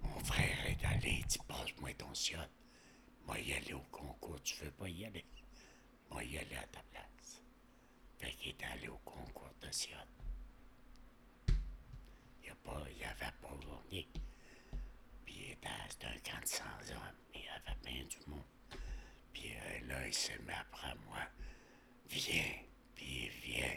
Mon 0.00 0.18
frère 0.20 0.66
est 0.66 0.84
allé, 0.86 1.18
il 1.20 1.26
dit 1.26 1.38
passe-moi 1.46 1.92
ton 1.98 2.14
siot. 2.14 2.38
Moi 3.26 3.38
y 3.40 3.52
aller 3.52 3.74
au 3.74 3.82
concours, 3.90 4.40
tu 4.42 4.56
veux 4.64 4.70
pas 4.70 4.88
y 4.88 5.04
aller? 5.04 5.24
Moi 6.10 6.24
y 6.24 6.38
aller 6.38 6.56
à 6.56 6.66
ta 6.66 6.80
place. 6.90 7.42
Fait 8.16 8.32
qu'il 8.32 8.50
est 8.52 8.64
allé 8.64 8.88
au 8.88 8.96
concours 9.04 9.52
de 9.60 9.70
siot. 9.70 9.96
Il, 12.42 12.54
il 12.96 13.04
avait 13.04 13.32
pas 13.42 13.54
gagné. 13.60 14.08
Puis 15.26 15.56
c'était 15.90 16.06
un 16.06 16.18
camp 16.24 16.40
de 16.42 16.48
100 16.48 16.64
hommes. 16.94 17.16
Il 17.34 17.40
y 17.42 17.48
avait 17.48 17.78
bien 17.84 18.04
du 18.06 18.30
monde. 18.30 18.42
Puis 19.32 19.50
euh, 19.52 19.86
là, 19.88 20.06
il 20.06 20.14
s'est 20.14 20.38
mis 20.38 20.52
après 20.52 20.94
moi. 21.06 21.20
Viens, 22.08 22.54
puis 22.94 23.24
il 23.24 23.52
vient 23.52 23.76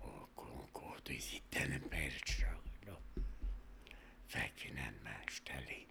au 0.00 0.26
concours 0.36 0.96
de 1.04 1.14
chose, 1.14 2.40
là. 2.40 2.73
Fait 4.34 4.50
que 4.56 4.62
finalement, 4.62 5.20
je 5.28 5.34
suis 5.34 5.44
allé. 5.56 5.86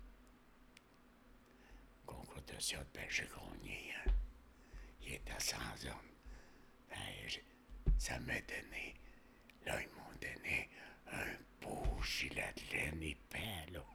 Concours 2.05 2.41
de 2.41 2.59
siot, 2.59 2.79
ben 2.93 3.05
j'ai 3.09 3.23
gagné. 3.23 3.93
hein. 4.05 4.11
Il 5.01 5.13
était 5.13 5.39
sans 5.39 5.85
hommes. 5.87 6.11
Ben, 6.89 6.97
ça 7.97 8.19
m'a 8.19 8.33
donné. 8.41 8.95
Là, 9.65 9.79
ils 9.81 9.87
m'ont 9.95 10.17
donné 10.19 10.69
un 11.13 11.37
beau 11.61 12.01
gilet 12.03 12.53
de 12.57 12.75
laine 12.75 13.01
épais, 13.01 13.71
là. 13.71 13.85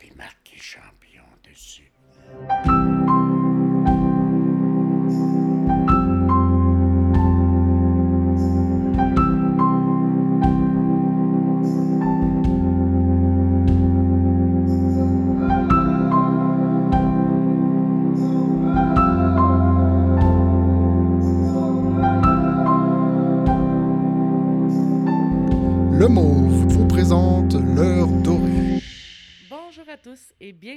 Puis 0.00 0.10
marqué 0.16 0.58
champion 0.58 1.24
dessus. 1.44 1.92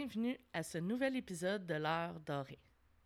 Bienvenue 0.09 0.39
à 0.53 0.63
ce 0.63 0.79
nouvel 0.79 1.15
épisode 1.17 1.67
de 1.67 1.75
l'heure 1.75 2.19
dorée. 2.21 2.57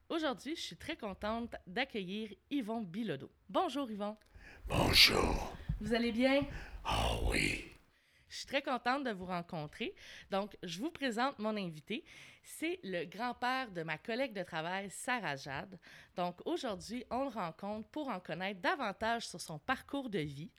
Aujourd'hui, 0.07 0.55
je 0.55 0.61
suis 0.61 0.77
très 0.77 0.95
contente 0.95 1.53
d'accueillir 1.67 2.29
Yvon 2.49 2.79
Bilodeau. 2.79 3.29
Bonjour 3.49 3.91
Yvon. 3.91 4.15
Bonjour. 4.67 5.53
Vous 5.81 5.93
allez 5.93 6.13
bien? 6.13 6.45
Ah 6.85 7.17
oui. 7.25 7.65
Je 8.29 8.37
suis 8.37 8.45
très 8.45 8.61
contente 8.61 9.03
de 9.03 9.11
vous 9.11 9.25
rencontrer. 9.25 9.93
Donc, 10.31 10.55
je 10.63 10.79
vous 10.79 10.91
présente 10.91 11.37
mon 11.39 11.57
invité. 11.57 12.05
C'est 12.41 12.79
le 12.83 13.03
grand-père 13.03 13.71
de 13.71 13.83
ma 13.83 13.97
collègue 13.97 14.33
de 14.33 14.43
travail, 14.43 14.89
Sarah 14.89 15.35
Jade. 15.35 15.77
Donc, 16.15 16.39
aujourd'hui, 16.45 17.03
on 17.09 17.23
le 17.23 17.31
rencontre 17.31 17.89
pour 17.89 18.07
en 18.07 18.21
connaître 18.21 18.61
davantage 18.61 19.27
sur 19.27 19.41
son 19.41 19.59
parcours 19.59 20.09
de 20.09 20.19
vie. 20.19 20.51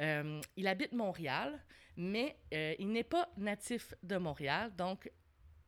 Euh, 0.00 0.40
il 0.56 0.66
habite 0.68 0.92
Montréal, 0.92 1.62
mais 1.96 2.38
euh, 2.54 2.74
il 2.78 2.88
n'est 2.88 3.04
pas 3.04 3.28
natif 3.36 3.92
de 4.02 4.16
Montréal. 4.16 4.74
Donc, 4.74 5.10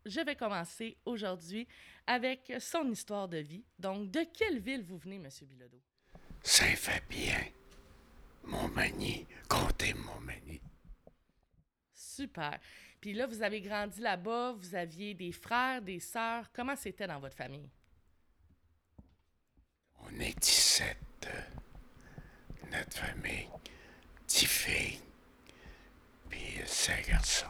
je 0.04 0.20
vais 0.20 0.36
commencer 0.36 0.96
aujourd'hui 1.04 1.66
avec 2.06 2.52
son 2.60 2.90
histoire 2.90 3.28
de 3.28 3.38
vie. 3.38 3.64
Donc, 3.78 4.10
de 4.10 4.24
quelle 4.36 4.58
ville 4.60 4.82
vous 4.82 4.98
venez, 4.98 5.18
Monsieur 5.18 5.46
Bilodeau? 5.46 5.80
Saint-Fabien. 6.42 7.40
Montmagny. 8.44 9.26
Comté 9.48 9.94
Montmagny. 9.94 10.60
Super. 11.94 12.58
Puis 13.00 13.12
là, 13.14 13.26
vous 13.26 13.42
avez 13.42 13.60
grandi 13.60 14.00
là-bas, 14.00 14.52
vous 14.52 14.74
aviez 14.74 15.14
des 15.14 15.32
frères, 15.32 15.80
des 15.82 16.00
sœurs. 16.00 16.50
Comment 16.52 16.76
c'était 16.76 17.06
dans 17.06 17.20
votre 17.20 17.36
famille? 17.36 17.68
On 20.00 20.20
est 20.20 20.38
17. 20.38 20.96
euh, 21.26 21.40
notre 22.70 22.98
famille. 22.98 23.48
10 24.28 24.46
filles. 24.46 25.00
Puis 26.28 26.58
5 26.66 27.08
garçons. 27.08 27.46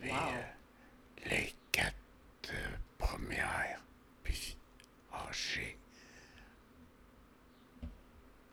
Puis 0.00 0.10
Wow. 0.10 0.16
euh, 0.16 1.30
les 1.30 1.52
quatre 1.72 1.94
euh, 2.52 2.76
premières. 2.98 3.82
Puis 4.22 4.56
âgées. 5.12 5.76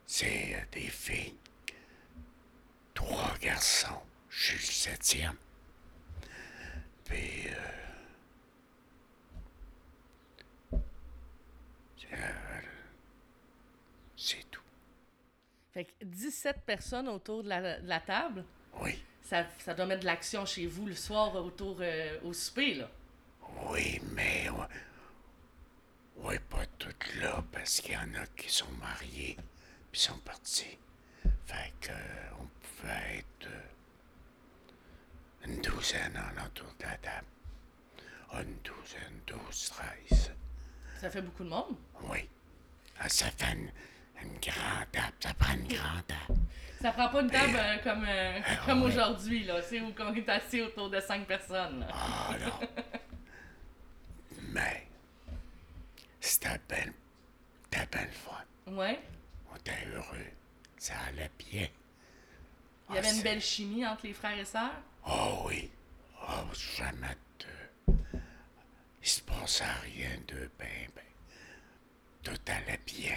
C'est 0.05 0.55
euh, 0.55 0.65
des 0.71 0.87
filles. 0.89 1.37
Trois 2.93 3.37
garçons. 3.39 4.01
Je 4.29 4.55
suis 4.55 4.55
le 4.55 4.61
septième. 4.91 5.35
Puis. 7.05 7.47
euh, 7.47 7.71
euh, 12.13 12.61
c'est 14.15 14.49
tout. 14.49 14.61
Fait 15.71 15.85
que 15.85 16.05
17 16.27 16.61
personnes 16.65 17.07
autour 17.07 17.43
de 17.43 17.49
la, 17.49 17.79
de 17.79 17.87
la 17.87 17.99
table. 18.01 18.43
Oui. 18.81 19.01
Ça, 19.23 19.45
ça 19.59 19.73
doit 19.73 19.85
mettre 19.85 20.01
de 20.01 20.05
l'action 20.05 20.45
chez 20.45 20.65
vous 20.67 20.85
le 20.85 20.95
soir 20.95 21.33
autour 21.35 21.77
euh, 21.79 22.19
au 22.23 22.33
souper, 22.33 22.75
là. 22.75 22.89
Oui, 23.69 24.01
mais. 24.13 24.47
ouais, 26.17 26.39
pas 26.39 26.65
toutes 26.77 27.15
là, 27.21 27.43
parce 27.51 27.79
qu'il 27.79 27.93
y 27.93 27.97
en 27.97 28.13
a 28.15 28.25
qui 28.35 28.49
sont 28.49 28.71
mariés, 28.79 29.37
puis 29.91 30.01
sont 30.01 30.17
partis. 30.19 30.77
Fait 31.45 31.73
que, 31.79 31.91
euh, 31.91 32.41
on 32.41 32.47
pouvait 32.61 33.19
être 33.19 33.47
euh, 33.47 33.61
une 35.45 35.61
douzaine 35.61 36.17
en 36.17 36.45
autour 36.45 36.73
de 36.79 36.83
la 36.83 36.97
table. 36.97 37.27
Une 38.33 38.57
douzaine, 38.63 39.21
douze, 39.25 39.71
treize. 39.71 40.31
Ça 40.99 41.09
fait 41.09 41.21
beaucoup 41.21 41.43
de 41.45 41.49
monde? 41.49 41.75
Oui. 42.03 42.27
Ah, 42.99 43.07
ça 43.07 43.31
fait 43.31 43.53
une, 43.53 43.71
une 44.23 44.39
grande 44.39 44.91
table, 44.91 45.13
ça 45.19 45.33
prend 45.33 45.53
une 45.53 45.67
grande 45.67 46.07
table. 46.07 46.39
Ça 46.81 46.91
prend 46.91 47.09
pas 47.09 47.21
une 47.21 47.29
table 47.31 47.53
Mais, 47.53 47.59
euh, 47.59 47.77
comme, 47.83 48.05
euh, 48.07 48.39
ah, 48.45 48.55
comme 48.65 48.81
ouais. 48.83 48.87
aujourd'hui, 48.87 49.43
là. 49.45 49.61
C'est 49.61 49.81
où 49.81 49.93
on 49.99 50.13
est 50.13 50.29
assis 50.29 50.61
autour 50.61 50.89
de 50.89 50.99
5 50.99 51.25
personnes. 51.25 51.79
là. 51.81 51.87
Ah 51.91 52.35
non. 52.39 52.67
Mais, 54.53 54.87
c'était 56.19 56.59
belle, 56.69 56.93
c'était 57.63 57.85
belle 57.87 58.11
fun. 58.11 58.71
Ouais. 58.73 58.99
On 59.51 59.55
était 59.55 59.87
heureux. 59.93 60.25
Ça 60.77 60.93
allait 61.09 61.31
bien. 61.39 61.67
Il 62.89 62.95
y 62.95 62.97
avait 62.99 63.07
Ah, 63.09 63.13
une 63.13 63.21
belle 63.23 63.41
chimie 63.41 63.85
entre 63.85 64.05
les 64.05 64.13
frères 64.13 64.37
et 64.37 64.45
sœurs? 64.45 64.71
Oh 65.07 65.43
oui. 65.47 65.69
Oh, 66.21 66.43
jamais 66.53 67.15
de. 67.39 67.93
Il 69.03 69.09
se 69.09 69.21
passait 69.21 69.63
rien 69.83 70.11
de 70.27 70.49
ben, 70.59 70.67
ben. 70.95 71.03
Tout 72.23 72.39
allait 72.51 72.79
bien. 72.85 73.15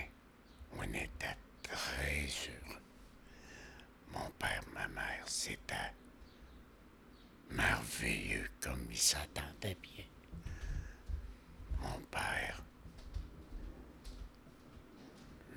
On 0.79 0.83
était 0.95 1.37
très 1.63 2.27
heureux. 2.49 2.81
Mon 4.13 4.31
père, 4.39 4.63
ma 4.75 4.89
mère, 4.89 5.25
c'était 5.27 5.93
merveilleux 7.51 8.49
comme 8.61 8.87
ils 8.91 8.99
s'attendaient 8.99 9.77
bien. 9.83 10.05
Mon 11.81 11.99
père, 12.11 12.63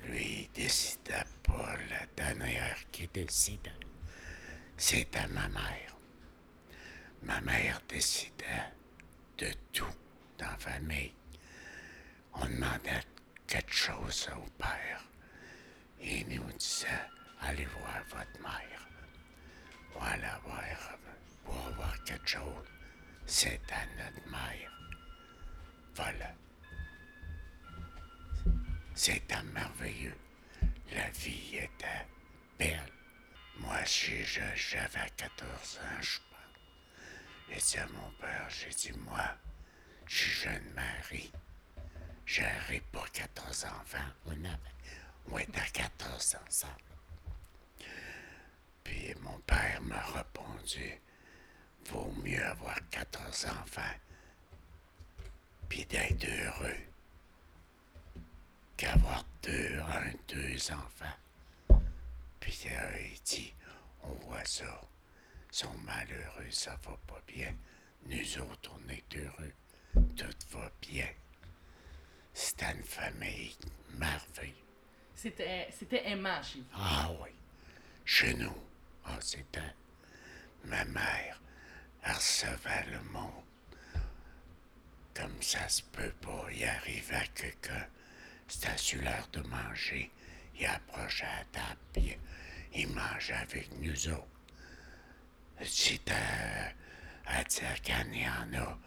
lui, 0.04 0.42
il 0.42 0.50
décidait 0.52 1.24
pas 1.42 1.76
la 1.90 2.06
dernière 2.16 2.76
qui 2.90 3.06
décidait. 3.08 3.70
C'était 4.76 5.26
ma 5.28 5.48
mère. 5.48 5.96
Ma 7.22 7.40
mère 7.40 7.80
décidait 7.88 8.72
de 9.38 9.50
tout 9.72 9.84
dans 10.38 10.46
la 10.46 10.56
famille. 10.58 11.12
On 12.34 12.46
demandait 12.46 13.00
quelque 13.46 13.74
chose 13.74 14.28
au 14.36 14.48
père. 14.58 15.04
Il 16.00 16.28
nous 16.28 16.52
disait, 16.52 16.88
allez 17.40 17.66
voir 17.66 18.02
votre 18.08 18.40
mère. 18.42 18.88
Voilà, 19.94 20.40
voir, 20.44 20.98
pour 21.44 21.66
avoir 21.66 22.04
quelque 22.04 22.28
chose. 22.28 22.66
C'est 23.26 23.60
à 23.72 23.86
notre 23.96 24.28
mère. 24.28 24.72
Voilà. 25.94 26.34
C'était 28.94 29.42
merveilleux. 29.54 30.16
La 30.92 31.08
vie 31.10 31.56
était 31.56 32.06
belle. 32.58 32.92
Moi, 33.58 33.78
j'avais 33.84 35.10
14 35.16 35.78
ans, 35.78 36.02
je 36.02 36.18
pense. 36.18 36.34
J'ai 37.48 37.60
dit 37.60 37.78
à 37.78 37.86
mon 37.88 38.10
père, 38.20 38.48
j'ai 38.50 38.70
dit, 38.70 38.92
moi, 38.98 39.36
je 40.06 40.16
suis 40.16 40.30
jeune 40.42 40.72
mari. 40.74 41.32
J'aurai 42.26 42.80
pas 42.92 43.04
14 43.12 43.64
enfants. 43.64 43.98
On, 44.26 44.32
avait, 44.32 44.58
on 45.30 45.38
était 45.38 45.60
à 45.60 45.66
14 45.66 46.36
ensemble. 46.46 46.72
Puis 48.82 49.14
mon 49.22 49.38
père 49.40 49.80
m'a 49.82 50.00
répondu, 50.00 51.00
vaut 51.90 52.12
mieux 52.22 52.44
avoir 52.44 52.76
14 52.90 53.46
enfants, 53.46 53.96
puis 55.68 55.84
d'être 55.86 56.24
heureux, 56.26 56.76
qu'avoir 58.76 59.24
deux, 59.42 59.78
un, 59.80 60.12
deux 60.28 60.72
enfants. 60.72 61.78
Puis 62.40 62.60
euh, 62.70 62.98
il 63.12 63.20
dit, 63.22 63.54
on 64.02 64.12
voit 64.26 64.44
ça. 64.44 64.80
sont 65.50 65.72
malheureux, 65.84 66.50
ça 66.50 66.72
va 66.84 66.96
pas 67.06 67.22
bien. 67.26 67.54
Nous 68.06 68.38
autres, 68.38 68.70
on 68.74 68.88
est 68.90 69.16
heureux. 69.16 69.52
Tout 70.16 70.58
va 70.58 70.70
bien. 70.82 71.08
C'était 72.34 72.72
une 72.72 72.82
famille 72.82 73.56
merveilleuse. 73.96 74.54
C'était, 75.14 75.68
c'était 75.70 76.08
aimant 76.08 76.42
chez 76.42 76.58
vous. 76.58 76.66
Ah 76.74 77.10
oui. 77.22 77.30
Chez 78.04 78.34
nous, 78.34 78.56
ah, 79.06 79.16
c'était. 79.20 79.60
Ma 80.64 80.84
mère, 80.86 81.40
elle 82.02 82.12
recevait 82.12 82.86
le 82.90 83.00
monde. 83.10 83.44
Comme 85.14 85.40
ça 85.40 85.68
se 85.68 85.82
peut 85.82 86.12
pas. 86.20 86.46
Il 86.52 86.64
arrive 86.64 87.12
à 87.14 87.24
quelqu'un. 87.28 87.86
C'était 88.48 88.76
sur 88.76 89.00
l'heure 89.02 89.28
de 89.32 89.40
manger. 89.42 90.10
Il 90.58 90.66
approchait 90.66 91.24
à 91.24 91.38
la 91.38 91.44
table, 91.60 91.80
puis 91.92 92.18
il 92.74 92.88
mangeait 92.88 93.34
avec 93.34 93.70
nous 93.78 94.08
autres. 94.08 94.26
C'était 95.62 96.12
à 97.26 97.44
dire 97.44 97.80
qu'il 97.82 98.20
y 98.20 98.28
en 98.28 98.60
a. 98.60 98.78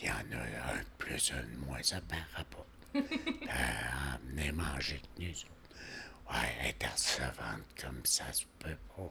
Il 0.00 0.06
y 0.06 0.10
en 0.10 0.14
a 0.14 0.72
un 0.72 0.78
de 0.78 0.84
plus, 0.98 1.32
un 1.32 1.42
de 1.42 1.56
moins, 1.66 1.82
ça 1.82 2.00
paraît 2.00 2.44
pas. 2.50 2.66
euh, 2.96 4.52
manger 4.52 4.94
avec 4.94 5.18
nous 5.18 5.30
autres. 5.30 5.50
Ouais, 6.30 6.68
être 6.68 6.92
recevante 6.92 7.64
comme 7.80 8.04
ça 8.04 8.32
se 8.32 8.44
peut 8.58 8.76
pas. 8.96 9.10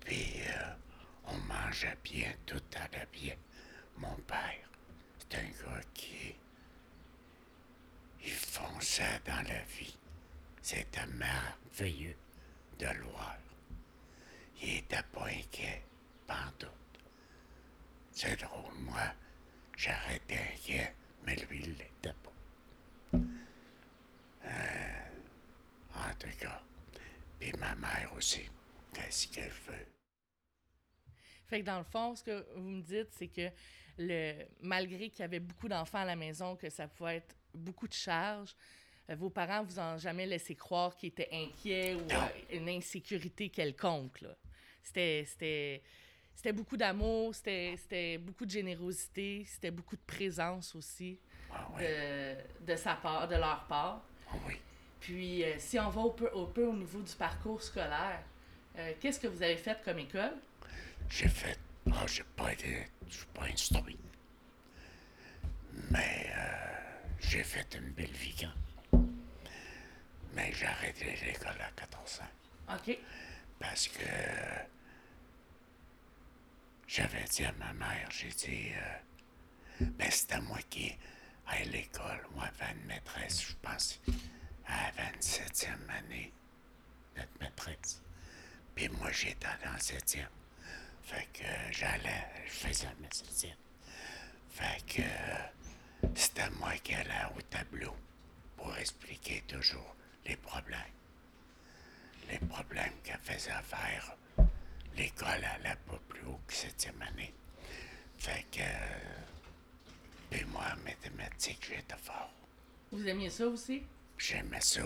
Puis 0.00 0.40
euh, 0.48 0.74
on 1.26 1.36
mangeait 1.38 1.96
bien, 2.02 2.32
tout 2.46 2.62
allait 2.74 3.08
bien. 3.12 3.34
Mon 3.98 4.14
père, 4.26 4.70
c'est 5.18 5.38
un 5.38 5.48
gars 5.48 5.80
qui. 5.94 6.34
Il 8.24 8.32
fonçait 8.32 9.20
dans 9.24 9.42
la 9.46 9.62
vie. 9.62 9.96
C'était 10.62 11.06
merveilleux 11.06 12.16
de 12.78 12.86
le 12.86 13.04
voir. 13.04 13.36
Il 14.62 14.78
était 14.78 15.02
pas 15.12 15.26
inquiet, 15.26 15.82
pantoute. 16.26 16.70
C'est 18.12 18.40
drôle, 18.40 18.74
moi, 18.80 19.12
j'arrêtais 19.76 20.38
inquiet, 20.54 20.94
mais 21.24 21.36
lui, 21.36 21.60
il 21.62 21.70
l'était 21.76 22.14
pas. 22.22 22.32
Euh, 24.44 25.08
en 25.94 26.14
tout 26.18 26.28
cas, 26.40 26.62
puis 27.38 27.52
ma 27.58 27.74
mère 27.76 28.12
aussi, 28.16 28.42
qu'est-ce 28.92 29.28
qu'elle 29.28 29.50
veut? 29.50 29.86
Fait 31.48 31.60
que 31.60 31.66
dans 31.66 31.78
le 31.78 31.84
fond, 31.84 32.14
ce 32.16 32.22
que 32.24 32.46
vous 32.56 32.70
me 32.70 32.82
dites, 32.82 33.08
c'est 33.12 33.28
que 33.28 33.48
le, 33.98 34.44
malgré 34.60 35.08
qu'il 35.10 35.20
y 35.20 35.22
avait 35.22 35.40
beaucoup 35.40 35.68
d'enfants 35.68 35.98
à 35.98 36.04
la 36.04 36.16
maison, 36.16 36.56
que 36.56 36.68
ça 36.70 36.88
pouvait 36.88 37.16
être 37.16 37.34
beaucoup 37.54 37.88
de 37.88 37.92
charges, 37.94 38.54
euh, 39.10 39.14
vos 39.14 39.30
parents 39.30 39.62
vous 39.64 39.78
ont 39.78 39.96
jamais 39.98 40.26
laissé 40.26 40.54
croire 40.54 40.96
qu'ils 40.96 41.08
étaient 41.10 41.28
inquiets 41.32 41.94
ou 41.94 42.00
Non. 42.06 42.28
une 42.52 42.68
insécurité 42.68 43.48
quelconque. 43.48 44.24
C'était, 44.82 45.82
c'était, 46.36 46.52
beaucoup 46.52 46.76
d'amour, 46.76 47.34
c'était, 47.34 48.18
beaucoup 48.18 48.44
de 48.44 48.50
générosité, 48.50 49.44
c'était 49.48 49.70
beaucoup 49.70 49.96
de 49.96 50.02
présence 50.06 50.74
aussi 50.76 51.18
Ah 51.52 51.66
de, 51.80 52.64
de 52.72 52.76
sa 52.76 52.94
part, 52.94 53.26
de 53.26 53.34
leur 53.36 53.64
part. 53.64 54.02
ah 54.30 54.34
oui. 54.46 54.54
Puis, 55.00 55.44
euh, 55.44 55.54
si 55.58 55.78
on 55.78 55.88
va 55.88 56.02
un 56.02 56.08
peu, 56.10 56.28
un 56.36 56.44
peu 56.46 56.66
au 56.66 56.72
niveau 56.74 57.00
du 57.00 57.14
parcours 57.14 57.62
scolaire, 57.62 58.22
euh, 58.78 58.92
qu'est-ce 59.00 59.18
que 59.20 59.26
vous 59.28 59.42
avez 59.42 59.56
fait 59.56 59.78
comme 59.84 59.98
école? 59.98 60.34
J'ai 61.08 61.28
fait. 61.28 61.58
Ah, 61.92 62.04
j'ai 62.06 62.24
pas 62.34 62.52
été. 62.52 62.86
Je 63.08 63.14
suis 63.18 63.26
pas 63.26 63.44
instruit. 63.44 63.98
Mais 65.90 66.32
euh, 66.36 66.74
j'ai 67.20 67.44
fait 67.44 67.66
une 67.76 67.90
belle 67.90 68.06
vie 68.10 68.34
quand. 68.40 68.98
Mais 70.34 70.52
j'ai 70.52 70.66
arrêté 70.66 71.14
l'école 71.24 71.60
à 71.60 71.70
14 71.76 72.20
ans. 72.20 72.74
OK. 72.74 72.98
Parce 73.60 73.88
que 73.88 74.00
j'avais 76.86 77.24
dit 77.24 77.44
à 77.44 77.52
ma 77.52 77.72
mère, 77.72 78.08
j'ai 78.10 78.28
dit, 78.28 78.70
euh, 78.72 79.86
ben 79.98 80.10
c'était 80.10 80.40
moi 80.40 80.58
qui, 80.70 80.94
à 81.46 81.62
l'école, 81.64 82.26
moi, 82.34 82.44
avait 82.44 82.72
une 82.72 82.86
maîtresse, 82.86 83.42
je 83.48 83.54
pense, 83.62 84.00
à 84.66 84.90
la 84.96 85.10
27e 85.12 85.68
année, 85.90 86.32
notre 87.16 87.30
maîtresse. 87.40 88.02
Puis 88.74 88.88
moi, 88.88 89.10
j'étais 89.12 89.46
dans 89.64 89.72
le 89.72 89.78
7e. 89.78 90.26
Fait 91.02 91.28
que 91.32 91.44
j'allais, 91.72 92.26
je 92.46 92.50
faisais 92.52 92.88
ma 93.00 93.08
7e. 93.08 93.54
Fait 94.50 94.86
que 94.86 95.02
euh, 95.02 96.08
c'était 96.14 96.50
moi 96.50 96.72
qui 96.82 96.94
allais 96.94 97.26
au 97.36 97.42
tableau 97.42 97.94
pour 98.56 98.76
expliquer 98.76 99.42
toujours 99.46 99.94
les 100.24 100.36
problèmes 100.36 100.96
les 102.30 102.38
problèmes 102.38 102.92
qu'elle 103.02 103.18
faisait 103.22 103.50
faire. 103.62 104.16
L'école 104.96 105.44
allait 105.44 105.76
pas 105.86 105.98
plus 106.08 106.24
haut 106.26 106.40
que 106.46 106.52
septième 106.54 107.00
année. 107.02 107.34
Fait 108.18 108.44
que. 108.50 108.60
euh, 108.60 109.22
Puis 110.30 110.44
moi, 110.46 110.64
en 110.72 110.76
mathématiques, 110.84 111.66
j'étais 111.68 111.96
fort. 112.02 112.30
Vous 112.92 113.06
aimiez 113.06 113.30
ça 113.30 113.46
aussi? 113.46 113.82
J'aimais 114.18 114.60
ça. 114.60 114.82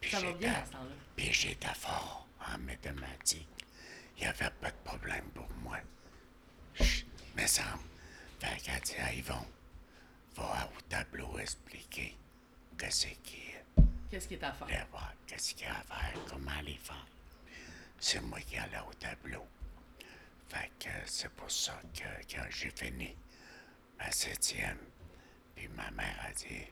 Puis 0.00 0.10
Ça 0.10 0.20
va 0.20 0.26
j'étais- 0.26 0.38
bien 0.38 0.52
à 0.54 0.66
ce 0.66 0.72
temps-là. 0.72 0.94
Puis 1.16 1.32
j'étais 1.32 1.74
fort 1.74 2.26
en 2.46 2.58
mathématiques. 2.58 3.46
Il 4.16 4.22
n'y 4.22 4.26
avait 4.26 4.50
pas 4.60 4.70
de 4.70 4.76
problème 4.84 5.24
pour 5.34 5.48
moi. 5.62 5.78
Je 6.74 7.04
me 7.36 7.46
semble. 7.46 7.84
Fait 8.40 8.56
qu'elle 8.62 8.80
dit, 8.80 8.94
ah, 8.98 9.12
Yvon, 9.14 9.46
va 10.36 10.70
au 10.76 10.80
tableau 10.88 11.38
expliquer 11.38 12.16
que 12.76 12.90
c'est 12.90 13.16
qui 13.22 13.42
Qu'est-ce 14.10 14.26
qui 14.28 14.34
est 14.34 14.42
à 14.44 14.52
faire? 14.52 14.86
voir 14.90 15.12
qu'est-ce 15.26 15.54
qu'il 15.54 15.66
y 15.66 15.70
a 15.70 15.78
à 15.78 15.82
faire, 15.82 16.20
comment 16.28 16.60
les 16.64 16.74
faire. 16.76 17.06
C'est 18.00 18.20
moi 18.22 18.40
qui 18.40 18.56
allais 18.56 18.78
au 18.88 18.92
tableau. 18.94 19.46
Fait 20.48 20.70
que 20.78 20.88
c'est 21.06 21.30
pour 21.30 21.50
ça 21.50 21.78
que 21.94 22.08
quand 22.34 22.46
j'ai 22.50 22.70
fini 22.70 23.14
ma 23.98 24.10
septième, 24.10 24.78
puis 25.54 25.68
ma 25.68 25.90
mère 25.92 26.16
a 26.26 26.32
dit, 26.32 26.66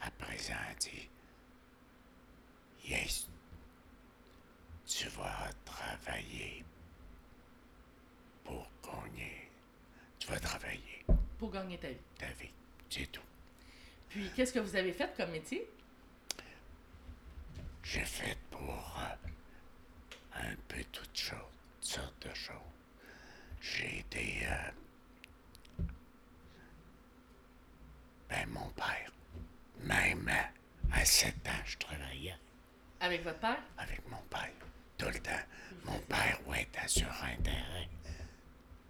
à 0.00 0.10
présent, 0.12 0.54
elle 0.70 0.76
dit, 0.76 1.08
Yes, 2.86 3.28
tu 4.86 5.08
vas 5.10 5.50
travailler 5.64 6.64
pour 8.44 8.66
gagner. 8.82 9.50
Tu 10.18 10.28
vas 10.28 10.40
travailler 10.40 11.04
Pour 11.38 11.50
gagner 11.50 11.78
ta 11.78 11.88
vie. 11.88 11.96
ta 12.18 12.26
vie, 12.28 12.50
c'est 12.88 13.10
tout. 13.12 13.20
Puis, 14.08 14.30
qu'est-ce 14.34 14.52
que 14.52 14.58
vous 14.58 14.74
avez 14.74 14.92
fait 14.92 15.14
comme 15.16 15.30
métier? 15.30 15.68
J'ai 17.84 18.04
fait 18.04 18.36
pour 18.50 18.96
euh, 18.98 19.28
un 20.42 20.54
peu 20.68 20.82
toutes 20.92 21.16
choses, 21.16 21.38
toutes 21.80 21.90
sortes 21.90 22.26
de 22.28 22.34
choses. 22.34 22.56
J'ai 23.60 23.98
été. 24.00 24.46
euh, 24.46 25.82
ben, 28.28 28.48
mon 28.50 28.68
père, 28.70 29.10
même 29.80 30.28
à, 30.28 30.96
à 31.00 31.04
7 31.04 31.34
ans, 31.48 31.62
je 31.64 31.76
travaillais 31.78 32.36
Avec 33.00 33.24
votre 33.24 33.38
père? 33.40 33.58
avec 33.78 34.06
mon 34.08 34.20
père. 34.30 34.50
Tout 34.98 35.06
le 35.06 35.18
temps. 35.20 35.30
Mon 35.84 35.98
père 36.00 36.38
ouais, 36.46 36.62
était 36.62 36.86
sur 36.88 37.08
un 37.22 37.36
terrain 37.42 37.86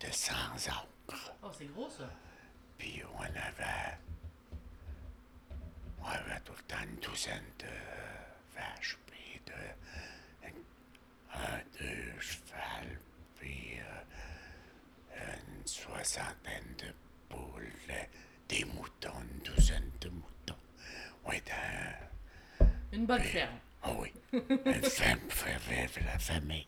de 0.00 0.10
100 0.10 0.32
acres. 0.68 1.32
Oh, 1.42 1.50
c'est 1.56 1.66
gros, 1.66 1.88
ça. 1.88 2.10
Puis 2.78 3.02
on 3.16 3.22
avait. 3.22 3.96
On 6.02 6.06
avait 6.08 6.40
tout 6.40 6.52
le 6.56 6.62
temps 6.64 6.82
une 6.82 6.96
douzaine 6.96 7.44
de 7.58 7.66
vaches, 8.56 8.98
puis 9.06 9.40
de. 9.46 9.52
Un- 11.34 11.38
un, 11.38 11.62
deux 11.78 12.20
cheval, 12.20 12.98
puis 13.38 13.78
euh, 15.16 15.34
une 15.58 15.66
soixantaine 15.66 16.74
de 16.78 16.92
poules, 17.28 17.72
euh, 17.90 18.04
des 18.48 18.64
moutons, 18.64 19.20
une 19.32 19.38
douzaine 19.52 19.90
de 20.00 20.08
moutons. 20.08 20.56
On 21.24 21.32
était 21.32 21.52
un. 21.52 22.66
Une 22.92 23.06
bonne 23.06 23.22
ferme. 23.22 23.58
Ah 23.82 23.92
oui, 23.98 24.12
une 24.32 24.82
femme 24.82 25.20
pour 25.20 25.32
faire 25.32 25.58
vivre 25.60 26.00
la 26.04 26.18
famille. 26.18 26.66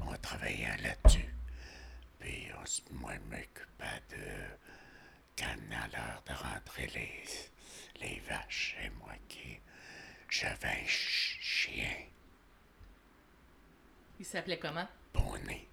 On 0.00 0.14
travaillait 0.16 0.76
là-dessus. 0.78 1.28
Puis 2.18 2.48
on, 2.54 2.94
moi, 2.96 3.12
je 3.14 3.20
m'occupais 3.36 4.02
de 4.10 4.16
quand 5.36 5.54
à 5.72 5.86
l'heure 5.88 6.22
de 6.26 6.32
rentrer 6.32 6.86
les, 6.94 7.24
les 8.00 8.20
vaches. 8.28 8.76
Et 8.82 8.90
moi 8.90 9.12
qui. 9.28 9.58
J'avais 10.30 10.68
un 10.68 10.86
ch- 10.86 11.38
chien, 11.42 11.94
Il 14.22 14.24
s'appelait 14.24 14.60
comment? 14.60 14.86
poney. 15.12 15.66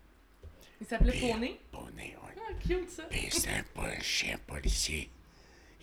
Il 0.81 0.87
s'appelait 0.87 1.19
Poney? 1.19 1.59
Poney, 1.71 2.17
oui. 2.23 2.31
Ah, 2.35 2.53
cute, 2.59 2.89
ça. 2.89 3.03
Puis 3.03 3.29
c'était 3.29 3.63
un, 3.75 3.99
chien 4.01 4.39
policier. 4.47 5.11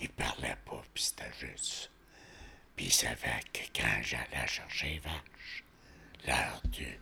Il 0.00 0.08
parlait 0.08 0.56
pas, 0.64 0.82
puis 0.92 1.04
c'était 1.04 1.32
juste. 1.38 1.92
Puis 2.74 2.86
il 2.86 2.92
savait 2.92 3.40
que 3.52 3.60
quand 3.72 4.02
j'allais 4.02 4.48
chercher 4.48 4.94
les 4.94 4.98
vaches, 4.98 5.64
l'heure 6.26 6.60
du. 6.64 6.98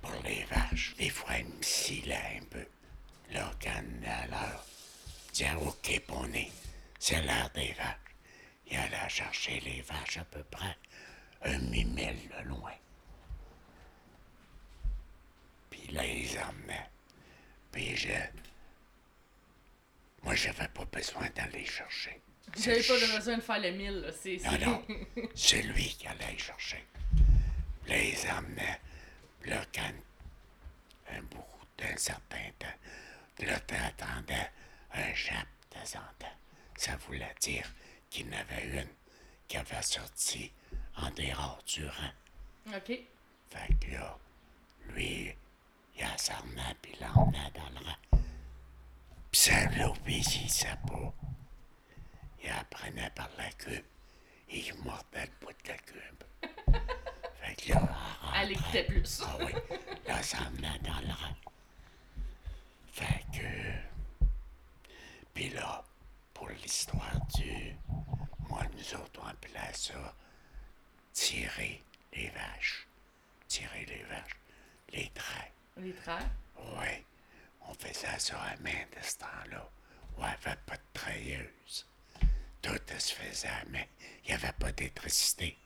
pour 0.00 0.20
les 0.24 0.42
vaches, 0.50 0.96
des 0.96 1.10
fois 1.10 1.38
il 1.38 1.46
me 1.46 1.62
scillait 1.62 2.40
un 2.40 2.44
peu. 2.50 2.66
Là, 3.30 3.52
quand 3.62 3.84
à 4.04 4.26
l'heure, 4.26 4.66
il 5.28 5.32
disait 5.32 5.54
OK, 5.64 6.00
poney, 6.08 6.50
c'est 6.98 7.22
l'heure 7.22 7.50
des 7.54 7.72
vaches. 7.74 8.16
Il 8.68 8.76
allait 8.76 9.08
chercher 9.08 9.60
les 9.60 9.80
vaches 9.82 10.16
à 10.16 10.24
peu 10.24 10.42
près 10.42 10.76
un 11.44 11.58
mi-mille 11.70 12.28
de 12.36 12.48
loin. 12.48 12.72
Là, 15.90 16.04
ils 16.06 16.38
emmenaient 16.38 16.88
Puis 17.72 17.96
je. 17.96 18.08
Moi, 20.22 20.34
j'avais 20.34 20.68
pas 20.68 20.84
besoin 20.86 21.28
d'aller 21.30 21.64
chercher. 21.64 22.20
N'avez 22.66 22.82
pas 22.82 22.94
besoin 23.16 23.36
de 23.38 23.42
faire 23.42 23.60
le 23.60 23.70
mille, 23.72 24.00
là. 24.00 24.12
C'est, 24.12 24.36
Non, 24.44 24.50
c'est- 24.50 24.64
non. 24.66 24.84
C'est 25.34 25.62
lui 25.62 25.84
qui 25.88 26.06
allait 26.06 26.38
chercher. 26.38 26.84
Là, 27.86 27.96
il 27.98 28.10
les 28.12 28.30
emmenait. 28.30 28.80
Là, 29.46 29.64
quand 29.74 29.90
un 31.10 31.22
bout 31.22 31.44
d'un 31.78 31.96
certain 31.96 32.50
temps, 32.58 32.66
là, 33.40 33.58
t'attendais 33.60 34.50
un 34.94 35.14
jappe 35.14 35.46
de 35.70 35.76
temps 35.76 35.98
en 35.98 36.14
temps. 36.24 36.36
Ça 36.76 36.96
voulait 37.06 37.34
dire 37.40 37.68
qu'il 38.10 38.26
y 38.26 38.34
en 38.34 38.38
avait 38.38 38.64
une 38.66 38.88
qui 39.48 39.56
avait 39.56 39.82
sorti 39.82 40.52
en 40.96 41.10
dehors 41.10 41.62
du 41.66 41.84
rang. 41.86 42.76
OK. 42.76 42.86
Fait 43.50 43.74
que 43.80 43.90
là, 43.92 44.18
lui, 44.90 45.34
il 45.96 46.04
a 46.04 46.16
s'emmenait 46.18 46.74
puis 46.80 46.92
il 46.98 47.06
l'emmenait 47.06 47.50
dans 47.54 47.80
le 47.80 47.86
rang. 47.86 48.20
Pis 49.30 49.40
ça 49.40 49.64
l'obéissait 49.70 50.76
pas. 50.86 51.12
Il 52.42 52.50
apprenait 52.50 53.10
par 53.10 53.28
la 53.38 53.50
cube. 53.52 53.84
Et 54.50 54.58
il 54.60 54.74
mordait 54.84 55.24
le 55.26 55.46
bout 55.46 55.52
de 55.64 55.68
la 55.68 55.76
cube. 55.78 56.24
fait 57.40 57.54
que 57.56 57.72
là, 57.72 57.88
elle 58.34 58.42
Elle 58.42 58.52
écoutait 58.52 58.84
plus. 58.84 59.22
Ah 59.24 59.36
oui, 59.40 59.52
là, 60.06 60.22
ça 60.22 60.38
emmenait 60.48 60.78
dans 60.80 61.00
le 61.00 61.12
rang. 61.12 61.36
Fait 62.92 63.24
que... 63.32 64.26
Puis 65.32 65.48
là, 65.50 65.82
pour 66.34 66.48
l'histoire 66.50 67.18
du... 67.34 67.74
Moi, 68.48 68.62
nous 68.76 68.94
autres, 69.00 69.20
on 69.24 69.26
appelait 69.28 69.72
ça 69.72 70.14
tirer 71.12 71.82
les 72.12 72.28
vaches. 72.30 72.86
Tirer 73.48 73.86
les 73.86 74.02
vaches. 74.04 74.36
Les 74.92 75.08
traits. 75.14 75.52
Les 75.76 75.92
traits? 75.94 76.22
Oui, 76.58 77.04
on 77.62 77.74
faisait 77.74 78.18
ça 78.18 78.38
à 78.40 78.56
main 78.58 78.70
de 78.70 79.02
ce 79.02 79.18
temps-là. 79.18 79.68
On 80.18 80.22
avait 80.22 80.56
pas 80.66 80.76
de 80.76 80.82
treilleuse. 80.92 81.86
Tout 82.60 82.78
se 82.98 83.14
faisait 83.14 83.48
à 83.48 83.64
main. 83.70 83.84
Il 84.24 84.28
n'y 84.28 84.34
avait 84.34 84.52
pas 84.52 84.70
d'électricité. 84.72 85.56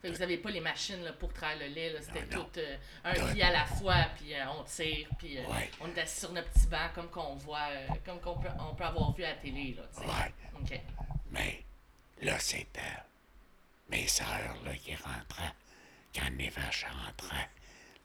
Fait 0.00 0.08
que 0.08 0.14
vous 0.14 0.20
n'avez 0.20 0.38
pas 0.38 0.50
les 0.50 0.60
machines 0.60 1.02
là, 1.02 1.12
pour 1.14 1.32
traire 1.32 1.58
le 1.58 1.66
lait. 1.66 1.92
là. 1.92 2.00
C'était 2.02 2.24
Non, 2.26 2.42
non. 2.42 2.44
tout 2.44 2.60
euh, 2.60 2.76
un 3.04 3.14
Tout. 3.14 3.32
pied 3.32 3.42
à 3.42 3.50
la 3.52 3.64
fois, 3.66 4.06
puis 4.16 4.34
euh, 4.34 4.46
on 4.50 4.62
tire, 4.64 5.08
puis 5.18 5.38
euh, 5.38 5.46
Ouais. 5.46 5.70
on 5.80 5.88
est 5.94 5.98
assis 6.00 6.20
sur 6.20 6.32
notre 6.32 6.50
petit 6.50 6.66
banc 6.66 6.88
comme 6.94 7.10
qu'on 7.10 7.34
voit, 7.36 7.68
comme 8.04 8.20
qu'on 8.20 8.38
peut, 8.38 8.48
on 8.58 8.74
peut 8.74 8.84
avoir 8.84 9.12
vu 9.14 9.24
à 9.24 9.30
la 9.30 9.36
télé. 9.36 9.74
Là. 9.74 9.82
Ouais. 10.02 10.80
Mais 11.30 11.64
là, 12.22 12.38
c'était 12.38 12.80
mes 13.88 14.06
sœurs 14.06 14.56
là, 14.64 14.74
qui 14.76 14.94
rentraient. 14.94 15.52
Quand 16.14 16.30
les 16.38 16.48
vaches 16.50 16.84
rentraient, 17.04 17.48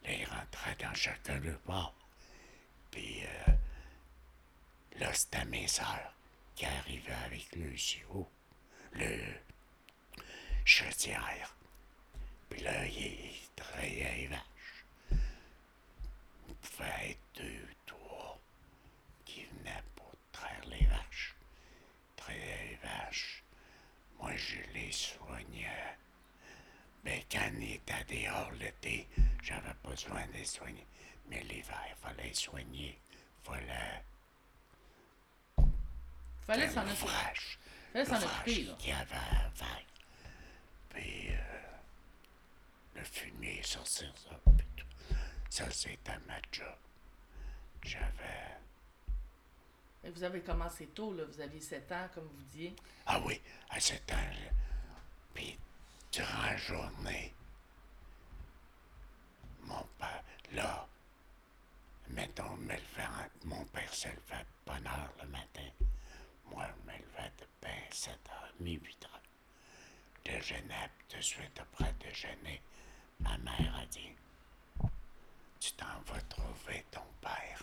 là, 0.03 0.11
ils 0.13 0.25
rentraient 0.25 0.77
dans 0.79 0.93
chacun 0.93 1.39
le 1.39 1.57
bord. 1.65 1.93
Puis 2.91 3.21
euh, 3.23 3.51
là, 4.99 5.13
c'était 5.13 5.45
mes 5.45 5.67
sœurs 5.67 6.13
qui 6.55 6.65
arrivaient 6.65 7.11
avec 7.25 7.55
le 7.55 7.75
JO, 7.75 8.27
le 8.93 9.17
chaudière. 10.65 11.55
Puis 12.49 12.61
là, 12.61 12.85
ils 12.85 13.31
traillaient 13.55 14.15
les 14.17 14.27
vaches. 14.27 14.85
Il 16.47 16.55
pouvait 16.55 17.11
être 17.11 17.19
deux, 17.35 17.67
trois 17.85 18.39
qui 19.25 19.43
venaient 19.45 19.83
pour 19.95 20.11
traire 20.31 20.65
les 20.67 20.85
vaches. 20.85 21.35
Traire 22.15 22.35
les 22.69 22.75
vaches. 22.83 23.43
Moi, 24.19 24.35
je 24.35 24.57
les 24.73 24.91
soignais. 24.91 25.95
Mais 27.03 27.25
quand 27.31 27.49
ils 27.59 27.73
étaient 27.75 28.03
dehors 28.25 28.51
l'été, 28.59 29.07
j'avais 29.49 29.73
besoin 29.83 30.21
de 30.27 30.43
soigner. 30.43 30.85
Mais 31.27 31.41
l'hiver, 31.43 31.81
il 31.89 31.95
fallait 31.95 32.23
les 32.29 32.33
soigner. 32.33 32.99
fallait 33.43 34.03
Fallait 36.45 36.65
un 36.65 36.69
s'en 36.69 36.81
occuper. 36.81 37.11
Fallait 37.93 38.05
s'en 38.05 38.15
occuper, 38.15 38.63
là. 38.63 38.73
qu'il 38.79 38.89
y 38.89 38.93
avait 38.93 39.15
à 39.15 39.49
faire. 39.53 39.83
Puis 40.89 41.29
euh, 41.29 42.95
le 42.95 43.03
fumier, 43.03 43.61
sortir 43.63 44.11
ça. 44.17 44.35
puis 44.57 44.67
tout. 44.75 45.15
Ça, 45.49 45.69
c'était 45.71 46.17
ma 46.27 46.39
job. 46.51 46.75
J'avais... 47.83 48.57
Et 50.03 50.09
vous 50.11 50.23
avez 50.23 50.41
commencé 50.41 50.87
tôt, 50.87 51.13
là. 51.13 51.23
Vous 51.25 51.41
aviez 51.41 51.59
7 51.61 51.91
ans, 51.91 52.07
comme 52.13 52.25
vous 52.25 52.43
disiez. 52.43 52.75
Ah 53.05 53.19
oui, 53.25 53.39
à 53.69 53.79
ce 53.79 53.93
temps-là. 53.93 54.51
Puis, 55.33 55.57
durant 56.11 56.41
la 56.43 56.57
journée, 56.57 57.33
mon 59.69 59.85
père, 59.97 60.23
là, 60.53 60.87
mettons, 62.07 62.55
me 62.57 62.73
levait 62.73 63.05
en- 63.05 63.47
mon 63.47 63.65
père 63.65 63.93
se 63.93 64.07
levait 64.07 64.43
de 64.43 64.55
bonne 64.65 64.87
heure 64.87 65.13
le 65.21 65.27
matin. 65.27 65.69
Moi, 66.45 66.65
je 66.67 66.91
me 66.91 66.97
levais 66.97 67.31
de 67.37 67.45
ben 67.61 67.81
7h30, 67.91 68.79
8h. 68.83 69.07
Déjeunais, 70.25 70.89
puis 70.97 71.17
de 71.17 71.21
suite 71.21 71.59
après 71.59 71.93
déjeuner, 71.99 72.61
ma 73.19 73.37
mère 73.37 73.75
a 73.81 73.85
dit 73.85 74.11
Tu 75.59 75.71
t'en 75.73 75.99
vas 76.07 76.21
trouver 76.21 76.85
ton 76.91 77.05
père. 77.21 77.61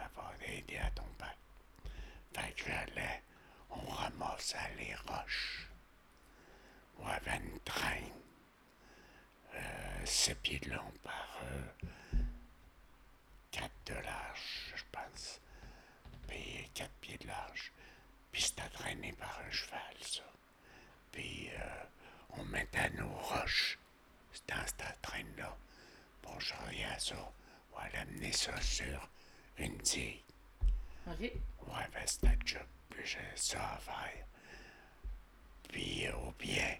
Elle 0.00 0.08
va 0.16 0.32
aider 0.46 0.78
à 0.78 0.90
ton 0.90 1.06
père. 1.18 1.36
Fait 2.34 2.52
que 2.54 2.64
j'allais, 2.70 3.22
on 3.70 3.80
ramassait 3.90 4.74
les 4.78 4.94
roches. 5.06 5.68
On 6.98 7.06
avait 7.06 7.36
une 7.38 7.58
traîne. 7.60 8.12
Euh, 9.54 10.04
7 10.06 10.38
pieds 10.42 10.58
de 10.60 10.70
long 10.70 10.92
par 11.02 11.38
euh, 11.44 12.18
4 13.50 13.70
de 13.86 13.94
large, 13.94 14.72
je 14.74 14.82
pense. 14.90 15.40
Puis 16.28 16.68
4 16.74 16.90
pieds 17.00 17.18
de 17.18 17.26
large. 17.26 17.72
Puis 18.30 18.42
c'était 18.42 18.68
traîné 18.70 19.12
par 19.12 19.40
un 19.46 19.50
cheval, 19.50 19.96
ça. 20.00 20.22
Puis 21.12 21.50
euh, 21.58 21.84
on 22.30 22.44
mettait 22.44 22.90
nos 22.90 23.10
roches 23.12 23.78
dans 24.48 24.66
cette 24.66 25.00
traîne-là. 25.02 25.56
Bon, 26.22 26.38
je 26.40 26.54
regarde 26.66 27.00
ça. 27.00 27.32
On 27.74 27.78
allait 27.78 27.98
amener 27.98 28.32
ça 28.32 28.58
sur 28.60 29.08
une 29.58 29.76
digue. 29.78 30.22
OK. 31.06 31.20
Ouais, 31.20 31.88
ben 31.92 32.06
c'était 32.06 32.28
le 32.28 32.46
job, 32.46 32.66
puis 32.90 33.04
j'ai 33.04 33.18
ça 33.36 33.74
à 33.74 33.78
faire. 33.78 34.24
Puis 35.68 36.06
euh, 36.06 36.14
au 36.16 36.32
bien, 36.32 36.76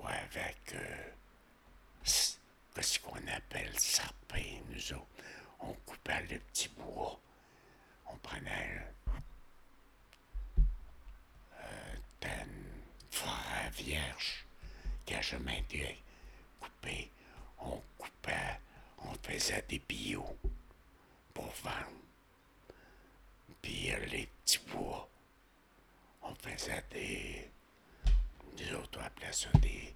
ouais, 0.00 0.12
avec 0.30 0.74
euh, 0.74 1.10
appelle 3.72 3.80
sarper, 3.80 4.62
nous 4.70 4.92
autres. 4.92 5.06
On 5.60 5.72
coupait 5.86 6.22
le 6.30 6.38
petit 6.38 6.68
bois. 6.68 7.18
On 8.06 8.16
prenait 8.16 8.82
euh, 9.08 9.12
euh, 11.60 11.96
une 12.22 13.10
forêt 13.10 13.70
vierge 13.74 14.44
qui 15.06 15.14
a 15.14 15.22
jamais 15.22 15.60
été 15.60 15.98
coupée. 16.60 17.10
On 17.60 17.80
coupait, 17.98 18.60
on 18.98 19.14
faisait 19.22 19.64
des 19.68 19.78
bio 19.78 20.24
pour 21.32 21.50
vendre. 21.62 22.02
Puis 23.62 23.92
euh, 23.92 24.06
les 24.06 24.26
petits 24.26 24.58
bois, 24.70 25.08
on 26.22 26.34
faisait 26.34 26.84
des. 26.90 27.50
Nous 28.58 28.74
autres, 28.76 28.98
on 29.00 29.04
appelait 29.04 29.32
ça 29.32 29.48
des. 29.60 29.94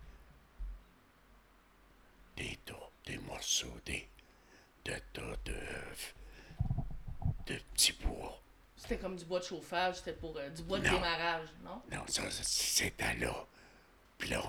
Des 2.36 2.56
tas, 2.66 2.85
des 3.06 3.18
morceaux, 3.18 3.72
des. 3.84 4.08
de 4.84 4.94
tas 5.12 5.36
de. 5.44 5.56
de 7.46 7.54
petits 7.72 7.92
bois. 7.94 8.40
C'était 8.76 8.98
comme 8.98 9.16
du 9.16 9.24
bois 9.24 9.40
de 9.40 9.44
chauffage, 9.44 9.96
c'était 9.96 10.12
pour 10.12 10.36
euh, 10.36 10.48
du 10.50 10.62
bois 10.62 10.78
de 10.78 10.86
Non. 10.86 10.94
démarrage, 10.94 11.48
non? 11.64 11.82
Non, 11.90 12.06
ça, 12.06 12.22
c'était 12.30 13.14
là. 13.14 13.46
Puis 14.18 14.28
là, 14.30 14.42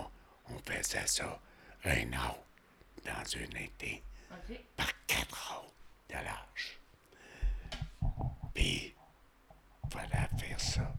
on 0.49 0.59
faisait 0.59 1.07
ça 1.07 1.39
un 1.85 2.13
an 2.13 2.37
dans 3.05 3.37
un 3.37 3.59
été 3.59 4.03
par 4.75 4.87
quatre 5.05 5.51
heures 5.53 5.71
de 6.09 6.13
large. 6.15 6.79
Puis, 8.53 8.93
voilà 9.91 10.27
faire 10.37 10.59
ça. 10.59 10.93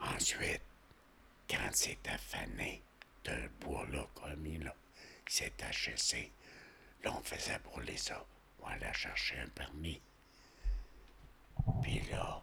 Ensuite, 0.00 0.62
quand 1.48 1.70
c'était 1.72 2.18
fané 2.18 2.82
de 3.24 3.48
bois-là 3.60 4.06
comme 4.14 4.46
il 4.46 4.64
là, 4.64 4.74
c'était 5.26 5.72
chassé, 5.72 6.32
là, 7.02 7.12
on 7.16 7.22
faisait 7.22 7.58
brûler 7.60 7.96
ça. 7.96 8.24
On 8.62 8.66
allait 8.66 8.92
chercher 8.92 9.38
un 9.38 9.48
permis. 9.48 10.00
Puis 11.82 12.00
là, 12.10 12.42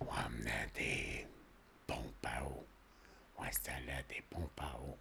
on 0.00 0.12
amenait 0.12 0.68
des 0.74 1.26
pompes 1.86 2.26
à 2.26 2.44
eau. 2.44 2.66
On 3.38 3.44
installait 3.44 4.04
des 4.08 4.22
pompes 4.30 4.60
à 4.60 4.76
eau 4.80 4.98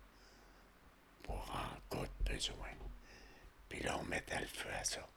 pour 1.23 1.35
en 1.35 1.95
cas 1.95 2.05
de 2.05 2.33
besoin. 2.33 2.69
Puis 3.69 3.81
là, 3.81 3.97
on 3.99 4.03
mettait 4.03 4.39
le 4.39 4.47
feu 4.47 4.69
à 4.79 4.83
ça. 4.83 5.07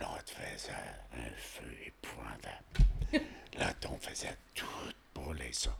Là, 0.00 0.10
on 0.12 0.22
te 0.22 0.30
faisait 0.30 0.72
un 1.12 1.30
feu 1.36 1.76
épouvantable. 1.84 2.64
là, 3.58 3.72
on 3.88 3.98
faisait 3.98 4.36
tout 4.54 4.66
brûler 5.14 5.52
ça. 5.52 5.76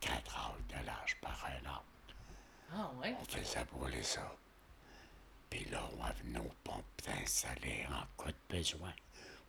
Quatre 0.00 0.36
heures 0.36 0.58
de 0.68 0.86
large 0.86 1.16
par 1.20 1.46
un 1.46 1.70
an. 1.70 1.82
Ah, 2.72 2.90
ouais. 3.02 3.14
On 3.20 3.24
faisait 3.24 3.64
brûler 3.66 4.02
ça. 4.02 4.34
Puis 5.50 5.64
là, 5.66 5.82
on 5.96 6.02
avait 6.04 6.24
nos 6.24 6.50
pompes 6.64 6.84
installées 7.22 7.86
en 7.88 8.22
cas 8.22 8.30
de 8.30 8.56
besoin 8.56 8.92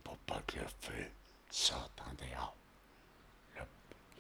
pour 0.04 0.18
pas 0.20 0.42
que 0.46 0.60
le 0.60 0.68
feu 0.82 1.08
sorte 1.50 2.00
en 2.02 2.14
dehors. 2.14 2.56
Le- 3.56 3.62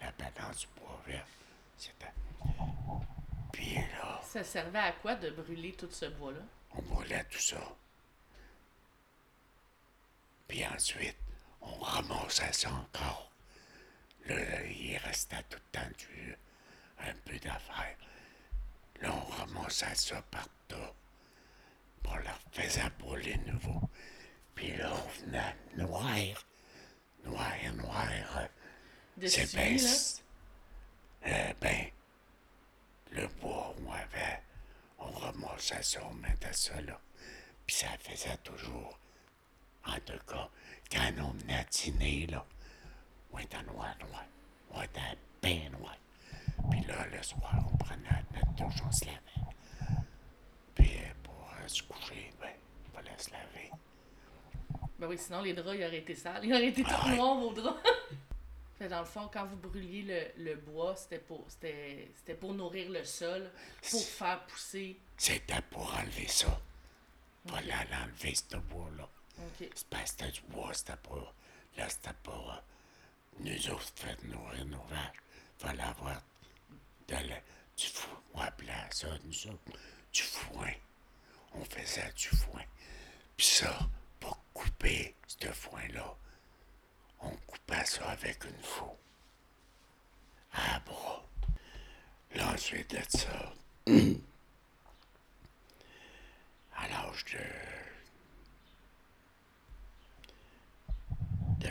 la 0.01 0.11
balance 0.13 0.61
du 0.61 0.67
bois 0.79 0.99
vert, 1.05 1.25
c'était. 1.77 2.11
Puis 3.51 3.75
là, 3.75 4.19
Ça 4.23 4.43
servait 4.43 4.79
à 4.79 4.91
quoi 4.93 5.15
de 5.15 5.29
brûler 5.29 5.73
tout 5.73 5.89
ce 5.91 6.05
bois-là? 6.05 6.41
on 6.77 6.81
brûlait 6.81 7.23
tout 7.25 7.39
ça. 7.39 7.61
Puis 10.47 10.65
ensuite, 10.65 11.17
on 11.61 11.75
ramassait 11.79 12.51
ça 12.53 12.69
encore. 12.71 13.31
Là, 14.27 14.63
il 14.65 14.97
restait 14.97 15.43
tout 15.49 15.57
le 15.73 15.79
temps 15.79 15.89
du, 15.97 16.35
un 16.99 17.13
peu 17.25 17.37
d'affaires. 17.39 17.95
Là, 19.01 19.09
on 19.13 19.25
ramassait 19.31 19.95
ça 19.95 20.21
partout. 20.31 20.75
On 22.07 22.15
leur 22.15 22.39
faisait 22.51 22.89
brûler 22.99 23.37
nouveau. 23.45 23.81
Puis 24.53 24.75
là, 24.77 24.91
on 24.93 25.25
venait 25.25 25.55
noir. 25.75 26.45
Noir, 27.25 27.53
noir. 27.75 28.47
c'est 29.25 29.53
bien. 29.55 29.75
Euh, 31.27 31.53
ben, 31.59 31.87
le 33.11 33.27
bois, 33.41 33.73
on 33.79 33.91
avait, 33.91 34.41
on 34.99 35.09
ramassait 35.11 35.81
ça, 35.81 36.01
on 36.09 36.13
mettait 36.13 36.53
ça 36.53 36.79
là. 36.81 36.99
Puis 37.65 37.75
ça 37.77 37.87
faisait 37.99 38.37
toujours, 38.43 38.99
en 39.87 39.99
tout 40.05 40.19
cas, 40.27 40.49
quand 40.91 41.11
on 41.23 41.31
venait 41.31 41.65
dîner, 41.71 42.27
là, 42.27 42.45
on 43.31 43.39
était 43.39 43.63
noir, 43.63 43.95
noir. 43.99 44.25
On 44.71 44.81
était 44.83 45.17
bien 45.41 45.69
noir. 45.71 45.95
Puis 46.71 46.81
là, 46.85 47.05
le 47.11 47.21
soir, 47.23 47.55
on 47.73 47.77
prenait 47.77 48.23
notre 48.33 48.51
douche, 48.53 48.81
on 48.87 48.91
se 48.91 49.05
lavait. 49.05 49.19
Puis 50.75 50.91
euh, 50.97 51.13
pour 51.23 51.49
euh, 51.61 51.67
se 51.67 51.83
coucher, 51.83 52.31
ben, 52.41 52.49
il 52.85 52.91
fallait 52.91 53.17
se 53.17 53.31
laver. 53.31 53.71
Ben 54.99 55.07
oui, 55.07 55.17
sinon 55.17 55.41
les 55.41 55.53
draps, 55.53 55.77
ils 55.77 55.85
auraient 55.85 55.97
été 55.97 56.15
sales. 56.15 56.43
Ils 56.45 56.53
auraient 56.53 56.67
été 56.67 56.83
tout 56.83 56.89
Ah 56.93 57.07
ouais. 57.09 57.15
noirs, 57.17 57.35
vos 57.35 57.53
draps. 57.53 57.79
Fait, 58.77 58.89
dans 58.89 58.99
le 58.99 59.05
fond, 59.05 59.29
quand 59.31 59.45
vous 59.45 59.55
brûliez 59.55 60.01
le, 60.37 60.43
le 60.43 60.55
bois, 60.57 60.97
c'était 60.97 61.19
pour, 61.19 61.45
c'était, 61.47 62.11
c'était 62.17 62.33
pour 62.33 62.53
nourrir 62.53 62.89
le 62.89 63.05
sol, 63.05 63.49
pour 63.89 64.01
faire 64.03 64.45
pousser. 64.47 64.99
C'était 65.15 65.61
pour 65.71 65.93
enlever 65.95 66.27
ça. 66.27 66.59
Pour 67.47 67.55
aller 67.55 67.71
enlever 67.71 68.35
ce 68.35 68.57
bois-là. 68.57 69.07
OK. 69.39 69.69
C'est 69.73 69.87
pas 69.87 70.05
c'était 70.05 70.29
du 70.31 70.41
bois, 70.49 70.73
c'était 70.73 70.97
pas. 70.97 71.33
Là, 71.77 71.87
c'était 71.87 72.11
pas. 72.21 72.31
euh, 72.31 73.43
nous 73.45 73.69
autres, 73.71 73.91
fait 73.95 74.21
nourrir 74.25 74.65
nos 74.65 74.83
vaches. 74.89 75.21
Fallait 75.57 75.81
avoir 75.83 76.21
de 77.07 77.13
la- 77.15 77.41
du 77.77 77.87
foin. 77.87 78.21
On 78.33 78.41
appelait 78.41 78.73
ça, 78.91 79.07
du 80.13 80.21
foin. 80.23 80.71
On 81.53 81.63
faisait 81.65 82.11
du 82.13 82.27
foin. 82.29 82.63
Puis 83.37 83.45
ça, 83.47 83.79
pour 84.19 84.37
couper 84.53 85.15
ce 85.27 85.51
foin-là, 85.51 86.15
on 87.21 87.29
coupait 87.47 87.85
ça 87.85 88.09
avec 88.11 88.43
une 88.45 88.63
faux. 88.63 88.97
À 90.53 90.79
bras. 90.79 91.23
Là, 92.33 92.53
ensuite 92.53 92.91
de 92.91 93.01
ça, 93.17 93.53
à 96.75 96.87
l'âge 96.87 97.25
de 97.25 97.39
de 101.59 101.69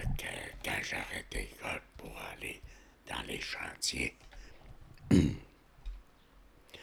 quand 0.64 0.82
j'arrêtais 0.82 1.42
l'école 1.42 1.82
pour 1.96 2.16
aller 2.32 2.60
dans 3.08 3.20
les 3.22 3.40
chantiers, 3.40 4.16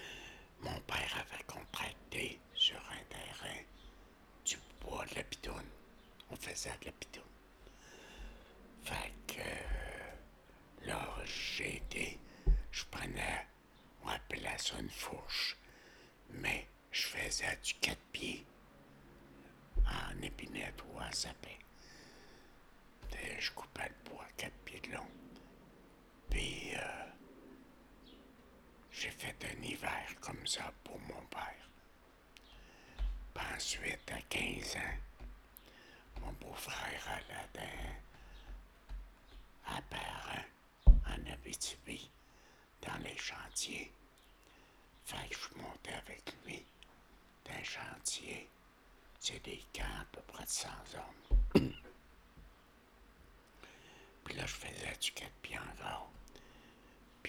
mon 0.62 0.80
père 0.88 1.16
avait 1.20 1.44
contracté 1.46 2.40
sur 2.54 2.78
un 2.78 3.04
terrain 3.10 3.60
du 4.46 4.58
bois 4.80 5.06
de 5.08 5.16
la 5.16 5.24
pitoune. 5.24 5.70
On 6.30 6.36
faisait 6.38 6.78
de 6.82 6.86
la 6.86 6.92
pitoune. 6.94 7.24
Fait 8.84 9.12
que 9.28 10.88
là, 10.88 11.14
j'ai 11.26 11.78
été, 11.78 12.20
je 12.72 12.86
prenais, 12.86 13.48
on 14.06 14.10
appelait 14.10 14.58
ça 14.58 14.80
une 14.80 14.90
fourche, 14.90 15.58
mais 16.30 16.68
je 16.92 17.08
faisais 17.08 17.58
du 17.64 17.74
quatre 17.76 18.00
pieds 18.14 18.46
en 19.86 20.22
épinette 20.22 20.82
ou 20.94 21.00
en 21.00 21.12
sapin. 21.12 21.50
Et 23.24 23.42
je 23.42 23.52
coupais 23.52 23.90
le 23.90 24.10
bois 24.10 24.26
quatre 24.38 24.58
pieds 24.64 24.80
de 24.80 24.92
long. 24.94 25.08
Puis, 26.30 26.72
euh, 26.76 27.12
j'ai 28.92 29.12
fait 29.12 29.38
un 29.46 29.64
hiver 29.64 30.06
comme 30.20 30.46
ça 30.46 30.74
pour 30.84 31.00
mon 31.00 31.22
père. 31.28 31.56
Puis 33.34 33.46
ensuite, 33.56 34.12
à 34.12 34.22
15 34.30 34.76
ans, 34.76 34.98
mon 36.22 36.32
beau-frère 36.34 37.08
allait 37.08 37.48
dans, 37.54 37.96
à 39.76 39.82
Parent, 39.84 40.44
en 40.88 41.32
Abitibi, 41.32 42.10
dans 42.82 42.98
les 43.04 43.18
chantiers. 43.18 43.92
Fait 45.06 45.28
que 45.30 45.36
je 45.36 45.50
montais 45.62 45.94
avec 45.94 46.34
lui 46.46 46.66
dans 47.46 47.54
un 47.54 47.64
chantier. 47.64 48.50
C'est 49.20 49.44
des 49.44 49.64
camps 49.74 49.84
à 50.02 50.06
peu 50.12 50.22
près 50.22 50.44
de 50.44 50.50
100 50.50 50.68
hommes. 50.96 51.64
Puis 54.24 54.34
là, 54.36 54.46
je 54.46 54.54
faisais 54.54 54.96
du 55.00 55.12
quatre 55.12 55.32
pieds 55.42 55.58
encore. 55.60 56.10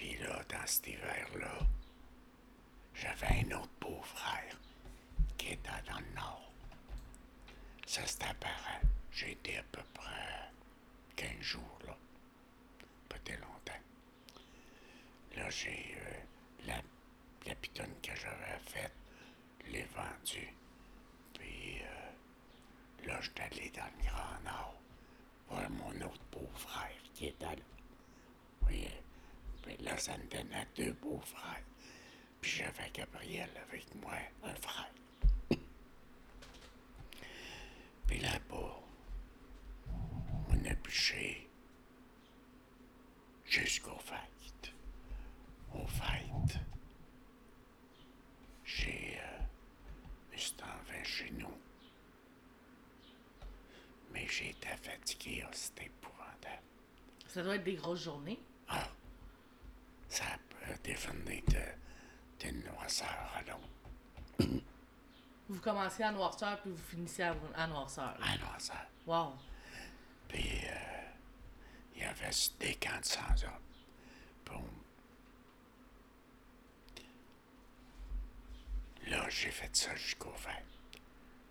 Puis 0.03 0.17
là, 0.17 0.37
dans 0.49 0.65
cet 0.67 0.85
hiver-là, 0.87 1.59
j'avais 2.93 3.45
un 3.45 3.57
autre 3.57 3.71
beau-frère 3.79 4.57
qui 5.37 5.53
était 5.53 5.69
dans 5.87 5.97
le 5.97 6.13
nord. 6.13 6.51
Ça, 7.85 8.05
c'était 8.05 8.25
apparent. 8.25 8.81
J'ai 9.13 9.31
été 9.31 9.59
à 9.59 9.63
peu 9.71 9.81
près 9.93 10.51
15 11.15 11.39
jours 11.39 11.79
là. 11.87 11.95
Très 13.07 13.37
longtemps. 13.37 13.81
Là, 15.37 15.49
j'ai 15.49 15.95
euh, 15.97 16.67
la, 16.67 16.81
la 17.47 17.55
pitonne 17.55 17.95
que 18.01 18.13
j'avais 18.13 18.59
faite, 18.65 18.91
l'ai 19.71 19.87
vendue. 19.95 20.53
Puis 21.33 21.79
euh, 21.81 23.07
là, 23.07 23.21
je 23.21 23.29
suis 23.29 23.39
allé 23.39 23.69
dans 23.69 23.85
le 23.85 24.03
Grand 24.05 24.43
Nord 24.43 24.75
voir 25.47 25.69
mon 25.69 26.05
autre 26.05 26.25
beau-frère 26.29 26.91
qui 27.13 27.27
était 27.27 27.45
là. 27.45 27.72
Là, 29.93 29.99
ça 29.99 30.17
me 30.17 30.23
donnait 30.23 30.67
deux 30.75 30.91
beaux-frères. 30.93 31.61
Puis 32.41 32.49
j'avais 32.49 32.89
Gabriel 32.91 33.49
avec 33.67 33.93
moi, 34.01 34.15
un 34.43 34.55
frère. 34.55 34.91
Puis 38.07 38.17
là-bas, 38.19 38.79
on 40.49 40.65
a 40.65 40.73
bûché 40.83 41.47
jusqu'aux 43.45 43.99
fêtes. 43.99 44.73
Aux 45.75 45.85
fêtes, 45.85 46.57
j'ai 48.65 49.19
euh, 49.19 50.63
enlevé 50.63 51.03
chez 51.03 51.29
nous. 51.33 51.55
Mais 54.11 54.23
été 54.23 54.69
fatigué, 54.81 55.43
oh, 55.45 55.49
c'était 55.51 55.85
épouvantable. 55.85 56.63
Ça 57.27 57.43
doit 57.43 57.57
être 57.57 57.63
des 57.63 57.75
grosses 57.75 58.03
journées. 58.03 58.39
Ah, 58.67 58.87
ça 60.13 60.25
peut 60.47 60.75
définir 60.83 61.41
de, 61.47 62.45
de 62.45 62.51
noirceur 62.67 63.31
à 63.35 63.41
l'autre. 63.41 64.59
Vous 65.49 65.52
commencez 65.63 66.03
à 66.03 66.11
noirceur, 66.11 66.59
puis 66.61 66.71
vous 66.71 66.83
finissez 66.89 67.23
à, 67.23 67.35
à 67.55 67.67
noirceur. 67.67 68.15
À 68.21 68.37
noirceur. 68.37 68.85
Wow. 69.07 69.33
Puis, 70.27 70.49
euh, 70.65 71.01
il 71.95 72.01
y 72.01 72.05
avait 72.05 72.29
des 72.59 72.75
camps 72.75 72.99
de 72.99 73.05
100 73.05 73.19
hommes. 73.45 73.63
Là, 79.07 79.29
j'ai 79.29 79.51
fait 79.51 79.75
ça 79.75 79.95
jusqu'au 79.95 80.33
fêtes. 80.33 80.63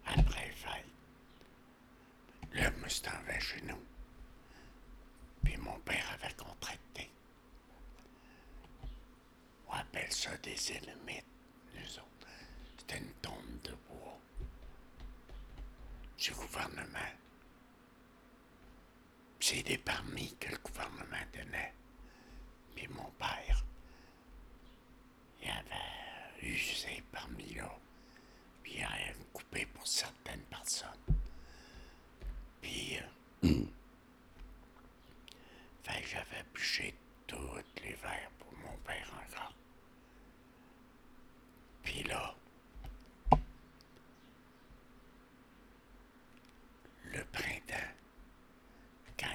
Après 0.07 0.47
les 0.47 0.53
fêtes, 0.53 0.87
là, 2.55 2.73
je 2.75 2.83
me 2.83 2.89
suis 2.89 3.03
enlevé 3.09 3.41
chez 3.41 3.61
nous. 3.63 3.83
Puis 5.45 5.57
mon 5.59 5.79
père 5.81 6.05
avait 6.15 6.35
contracté. 6.35 7.11
On 9.69 9.75
appelle 9.75 10.13
ça 10.13 10.37
des 10.39 10.73
élémites, 10.73 11.25
nous 11.75 11.99
autres. 11.99 12.29
C'était 12.79 12.99
une 12.99 13.13
tombe 13.23 13.61
de 13.65 13.75
bois 13.89 14.02
du 16.23 16.31
gouvernement. 16.31 17.13
C'est 19.41 19.63
des 19.65 19.79
permis 19.79 20.33
que 20.39 20.51
le 20.53 20.59
gouvernement 20.59 21.27
donnait. 21.35 21.75
Puis 22.77 22.87
mon 22.89 23.11
père, 23.19 23.65
il 25.43 25.51
avait 25.51 26.47
eu 26.49 26.57
ces 26.57 27.03
permis-là. 27.11 27.77
Puis 28.63 28.75
il 28.77 28.85
avait 28.85 29.17
coupé 29.33 29.67
pour 29.67 29.85
certaines 29.85 30.43
personnes. 30.43 30.89
Puis, 32.61 32.99
euh, 33.43 33.65
j'avais 35.85 36.45
bûché 36.55 36.95
tout 37.27 37.37
l'hiver 37.83 38.31
pour 38.39 38.53
mon 38.59 38.77
père 38.87 39.11
encore. 39.27 39.55
Puis 41.83 42.05
là, 42.05 42.35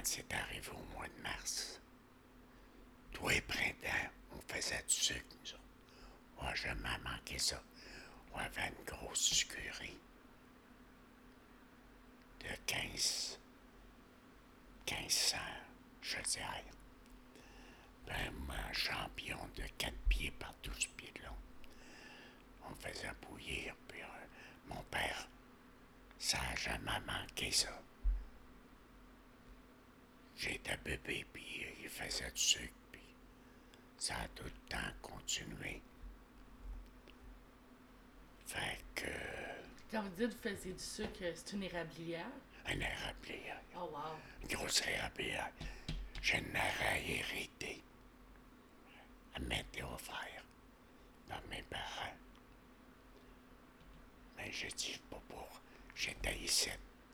c'est 0.08 0.32
arrivé 0.32 0.70
au 0.70 0.94
mois 0.96 1.06
de 1.06 1.22
mars. 1.22 1.80
Toi 3.12 3.34
et 3.34 3.40
printemps, 3.42 4.10
on 4.32 4.40
faisait 4.52 4.82
du 4.88 4.94
sucre, 4.94 5.36
nous 5.42 5.52
autres. 5.52 5.60
Moi, 6.40 6.54
je 6.54 6.68
m'en 6.68 7.10
manqué 7.10 7.38
ça. 7.38 7.62
On 8.32 8.38
avait 8.38 8.68
une 8.68 8.84
grosse 8.84 9.20
sucrerie 9.20 9.98
de 12.40 12.48
15, 12.66 13.38
1500, 14.90 15.36
je 16.00 16.16
dirais. 16.22 16.64
Ben, 18.06 18.32
un 18.48 18.72
champion 18.72 19.38
de 19.56 19.64
4 19.76 19.92
pieds 20.08 20.30
par 20.38 20.54
12 20.62 20.86
pieds 20.96 21.12
de 21.16 21.24
long. 21.26 21.36
On 22.70 22.74
faisait 22.76 23.12
bouillir, 23.28 23.74
puis 23.88 24.00
euh, 24.00 24.06
mon 24.68 24.82
père, 24.84 25.28
ça 26.18 26.38
n'a 26.38 26.54
jamais 26.56 27.00
manqué 27.06 27.50
ça. 27.50 27.70
J'étais 30.36 30.76
bébé, 30.78 31.26
puis 31.32 31.66
il 31.82 31.88
faisait 31.88 32.30
du 32.30 32.40
sucre, 32.40 32.72
puis 32.92 33.02
ça 33.96 34.14
a 34.16 34.28
tout 34.28 34.44
le 34.44 34.68
temps 34.68 34.92
continué. 35.02 35.82
Fait 38.46 38.78
que. 38.94 39.10
Quand 39.90 40.02
vous 40.02 40.08
dites 40.10 40.40
que 40.40 40.48
vous 40.48 40.56
faisiez 40.56 40.72
du 40.72 40.82
sucre, 40.82 41.32
c'est 41.34 41.52
une 41.52 41.62
érablière? 41.64 42.30
Un 42.66 42.80
érablière. 42.80 43.60
Oh, 43.76 43.90
wow. 43.92 44.16
Une 44.42 44.48
grosse 44.48 44.82
érablière. 44.86 45.50
Je 46.22 46.36
n'aurais 46.36 47.02
hérité. 47.08 47.82
Elle 49.34 49.44
m'était 49.44 49.82
offert 49.82 50.44
dans 51.28 51.40
mes 51.50 51.62
parents. 51.62 52.14
Mais 54.36 54.50
j'ai 54.52 54.68
dit 54.68 55.00
pas 55.10 55.20
pour. 55.28 55.60
J'étais 55.98 56.38
ici. 56.38 56.70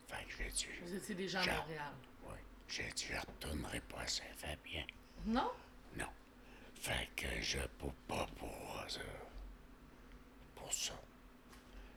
Fait 0.09 0.25
que 0.27 0.33
j'ai 0.37 0.51
dit. 0.51 0.67
Vous 0.83 0.95
étiez 0.95 1.15
déjà 1.15 1.41
à. 1.41 1.47
Montréal. 1.47 1.93
Oui. 2.27 2.37
J'ai 2.69 2.93
dit, 2.95 3.07
je 3.11 3.19
retournerai 3.19 3.81
pas 3.81 4.01
à 4.01 4.07
Saint-Fabien. 4.07 4.85
Non? 5.25 5.51
Non. 5.97 6.11
Fait 6.75 7.09
que 7.17 7.27
je 7.41 7.61
peux 7.79 7.93
pas 8.07 8.27
pour 8.39 8.85
ça. 8.87 9.01
Pour 10.55 10.73
ça. 10.73 10.93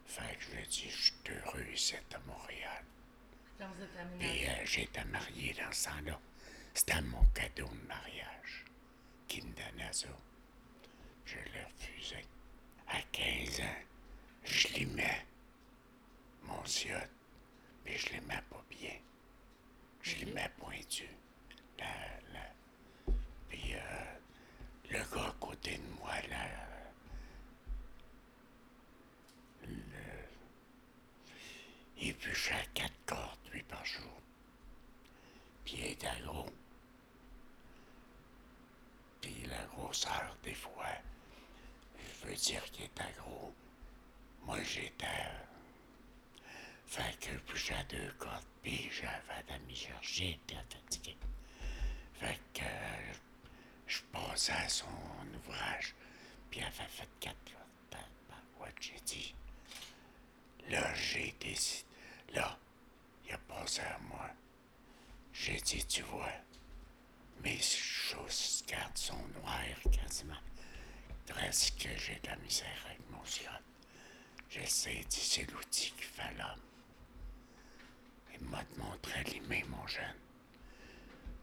Fait 0.05 0.37
que 0.37 0.43
je 0.43 0.51
lui 0.51 0.63
ai 0.63 0.67
dit, 0.67 0.89
je 0.89 1.03
suis 1.03 1.13
heureux 1.29 1.65
ici 1.73 1.95
à 1.95 2.19
Montréal. 2.19 2.83
Quand 3.59 3.67
vous 3.75 3.83
êtes 3.83 4.19
Puis 4.19 4.47
euh, 4.47 4.65
j'étais 4.65 5.03
marié 5.05 5.53
dans 5.59 5.71
ce 5.73 5.85
temps-là. 5.89 6.17
C'était 6.73 7.01
mon 7.01 7.25
cadeau 7.33 7.67
de 7.67 7.87
mariage 7.87 8.65
qui 9.27 9.41
me 9.41 9.51
donnait 9.51 9.91
ça. 9.91 10.07
Je 11.25 11.35
l'ai 11.35 11.63
refusé. 11.63 12.25
À 12.87 13.01
15 13.11 13.59
ans, 13.59 13.83
je 14.45 14.67
l'aimais, 14.69 15.25
mon 16.47 16.65
ziote, 16.65 17.09
mais 17.85 17.97
je 17.97 18.09
l'aimais 18.13 18.41
pas 18.49 18.63
bien. 18.69 18.95
Je 20.01 20.15
l'aimais 20.17 20.49
pointu. 20.57 21.07
La, 21.79 21.85
la... 22.33 23.13
Puis 23.49 23.73
euh, 23.75 24.05
le 24.89 24.99
gars 25.13 25.27
à 25.27 25.35
côté 25.39 25.77
de 25.77 25.87
moi, 25.99 26.13
là, 26.29 26.45
le... 29.63 29.75
il 31.97 32.13
bûchait 32.17 32.53
à 32.53 32.65
quatre 32.73 33.05
cordes, 33.05 33.39
lui, 33.51 33.63
par 33.63 33.85
jour. 33.85 34.21
Puis 35.65 35.75
il 35.77 35.85
était 35.91 36.21
gros. 36.23 36.49
Puis 39.21 39.45
la 39.49 39.65
grosseur, 39.65 40.37
des 40.43 40.53
fois, 40.53 40.85
je 41.99 42.27
veux 42.27 42.35
dire 42.35 42.63
qu'il 42.71 42.85
était 42.85 43.13
gros. 43.17 43.53
Moi, 44.45 44.63
j'étais... 44.63 45.07
Fait 46.87 47.17
que 47.19 47.83
deux 47.89 48.11
cordes, 48.17 48.45
puis 48.63 48.89
j'avais 48.91 49.43
de 49.43 49.49
la 49.49 49.59
misère. 49.59 49.99
J'étais 50.01 50.55
fatigué. 50.69 51.17
Fait 52.19 52.39
que 52.53 52.63
euh, 52.63 53.13
je 53.85 54.01
passais 54.11 54.53
à 54.53 54.69
son 54.69 54.87
ouvrage, 55.35 55.93
puis 56.49 56.61
il 56.61 56.63
avait 56.63 56.89
fait 56.89 57.09
quatre. 57.19 57.37
Par, 57.91 57.99
ouais, 58.61 58.73
j'ai 58.79 58.99
dit... 59.05 59.35
Là, 60.69 60.93
j'ai 60.95 61.35
décidé... 61.39 61.85
Là, 62.33 62.57
il 63.25 63.33
a 63.33 63.37
passé 63.37 63.81
à 63.81 63.99
moi. 64.09 64.29
J'ai 65.33 65.57
dit, 65.61 65.85
tu 65.85 66.01
vois, 66.03 66.31
mes 67.43 67.59
choses 67.59 68.63
cartes 68.65 68.97
sont 68.97 69.27
noires 69.39 69.61
quasiment. 69.91 70.33
Presque 71.27 71.77
que 71.83 71.97
j'ai 71.97 72.19
de 72.23 72.27
la 72.27 72.35
misère 72.37 72.85
avec 72.85 72.99
mon 73.11 73.23
ziote. 73.25 73.51
J'essaie 74.49 75.03
dit, 75.09 75.19
c'est 75.19 75.51
l'outil 75.51 75.91
qui 75.91 76.03
fait 76.03 76.33
l'homme. 76.37 76.61
Il 78.39 78.47
m'a 78.47 78.63
montré 78.77 79.23
limer 79.23 79.63
mon 79.69 79.85
jeune. 79.87 80.15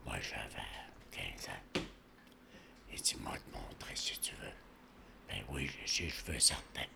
Moi, 0.05 0.15
j'avais 0.21 0.69
15 1.11 1.49
ans. 1.49 1.81
Il 2.91 3.01
dit, 3.01 3.15
m'a 3.17 3.37
te 3.37 3.51
montrer 3.57 3.95
si 3.95 4.17
tu 4.19 4.33
veux. 4.35 4.53
Ben 5.27 5.43
oui, 5.49 5.69
j'ai 5.85 6.09
cheveux 6.09 6.39
certains. 6.39 6.87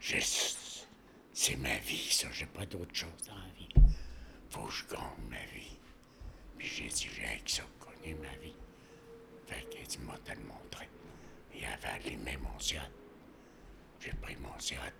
J'ai- 0.00 0.20
C'est 1.32 1.56
ma 1.56 1.76
vie, 1.78 2.10
ça. 2.10 2.30
J'ai 2.32 2.46
pas 2.46 2.66
d'autre 2.66 2.94
chose 2.94 3.22
dans 3.28 3.34
la 3.36 3.48
vie. 3.56 3.68
Faut 4.50 4.64
que 4.64 4.72
je 4.72 4.84
gagne 4.86 5.28
ma 5.28 5.44
vie. 5.54 5.76
Puis 6.58 6.66
j'ai 6.66 6.88
dit, 6.88 7.08
j'ai 7.14 7.24
avec 7.26 7.48
ça 7.48 7.62
connu 7.78 8.14
ma 8.16 8.34
vie. 8.36 8.54
Fait 9.46 9.64
qu'il 9.70 9.86
dit, 9.86 9.98
m'a 9.98 10.18
te 10.18 10.32
le 10.32 10.40
montrer. 10.44 10.88
Il 11.54 11.64
avait 11.64 11.88
allumé 11.88 12.36
mon 12.38 12.58
ziote. 12.58 12.90
J'ai 14.00 14.12
pris 14.14 14.36
mon 14.36 14.58
ziote. 14.58 14.92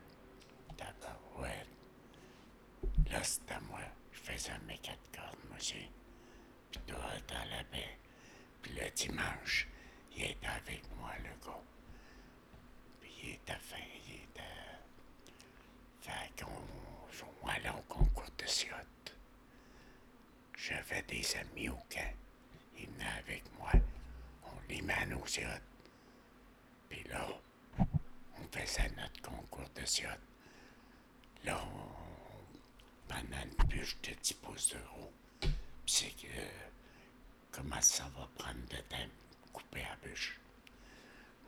D'abord, 0.78 1.40
ouais. 1.40 1.66
Là, 3.10 3.22
c'était 3.24 3.60
moi. 3.68 3.80
Faisais 4.30 4.52
mes 4.68 4.78
quatre 4.78 5.10
cordes, 5.12 5.38
moi 5.48 5.56
aussi. 5.58 5.90
Puis 6.70 6.80
toi, 6.86 6.98
dans 7.26 7.50
la 7.50 7.64
baie. 7.64 7.98
Puis 8.62 8.72
le 8.74 8.88
dimanche, 8.90 9.66
il 10.16 10.22
était 10.22 10.46
avec 10.46 10.82
moi, 10.96 11.10
le 11.18 11.30
gars. 11.44 11.62
Puis 13.00 13.10
il 13.24 13.30
était 13.30 13.54
fin, 13.54 13.76
il 14.06 14.14
était... 14.14 14.42
Fait 16.00 16.44
qu'on 16.44 16.50
on 17.42 17.48
allait 17.48 17.70
au 17.70 17.82
concours 17.92 18.30
de 18.38 18.46
siotte. 18.46 19.16
J'avais 20.56 21.02
des 21.02 21.24
amis 21.36 21.68
au 21.68 21.78
camp. 21.92 22.14
Ils 22.78 22.86
venaient 22.86 23.18
avec 23.18 23.42
moi. 23.58 23.72
On 24.44 24.68
les 24.68 24.82
à 24.92 25.06
nos 25.06 25.26
siottes. 25.26 25.62
Puis 26.88 27.02
là, 27.10 27.26
on 27.78 28.56
faisait 28.56 28.90
notre 28.96 29.20
concours 29.22 29.68
de 29.74 29.84
siotte. 29.84 30.20
Là, 31.44 31.60
on, 31.64 32.09
pendant 33.10 33.42
une 33.42 33.66
bûche 33.66 33.96
de 34.02 34.14
10 34.14 34.34
pouces 34.34 34.68
de. 34.68 34.78
Puis 35.40 35.50
c'est 35.86 36.10
que... 36.10 36.28
Comment 37.50 37.80
ça 37.80 38.04
va 38.16 38.28
prendre 38.38 38.64
de 38.68 38.76
temps 38.76 39.10
couper 39.52 39.82
la 39.82 39.96
bûche? 40.08 40.38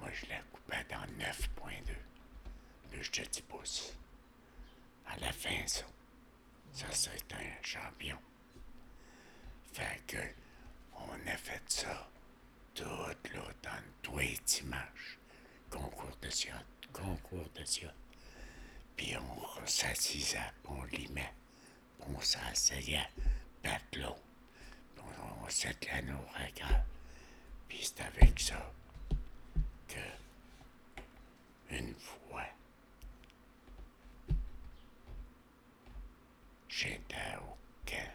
Moi, 0.01 0.11
je 0.13 0.27
la 0.27 0.41
coupais 0.51 0.85
dans 0.91 1.07
9.2. 1.25 1.95
Bûche 2.91 3.13
de 3.13 3.25
10 3.25 3.43
pouces. 3.43 3.93
À 5.07 5.17
la 5.19 5.33
fin, 5.33 5.65
ça. 5.67 5.85
Ça, 6.73 6.87
c'est 6.91 7.33
un 7.33 7.63
champion. 7.63 8.19
Fait 9.73 10.03
que, 10.09 10.19
on 10.97 11.29
a 11.29 11.37
fait 11.37 11.63
ça 11.69 12.09
toute 12.75 13.33
l'automne, 13.33 13.85
tous 14.03 14.19
les 14.19 14.37
dimanches. 14.45 15.19
Concours 15.71 16.17
de 16.21 16.31
siotte, 16.31 16.89
concours 16.93 17.49
de 17.55 17.65
siotte. 17.65 17.95
Puis 18.97 19.17
on 19.17 19.67
s'assisait, 19.67 20.53
on 20.65 20.83
limait. 20.85 21.33
Puis 22.05 22.15
on 22.17 22.21
s'asseyait, 22.21 23.09
battre 23.63 23.99
l'eau. 23.99 24.17
On, 24.99 25.45
on 25.45 25.49
s'éclait 25.49 26.03
nos 26.03 26.19
regards. 26.19 26.85
Puis 27.69 27.79
c'est 27.85 28.01
avec 28.03 28.39
ça 28.41 28.73
que, 29.89 30.01
une 31.71 31.95
fois, 31.95 32.45
j'étais 36.69 37.37
au 37.41 37.57
camp, 37.87 38.13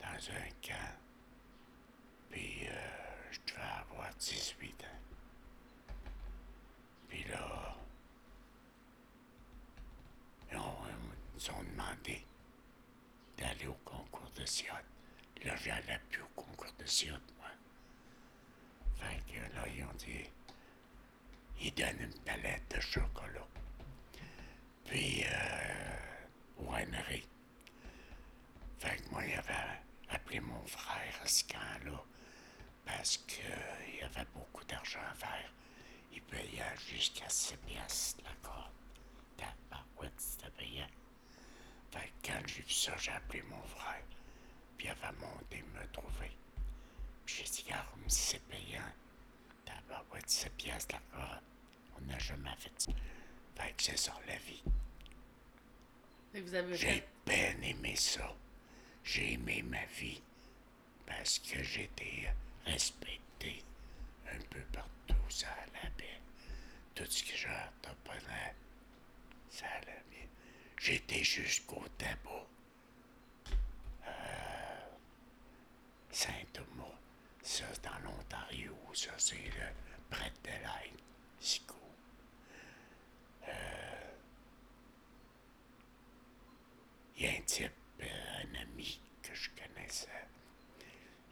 dans 0.00 0.30
un 0.30 0.48
camp, 0.62 0.94
puis 2.30 2.66
euh, 2.68 2.72
je 3.30 3.38
devais 3.52 3.62
avoir 3.62 4.14
18 4.18 4.84
ans. 4.84 4.86
Puis 7.08 7.24
là, 7.24 7.76
on, 10.54 10.56
ils 10.56 11.34
nous 11.34 11.50
ont 11.50 11.62
demandé 11.72 12.24
d'aller 13.38 13.66
au 13.66 13.76
concours 13.84 14.30
de 14.42 14.46
siotte. 14.48 14.84
Là, 15.44 15.54
j'allais 15.56 16.00
plus 16.10 16.22
au 16.22 16.26
concours 16.34 16.72
de 16.78 16.84
siotte, 16.84 17.32
moi. 17.38 17.48
Fait 18.96 19.20
que 19.32 19.40
là, 19.54 19.64
ils 19.68 19.84
ont 19.84 19.94
dit, 19.98 20.28
ils 21.60 21.74
donnent 21.74 22.00
une 22.00 22.18
palette 22.24 22.74
de 22.74 22.80
chocolat. 22.80 23.46
Puis, 24.84 25.24
euh, 25.24 25.96
winery. 26.58 27.24
Fait 28.80 28.96
que 28.96 29.10
moi, 29.10 29.24
il 29.24 29.34
avait 29.34 29.80
appelé 30.10 30.40
mon 30.40 30.66
frère 30.66 31.20
à 31.22 31.26
ce 31.26 31.44
camp-là 31.44 32.02
parce 32.84 33.16
qu'il 33.18 33.98
y 34.00 34.02
avait 34.02 34.26
beaucoup 34.34 34.64
d'argent 34.64 35.00
à 35.10 35.14
faire. 35.14 35.52
Il 36.12 36.22
payait 36.22 36.76
jusqu'à 36.90 37.28
6 37.28 37.56
piastres 37.58 38.22
la 38.24 38.48
corde. 38.48 38.72
Tabarouette, 39.36 40.12
c'était 40.18 40.50
payant. 40.50 40.88
Fait 41.92 42.12
que 42.22 42.28
quand 42.28 42.42
j'ai 42.46 42.62
vu 42.62 42.70
ça, 42.70 42.96
j'ai 42.96 43.12
appelé 43.12 43.42
mon 43.42 43.62
frère. 43.62 44.02
Va 45.00 45.12
monter 45.12 45.62
me 45.74 45.86
trouver. 45.92 46.30
Puis 47.24 47.36
j'ai 47.36 47.44
dit, 47.44 47.62
regarde, 47.64 47.86
si 48.08 48.20
c'est 48.32 48.42
payant, 48.48 48.82
t'as 49.64 49.72
ouais, 50.12 50.20
17 50.26 50.52
piastres 50.56 50.94
d'accord. 50.94 51.40
On 51.96 52.00
n'a 52.06 52.18
jamais 52.18 52.54
fait 52.58 52.72
ça. 52.78 52.92
Fait 53.56 53.72
que 53.72 53.82
c'est 53.82 53.96
ça 53.98 54.12
la 54.26 54.36
vie. 54.36 54.62
J'ai 56.72 57.04
bien 57.26 57.54
aimé 57.62 57.94
ça. 57.96 58.34
J'ai 59.04 59.32
aimé 59.34 59.62
ma 59.62 59.84
vie 59.86 60.20
parce 61.06 61.38
que 61.38 61.62
j'étais 61.62 62.32
respecté 62.66 63.62
un 64.32 64.38
peu 64.50 64.60
partout. 64.72 65.22
Ça 65.28 65.48
allait 65.62 65.92
bien. 65.98 66.18
Tout 66.94 67.06
ce 67.08 67.22
que 67.22 67.36
j'entreprenais, 67.36 68.54
ça 69.50 69.66
allait 69.66 70.02
bien. 70.10 70.26
J'étais 70.78 71.22
jusqu'au 71.24 71.84
tabou. 71.98 72.30
Euh, 74.06 74.88
Saint-Thomas, 76.12 76.98
ça 77.42 77.64
c'est 77.72 77.84
dans 77.84 77.98
l'Ontario, 78.04 78.76
ça 78.94 79.10
c'est 79.18 79.34
le 79.34 79.68
près 80.10 80.30
de 80.44 80.50
l'Aide, 80.50 81.00
Sico. 81.40 81.74
Il 87.16 87.24
y 87.24 87.28
a 87.28 87.32
un 87.38 87.40
type, 87.42 87.72
euh, 88.00 88.04
un 88.42 88.62
ami 88.62 89.00
que 89.22 89.34
je 89.34 89.48
connaissais. 89.50 90.08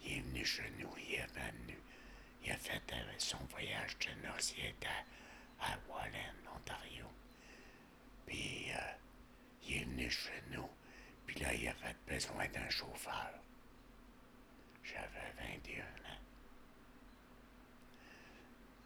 Il 0.05 0.13
est 0.19 0.21
venu 0.21 0.45
chez 0.45 0.71
nous, 0.79 0.91
il 0.99 1.15
est 1.15 1.27
venu. 1.27 1.79
Il 2.45 2.53
a 2.53 2.57
fait 2.57 2.83
euh, 2.93 3.13
son 3.19 3.39
voyage 3.51 3.97
de 3.99 4.27
noces, 4.27 4.55
il 4.57 4.67
était 4.67 4.87
à, 5.61 5.73
à 5.73 5.79
Wallen, 5.89 6.35
Ontario. 6.55 7.07
Puis 8.27 8.71
euh, 8.73 8.93
il 9.67 9.77
est 9.79 9.85
venu 9.85 10.11
chez 10.11 10.43
nous, 10.53 10.69
puis 11.27 11.41
là, 11.41 11.53
il 11.55 11.67
avait 11.69 11.97
besoin 12.07 12.47
d'un 12.49 12.69
chauffeur. 12.71 13.33
J'avais 14.93 15.33
21 15.55 15.83
ans. 15.83 16.21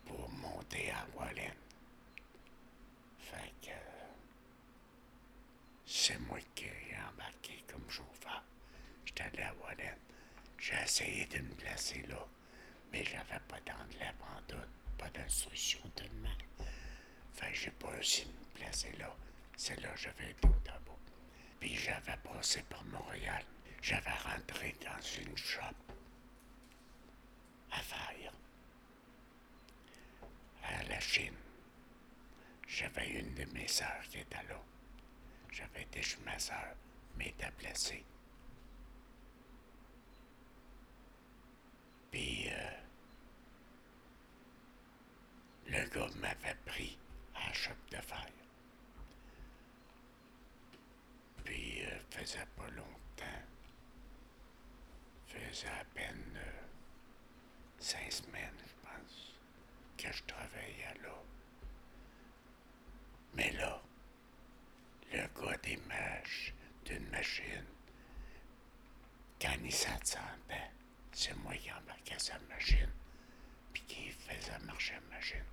Pour 0.05 0.29
monter 0.31 0.90
à 0.90 1.07
Wallen. 1.17 1.55
Fait 3.19 3.53
que 3.62 3.71
c'est 5.87 6.19
moi 6.21 6.38
qui 6.55 6.64
ai 6.64 6.97
embarqué 7.11 7.64
comme 7.71 7.88
chauffeur. 7.88 8.43
J'étais 9.07 9.23
allé 9.25 9.43
à 9.43 9.55
Wallen. 9.62 9.97
J'ai 10.59 10.75
essayé 10.83 11.27
de 11.27 11.38
me 11.38 11.55
placer 11.55 12.03
là, 12.09 12.27
mais 12.93 13.05
j'avais 13.05 13.40
pas 13.49 13.61
d'anglais 13.61 14.12
en 14.21 14.40
tout, 14.49 14.57
pas 14.99 15.09
d'instruction 15.11 15.81
tellement. 15.95 16.29
Fait 17.35 17.51
que 17.51 17.55
j'ai 17.57 17.71
pas 17.71 17.88
réussi 17.90 18.23
à 18.23 18.27
me 18.27 18.59
placer 18.61 18.93
là. 18.99 19.14
C'est 19.57 19.81
là 19.81 19.88
que 19.90 20.01
j'avais 20.01 20.31
été 20.31 20.49
au 20.49 20.53
tabou. 20.64 20.97
Puis 21.61 21.77
j'avais 21.77 22.17
passé 22.19 22.62
par 22.69 22.85
Montréal. 22.85 23.45
J'avais 23.83 24.11
rentré 24.11 24.75
dans 24.81 25.03
une 25.23 25.37
shop 25.37 25.93
à 27.78 27.82
à 30.64 30.82
la 30.84 31.00
Chine. 31.00 31.34
J'avais 32.66 33.08
une 33.20 33.34
de 33.34 33.44
mes 33.52 33.68
sœurs 33.68 34.02
qui 34.10 34.18
était 34.18 34.42
là. 34.48 34.60
J'avais 35.52 35.82
été 35.82 36.02
chez 36.02 36.18
ma 36.24 36.38
sœur, 36.38 36.74
mais 37.16 37.32
était. 37.38 38.04
Puis, 42.10 42.48
euh, 42.50 42.70
le 45.66 45.88
gars 45.90 46.08
m'avait 46.20 46.56
pris 46.66 46.98
à 47.34 47.48
la 47.48 47.52
shop 47.52 47.72
de 47.90 47.96
fer. 47.96 48.26
Puis, 51.44 51.84
euh, 51.84 51.98
faisait 52.10 52.46
pas 52.56 52.68
longtemps, 52.70 53.42
faisait 55.26 55.68
à 55.68 55.84
peine 55.94 56.37
euh, 56.37 56.66
cinq 57.78 58.10
semaines, 58.12 58.58
je 58.66 58.88
pense, 58.88 59.34
que 59.98 60.12
je 60.12 60.22
travaillais 60.24 60.94
là. 61.02 61.14
Mais 63.34 63.50
là, 63.52 63.82
le 65.12 65.18
gars 65.40 65.56
des 65.62 65.76
mèches 65.88 66.54
d'une 66.84 67.08
machine, 67.10 67.66
quand 69.64 69.70
il 69.70 69.72
s'attendait, 69.72 70.70
c'est 71.12 71.35
moi 71.38 71.55
qui 71.55 71.70
embarquais 71.72 72.18
sa 72.18 72.38
machine, 72.50 72.90
puis 73.72 73.83
qui 73.85 74.11
faisait 74.11 74.59
marcher 74.66 74.94
la 74.94 75.16
machine. 75.16 75.44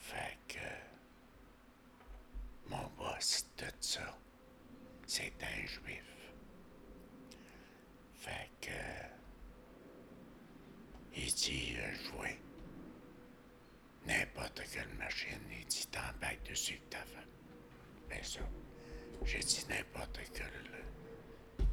Fait 0.00 0.38
que 0.48 0.58
mon 2.68 2.86
boss, 2.96 3.46
tout 3.56 3.64
ça, 3.80 4.18
c'était 5.06 5.44
un 5.46 5.66
juif. 5.66 6.04
Fait 8.18 8.50
que 8.60 8.70
il 11.14 11.32
dit 11.34 11.76
euh, 11.78 11.94
jouer 12.04 12.40
n'importe 14.06 14.62
quelle 14.72 14.88
machine, 14.94 15.40
il 15.50 15.66
dit 15.66 15.86
t'embarques 15.88 16.42
dessus 16.48 16.74
que 16.78 16.90
t'as 16.90 17.04
fait. 17.04 17.28
Ben 18.08 18.22
ça, 18.24 18.40
j'ai 19.24 19.38
dit 19.40 19.64
n'importe 19.68 20.20
quel 20.32 20.46
euh, 20.46 21.64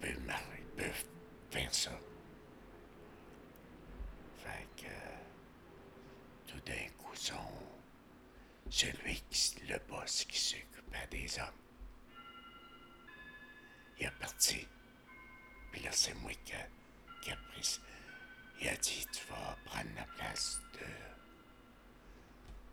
peut, 0.00 0.18
mar- 0.20 0.40
peut 0.76 0.90
faire 1.50 1.74
ça. 1.74 1.98
Fait 4.38 4.66
que 4.76 4.92
tout 6.50 6.60
d'un 6.60 6.88
coup, 6.98 7.14
son, 7.14 7.34
celui 8.70 9.20
qui, 9.30 9.60
le 9.68 9.78
boss 9.88 10.24
qui 10.24 10.38
il 13.98 14.06
est 14.06 14.10
parti. 14.18 14.66
Puis 15.70 15.82
là, 15.82 15.92
c'est 15.92 16.14
moi 16.14 16.32
qui 16.44 16.54
a, 16.54 16.66
qui 17.22 17.30
pris. 17.50 17.80
Il 18.60 18.68
a 18.68 18.76
dit, 18.76 19.06
tu 19.12 19.24
vas 19.28 19.56
prendre 19.64 19.88
la 19.96 20.04
place 20.16 20.60
de... 20.74 20.86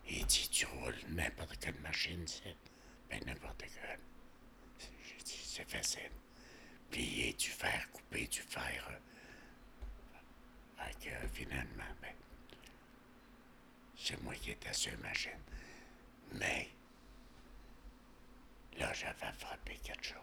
Il 0.10 0.26
dit, 0.26 0.50
tu 0.50 0.66
roules 0.66 0.96
n'importe 1.10 1.58
quelle 1.60 1.80
machine, 1.82 2.26
c'est... 2.28 2.56
Ben, 3.10 3.24
n'importe 3.26 3.60
quelle. 3.60 4.00
J'ai 4.80 5.24
dit, 5.24 5.42
c'est 5.44 5.70
facile. 5.70 6.12
Plier 6.92 7.34
du 7.34 7.50
fer, 7.50 7.90
couper 7.92 8.28
du 8.28 8.42
fer. 8.42 8.88
euh. 8.92 9.00
Fait 10.78 11.10
que, 11.10 11.28
finalement, 11.34 11.84
ben... 12.02 12.16
C'est 13.98 14.22
moi 14.24 14.34
qui 14.36 14.52
étais 14.52 14.74
sur 14.74 14.98
machine. 15.00 15.40
Mais... 16.34 16.70
Là, 18.78 18.94
j'avais 18.94 19.26
chose. 20.02 20.18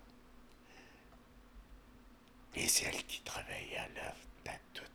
Les 2.55 2.69
celles 2.69 3.05
qui 3.07 3.21
travaillaient 3.23 3.79
à 3.79 3.89
l'œuvre 3.89 4.17
étaient 4.41 4.61
toutes 4.73 4.91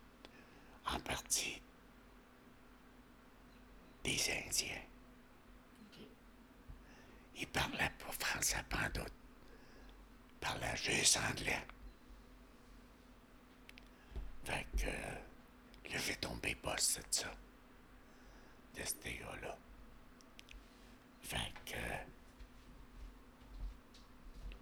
en 0.86 0.98
partie 1.00 1.60
des 4.04 4.30
Indiens. 4.30 4.82
Ils 7.36 7.46
parlaient 7.46 7.92
pas 7.98 8.12
français. 8.12 8.62
Ils 8.94 9.10
parlaient 10.40 10.76
juste 10.76 11.18
anglais. 11.18 11.62
Fait 14.44 14.66
que 14.76 14.86
là, 14.86 15.98
j'ai 15.98 16.16
tombé 16.16 16.54
boss 16.62 16.98
de 16.98 17.02
ça. 17.10 17.30
De 18.74 18.84
ce 18.84 18.94
gars-là. 18.94 19.56
Fait 21.22 21.52
que 21.64 21.76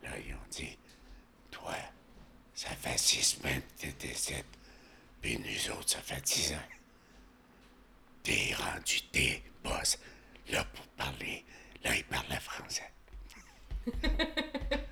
là, 0.03 0.19
ils 0.19 0.35
ont 0.35 0.49
dit, 0.51 0.79
toi, 1.51 1.75
ça 2.55 2.71
fait 2.71 2.99
six 2.99 3.23
semaines 3.23 3.63
que 3.81 3.87
t'es 3.87 4.09
ici. 4.09 4.35
Puis 5.21 5.39
nous 5.39 5.71
autres, 5.73 5.91
ça 5.91 6.01
fait 6.01 6.21
dix 6.21 6.53
ans. 6.53 6.69
T'es 8.69 8.75
rendu 8.75 9.01
t'es 9.13 9.43
boss. 9.63 9.99
Là, 10.51 10.65
pour 10.65 10.87
parler, 10.89 11.45
là, 11.85 11.95
il 11.97 12.05
parlait 12.05 12.41
français. 12.41 12.91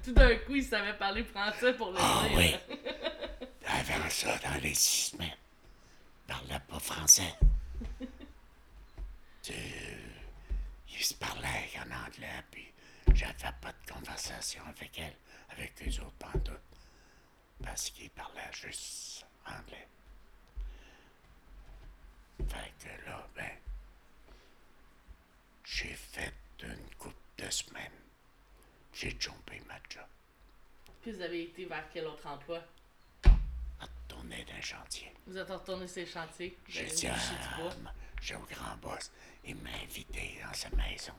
Tout 0.05 0.13
d'un 0.13 0.37
coup, 0.39 0.55
il 0.55 0.65
savait 0.65 0.95
parler 0.97 1.25
français 1.25 1.75
pour 1.75 1.91
le 1.91 1.99
Ah 2.01 2.25
dire. 2.29 2.37
oui. 2.39 2.55
Avant 3.67 4.09
ça, 4.09 4.39
dans 4.39 4.61
les 4.63 4.75
six 4.75 5.11
semaines, 5.11 5.29
il 5.29 6.33
parlait 6.33 6.61
pas 6.69 6.79
français. 6.79 7.35
Tu- 9.43 9.53
il 10.99 11.05
se 11.05 11.15
parlait 11.15 11.71
en 11.79 12.07
anglais, 12.07 12.43
puis 12.51 12.73
j'avais 13.15 13.35
pas 13.61 13.73
de 13.73 13.93
conversation 13.93 14.63
avec 14.67 14.99
elle, 14.99 15.15
avec 15.51 15.75
eux 15.87 16.01
autres 16.01 16.11
pantoute, 16.19 16.61
parce 17.63 17.91
qu'ils 17.91 18.11
parlaient 18.11 18.51
juste 18.53 19.27
anglais. 19.47 19.87
Fait 22.49 22.73
que 22.81 23.07
là, 23.09 23.29
ben, 23.37 23.51
j'ai 25.77 25.95
fait 25.95 26.33
une 26.63 26.95
coupe 26.99 27.15
de 27.37 27.51
semaines. 27.51 27.93
J'ai 28.95 29.15
jumpé 29.21 29.61
ma 29.69 29.75
job, 29.91 30.07
Puis 31.03 31.13
vous 31.13 31.21
avez 31.21 31.43
été 31.45 31.67
vers 31.67 31.85
quel 31.93 32.07
autre 32.07 32.27
emploi? 32.27 32.63
à 33.25 33.87
tourner 34.09 34.43
d'un 34.45 34.61
chantier. 34.63 35.13
Vous 35.27 35.37
êtes 35.37 35.51
retourné 35.51 35.87
sur 35.87 36.01
les 36.01 36.07
chantiers? 36.07 36.57
J'ai 36.67 36.85
Ben, 36.87 36.95
dit 36.95 37.07
à 37.09 37.17
j'ai 38.23 38.35
au 38.37 38.41
grand 38.41 38.77
boss, 38.79 39.11
il 39.45 39.57
m'a 39.57 39.69
invité 39.85 40.39
dans 40.43 40.55
sa 40.55 40.71
maison. 40.71 41.13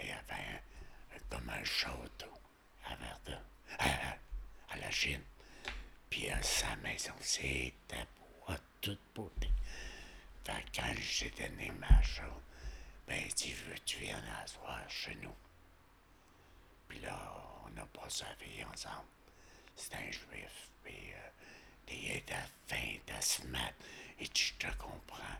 Et 0.00 0.04
il 0.04 0.08
y 0.08 0.12
avait 0.12 0.42
un, 0.54 1.18
comme 1.28 1.50
un 1.50 1.62
château 1.64 2.32
à 2.86 2.94
Verdun, 2.96 3.42
à, 3.78 3.84
à 4.72 4.76
la 4.76 4.86
machine. 4.86 5.20
Puis 6.08 6.30
euh, 6.30 6.40
sa 6.40 6.74
maison, 6.76 7.12
c'était 7.20 8.06
beau, 8.18 8.52
à 8.54 8.56
toute 8.80 9.00
beauté. 9.14 9.50
Fait 10.44 10.64
quand 10.74 10.94
j'ai 10.98 11.28
donné 11.30 11.70
ma 11.72 12.00
chambre, 12.02 12.40
ben 13.08 13.22
il 13.24 13.34
dit, 13.34 13.52
veux-tu 13.52 13.98
viens 14.00 14.22
asseoir 14.42 14.88
chez 14.88 15.14
nous? 15.16 15.34
Puis 16.88 17.00
là, 17.00 17.18
on 17.64 17.76
a 17.80 17.86
passé 17.86 18.24
la 18.24 18.46
vie 18.46 18.64
ensemble. 18.64 19.08
C'est 19.74 19.94
un 19.94 20.10
juif, 20.10 20.70
puis 20.84 21.12
euh, 21.14 21.90
il 21.90 22.22
faim, 22.66 22.98
à 23.16 23.20
se 23.20 23.42
mettre. 23.46 23.76
Et 24.20 24.28
tu 24.28 24.52
te 24.54 24.66
comprends. 24.76 25.38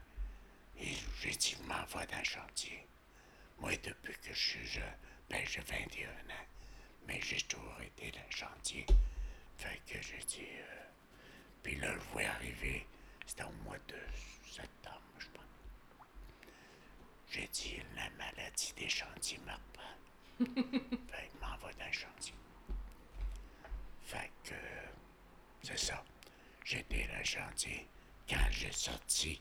Et 0.79 0.95
j'ai 1.21 1.31
dit, 1.31 1.57
m'en 1.67 1.85
va 1.85 2.07
dans 2.07 2.19
le 2.19 2.25
chantier. 2.25 2.87
Moi, 3.59 3.77
depuis 3.77 4.15
que 4.15 4.33
je 4.33 4.49
suis 4.51 4.67
jeune, 4.67 4.97
ben 5.29 5.45
j'ai 5.47 5.61
21 5.61 6.09
ans, 6.09 6.47
mais 7.07 7.21
j'ai 7.21 7.41
toujours 7.43 7.81
été 7.83 8.13
dans 8.13 8.25
le 8.25 8.37
chantier. 8.37 8.87
Fait 9.59 9.81
que 9.87 10.01
j'ai 10.01 10.25
dit, 10.25 10.47
euh, 10.47 10.85
puis 11.63 11.77
là, 11.77 11.93
je 11.93 12.05
vois 12.13 12.23
arriver, 12.23 12.87
c'était 13.27 13.43
au 13.43 13.53
mois 13.65 13.79
de 13.89 13.99
septembre. 14.49 15.08
J'ai 17.31 17.47
dit, 17.49 17.81
la 17.95 18.09
maladie 18.11 18.73
des 18.77 18.89
chantiers 18.89 19.39
me 19.47 19.53
reprend. 19.53 19.95
fait 21.13 21.29
que 21.29 21.41
m'en 21.41 21.57
va 21.59 21.73
dans 21.73 21.87
le 21.87 21.93
chantier. 21.93 22.35
Fait 24.05 24.31
que, 24.45 24.55
c'est 25.63 25.79
ça. 25.79 26.03
J'étais 26.65 27.07
dans 27.09 27.19
le 27.19 27.25
chantier. 27.25 27.87
Quand 28.29 28.47
j'ai 28.51 28.73
sorti, 28.73 29.41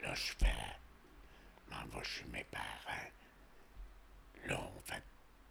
là, 0.00 0.14
je 0.14 0.32
fais, 0.38 0.76
m'en 1.70 1.84
va 1.86 2.02
chez 2.02 2.24
mes 2.26 2.44
parents. 2.44 3.10
Là, 4.46 4.60
on 4.76 4.80
fait 4.82 5.02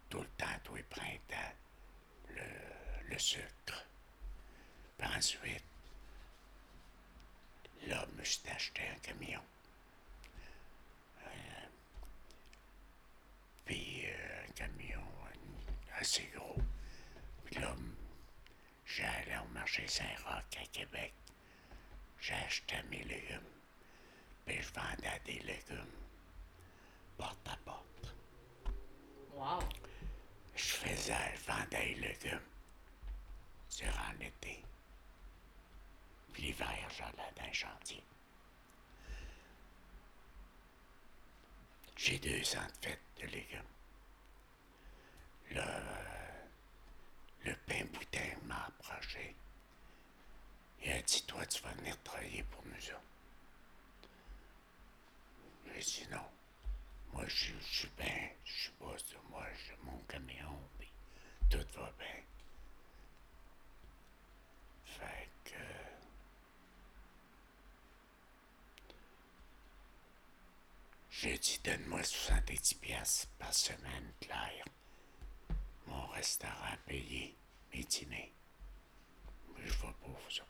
tout 0.08 0.20
le 0.20 0.28
temps, 0.38 0.46
tous 0.64 0.74
les 0.76 0.82
printemps, 0.84 1.52
le, 2.30 2.42
le 3.10 3.18
sucre. 3.18 3.84
Puis 4.98 5.08
ensuite, 5.16 5.64
là, 7.86 8.06
je 8.10 8.18
me 8.18 8.24
suis 8.24 8.48
acheté 8.48 8.82
un 8.88 8.98
camion. 9.00 9.42
Euh, 11.22 11.66
puis 13.66 14.06
euh, 14.06 14.44
un 14.48 14.52
camion 14.52 15.00
euh, 15.00 16.00
assez 16.00 16.30
gros. 16.34 16.56
Puis 17.44 17.56
là, 17.56 17.74
j'allais 18.86 19.38
au 19.44 19.52
marché 19.52 19.86
Saint-Roch 19.86 20.56
à 20.62 20.66
Québec. 20.72 21.12
J'achetais 22.20 22.82
mes 22.84 23.04
légumes. 23.04 23.52
Puis 24.46 24.62
je 24.62 24.72
vendais 24.72 25.20
des 25.26 25.40
légumes 25.40 25.92
porte 27.18 27.48
à 27.48 27.56
porte. 27.64 28.14
Wow! 29.34 29.60
Je 30.54 30.64
faisais, 30.64 31.34
je 31.34 31.52
vendais 31.52 31.84
les 31.86 31.94
légumes 31.94 32.40
durant 33.76 34.12
l'été. 34.20 34.62
Puis 36.32 36.42
l'hiver, 36.44 36.88
j'allais 36.96 37.32
dans 37.36 37.46
le 37.46 37.52
chantier. 37.52 38.02
J'ai 41.96 42.18
deux 42.18 42.56
ans 42.56 42.66
de 42.82 42.86
fête 42.88 43.05
légumes. 43.26 43.62
Le, 45.50 45.62
le 47.44 47.56
pain 47.66 47.84
boutin 47.92 48.36
m'a 48.44 48.66
approché. 48.66 49.34
Il 50.82 50.90
a 50.92 51.02
dit, 51.02 51.22
toi, 51.26 51.44
tu 51.46 51.62
vas 51.62 51.72
venir 51.72 52.00
travailler 52.02 52.42
pour 52.44 52.64
nous 52.66 52.72
autres. 52.72 53.00
J'ai 55.74 56.04
dit 56.04 56.08
non. 56.10 56.24
Moi, 57.12 57.24
je, 57.28 57.52
suis 57.60 57.88
bien, 57.96 58.30
je 58.44 58.52
suis 58.52 58.72
sur 59.06 59.22
moi, 59.30 59.46
j'ai 59.66 59.76
mon 59.82 59.98
camion, 60.08 60.58
puis 60.78 60.90
tout 61.50 61.58
va 61.78 61.92
bien. 61.98 62.22
Fait 64.84 65.28
que. 65.44 65.56
J'ai 71.26 71.38
dit, 71.38 71.60
donne-moi 71.64 72.04
70 72.04 72.74
piastres 72.74 73.26
par 73.36 73.52
semaine, 73.52 74.12
Claire. 74.20 74.64
Mon 75.88 76.06
restaurant 76.06 76.76
payé, 76.86 77.36
mes 77.74 77.82
dîners. 77.82 78.32
Mais 79.52 79.66
je 79.66 79.72
vais 79.72 79.92
vous 80.02 80.12
autres. 80.12 80.46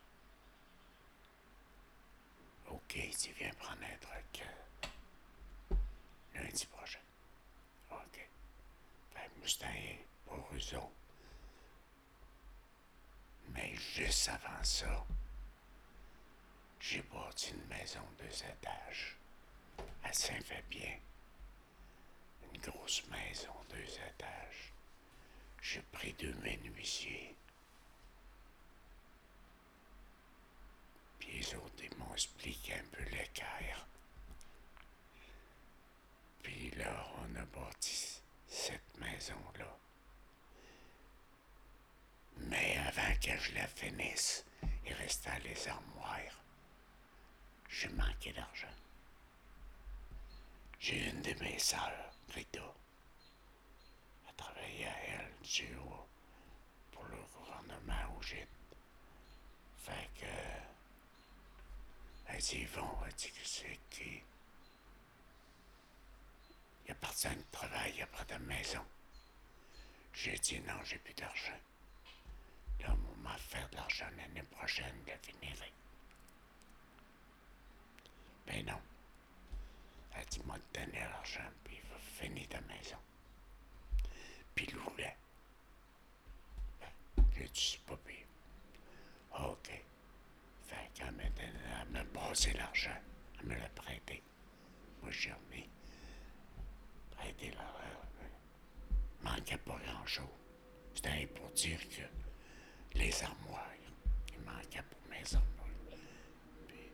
Ok, 2.68 2.98
tu 3.18 3.32
viens 3.32 3.54
prendre 3.54 3.80
un 3.84 3.96
truc. 3.96 4.42
euh, 5.72 5.74
lundi 6.34 6.66
prochain. 6.66 7.00
OK. 7.92 8.28
Fait 9.14 9.30
Mustang 9.40 9.96
pour 10.26 10.46
eux. 10.52 10.90
Mais 13.54 13.74
juste 13.76 14.28
avant 14.28 14.62
ça, 14.62 15.06
j'ai 16.80 17.00
bâti 17.00 17.54
une 17.54 17.66
maison 17.66 18.02
de 18.18 18.24
deux 18.24 18.44
étages 18.44 19.16
à 20.04 20.12
Saint-Fabien. 20.12 20.98
Une 22.52 22.60
grosse 22.60 23.02
maison, 23.08 23.52
deux 23.70 23.92
étages. 24.08 24.72
J'ai 25.62 25.82
pris 25.92 26.12
deux 26.14 26.34
menuisiers. 26.34 27.34
Puis 31.18 31.38
les 31.38 31.54
autres, 31.54 31.82
ils 31.82 31.96
m'ont 31.98 32.12
expliqué 32.12 32.74
un 32.74 32.84
peu 32.92 33.02
l'équerre. 33.10 33.86
Puis 36.42 36.70
là, 36.76 37.06
on 37.18 37.34
a 37.36 37.46
cette 38.48 38.98
maison-là. 38.98 39.78
Mais 42.38 42.76
avant 42.86 43.14
que 43.20 43.36
je 43.38 43.54
la 43.54 43.66
finisse, 43.66 44.44
il 44.84 44.92
restait 44.94 45.38
les 45.44 45.68
armoires. 45.68 46.42
J'ai 47.68 47.88
manqué 47.90 48.32
d'argent. 48.32 48.66
J'ai 50.86 51.08
une 51.08 51.20
de 51.20 51.34
mes 51.42 51.58
sœurs, 51.58 52.12
Rita. 52.32 52.60
Elle 54.28 54.34
travaillait 54.36 54.86
à 54.86 54.98
elle, 55.08 55.32
pour 56.92 57.04
le 57.06 57.16
gouvernement 57.34 58.16
au 58.16 58.22
gîte. 58.22 58.46
Fait 59.78 60.08
que. 60.14 60.26
Elle 62.28 62.40
dit, 62.40 62.58
Yvon, 62.58 62.88
elle 63.04 63.12
dit 63.14 63.32
que 63.32 63.44
c'est 63.44 63.80
qui? 63.90 64.22
Il 66.84 66.88
y 66.88 66.90
a 66.92 66.94
personne 66.94 67.36
qui 67.36 67.50
travaille 67.50 68.02
après 68.02 68.24
de 68.26 68.44
maison. 68.44 68.86
J'ai 70.12 70.38
dit 70.38 70.60
non, 70.60 70.84
j'ai 70.84 70.98
plus 70.98 71.14
d'argent. 71.14 71.60
Là, 72.78 72.94
on 72.94 73.16
m'a 73.22 73.36
fait 73.38 73.68
de 73.72 73.74
l'argent 73.74 74.06
l'année 74.16 74.44
prochaine, 74.52 74.94
je 75.04 75.10
la 75.10 75.18
finirai. 75.18 75.72
Ben 78.46 78.64
non. 78.66 78.80
Elle 80.18 80.24
dit, 80.26 80.40
m'a 80.46 80.56
donné 80.72 81.02
l'argent, 81.26 81.50
puis 81.64 81.76
il 81.82 81.90
va 81.90 81.98
finir 81.98 82.48
ta 82.48 82.60
maison. 82.62 82.96
Puis 84.54 84.66
il 84.68 84.78
roulait. 84.78 85.16
Ben, 86.80 87.24
j'ai 87.36 87.44
dit, 87.48 87.78
c'est 87.78 87.80
pas 87.86 87.96
pire. 87.96 88.26
OK. 89.38 89.82
Fait 90.66 90.90
qu'elle 90.94 91.12
m'a 91.90 92.04
passé 92.04 92.52
l'argent. 92.52 92.96
Elle 93.40 93.46
me 93.46 93.54
l'a 93.54 93.68
prêté. 93.70 94.22
Moi, 95.02 95.10
j'ai 95.10 95.32
remis. 95.32 95.68
Prêté 97.10 97.50
l'argent. 97.50 97.72
Manquait 99.22 99.58
pas 99.58 99.78
grand-chose. 99.84 100.24
C'était 100.94 101.26
pour 101.26 101.50
dire 101.50 101.80
que 101.88 102.98
les 102.98 103.22
armoires, 103.22 103.70
il 104.32 104.40
manquait 104.40 104.82
pour 104.82 105.10
mes 105.10 105.34
armoires. 105.34 105.98
Puis, 106.68 106.90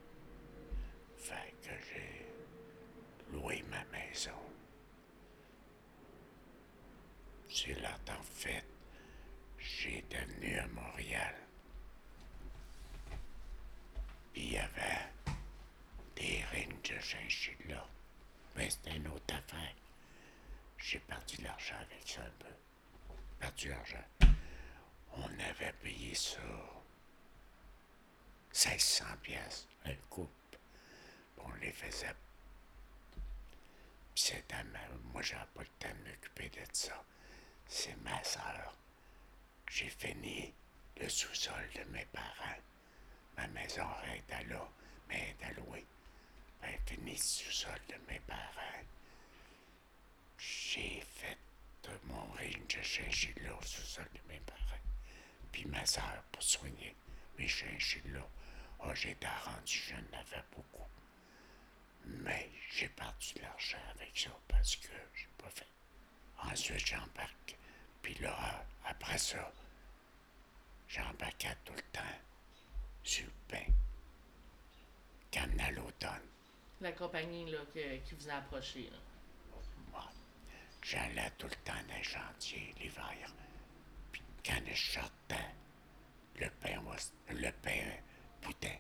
fait 1.17 1.55
que 1.63 1.71
j'ai 1.89 2.33
loué 3.33 3.65
ma 3.71 3.85
maison. 3.97 4.31
C'est 7.49 7.79
là, 7.81 7.91
en 8.09 8.23
fait, 8.23 8.65
j'ai 9.59 10.05
venu 10.11 10.59
à 10.59 10.67
Montréal. 10.69 11.35
Puis 14.33 14.43
il 14.43 14.53
y 14.53 14.59
avait 14.59 15.09
des 16.17 16.43
rings 16.51 16.81
de 16.83 16.99
chinchilla. 17.01 17.75
là. 17.75 17.87
Mais 18.57 18.71
c'était 18.71 18.97
une 18.97 19.09
autre 19.09 19.35
affaire. 19.35 19.75
J'ai 20.79 20.99
perdu 21.01 21.37
de 21.37 21.45
avec 21.71 22.09
ça 22.09 22.21
un 22.23 22.31
peu. 22.39 22.49
Perdu. 23.39 23.73
On 25.15 25.25
avait 25.25 25.73
payé 25.83 26.15
ça 26.15 26.41
1600 28.53 29.05
pièces 29.23 29.67
un 29.85 29.95
couple. 30.11 30.59
On 31.39 31.53
les 31.61 31.73
faisait. 31.73 32.15
C'était. 34.15 34.57
Moi, 35.13 35.23
j'avais 35.23 35.45
pas 35.55 35.63
le 35.63 35.69
temps 35.79 35.89
de 35.89 36.11
m'occuper 36.11 36.49
de 36.51 36.65
ça. 36.73 37.03
C'est 37.67 37.97
ma 38.03 38.23
soeur. 38.25 38.77
J'ai 39.71 39.89
fini 39.91 40.53
le 41.01 41.09
sous-sol 41.09 41.69
de 41.75 41.85
mes 41.91 42.05
parents. 42.07 42.61
Ma 43.37 43.47
maison 43.49 43.87
était 44.15 44.45
là, 44.45 44.69
mais 45.09 45.35
elle 45.41 45.49
était 45.51 45.61
louée. 45.61 45.87
J'ai 46.63 46.79
fini 46.87 47.13
le 47.13 47.17
sous-sol 47.17 47.81
de 47.89 47.95
mes 48.09 48.21
parents. 48.21 48.85
J'ai 50.39 51.01
fait 51.01 51.39
mon 52.05 52.31
ring 52.33 52.67
de 52.69 52.83
chinchilla 52.83 53.55
au 53.57 53.63
sous-sol 53.63 54.07
de 54.15 54.21
mes 54.33 54.41
parents. 54.41 54.59
puis 55.51 55.65
ma 55.67 55.85
soeur 55.85 56.23
pour 56.33 56.43
soigner 56.43 56.97
mes 57.39 57.47
chinchillas. 57.49 58.27
Oh, 58.81 58.95
j'étais 58.95 59.27
rendu, 59.45 59.73
je 59.89 59.95
n'avais 60.11 60.43
beaucoup. 60.57 60.87
Mais 62.05 62.51
j'ai 62.71 62.89
perdu 62.89 63.35
de 63.35 63.43
l'argent 63.43 63.79
avec 63.95 64.17
ça 64.19 64.31
parce 64.49 64.77
que 64.77 64.89
j'ai 65.15 65.29
pas 65.39 65.51
fait. 65.51 65.67
Ensuite, 66.43 66.87
j'embarque. 66.87 67.57
Puis 68.03 68.15
là, 68.15 68.65
après 68.87 69.19
ça, 69.19 69.53
j'embarquais 70.89 71.55
tout 71.65 71.75
le 71.75 71.83
temps 71.93 72.19
sur 73.05 73.25
le 73.27 73.33
pain. 73.49 73.73
Comme 75.33 75.61
à 75.61 75.71
l'automne. 75.71 76.27
La 76.81 76.93
compagnie 76.93 77.51
là, 77.51 77.59
que- 77.73 77.99
qui 77.99 78.15
vous 78.15 78.29
a 78.29 78.35
approché. 78.37 78.91
là. 78.91 78.99
J'allais 80.83 81.31
tout 81.39 81.47
le 81.47 81.55
temps 81.65 81.73
dans 81.89 81.95
les 81.95 82.03
chantiers 82.03 82.75
l'hiver. 82.81 83.33
Puis 84.11 84.23
quand 84.45 84.61
je 84.73 84.93
sortais, 84.93 85.49
le 86.37 86.49
pain 86.61 86.81
le 87.31 87.51
pain 87.63 87.85
boutin. 88.43 88.77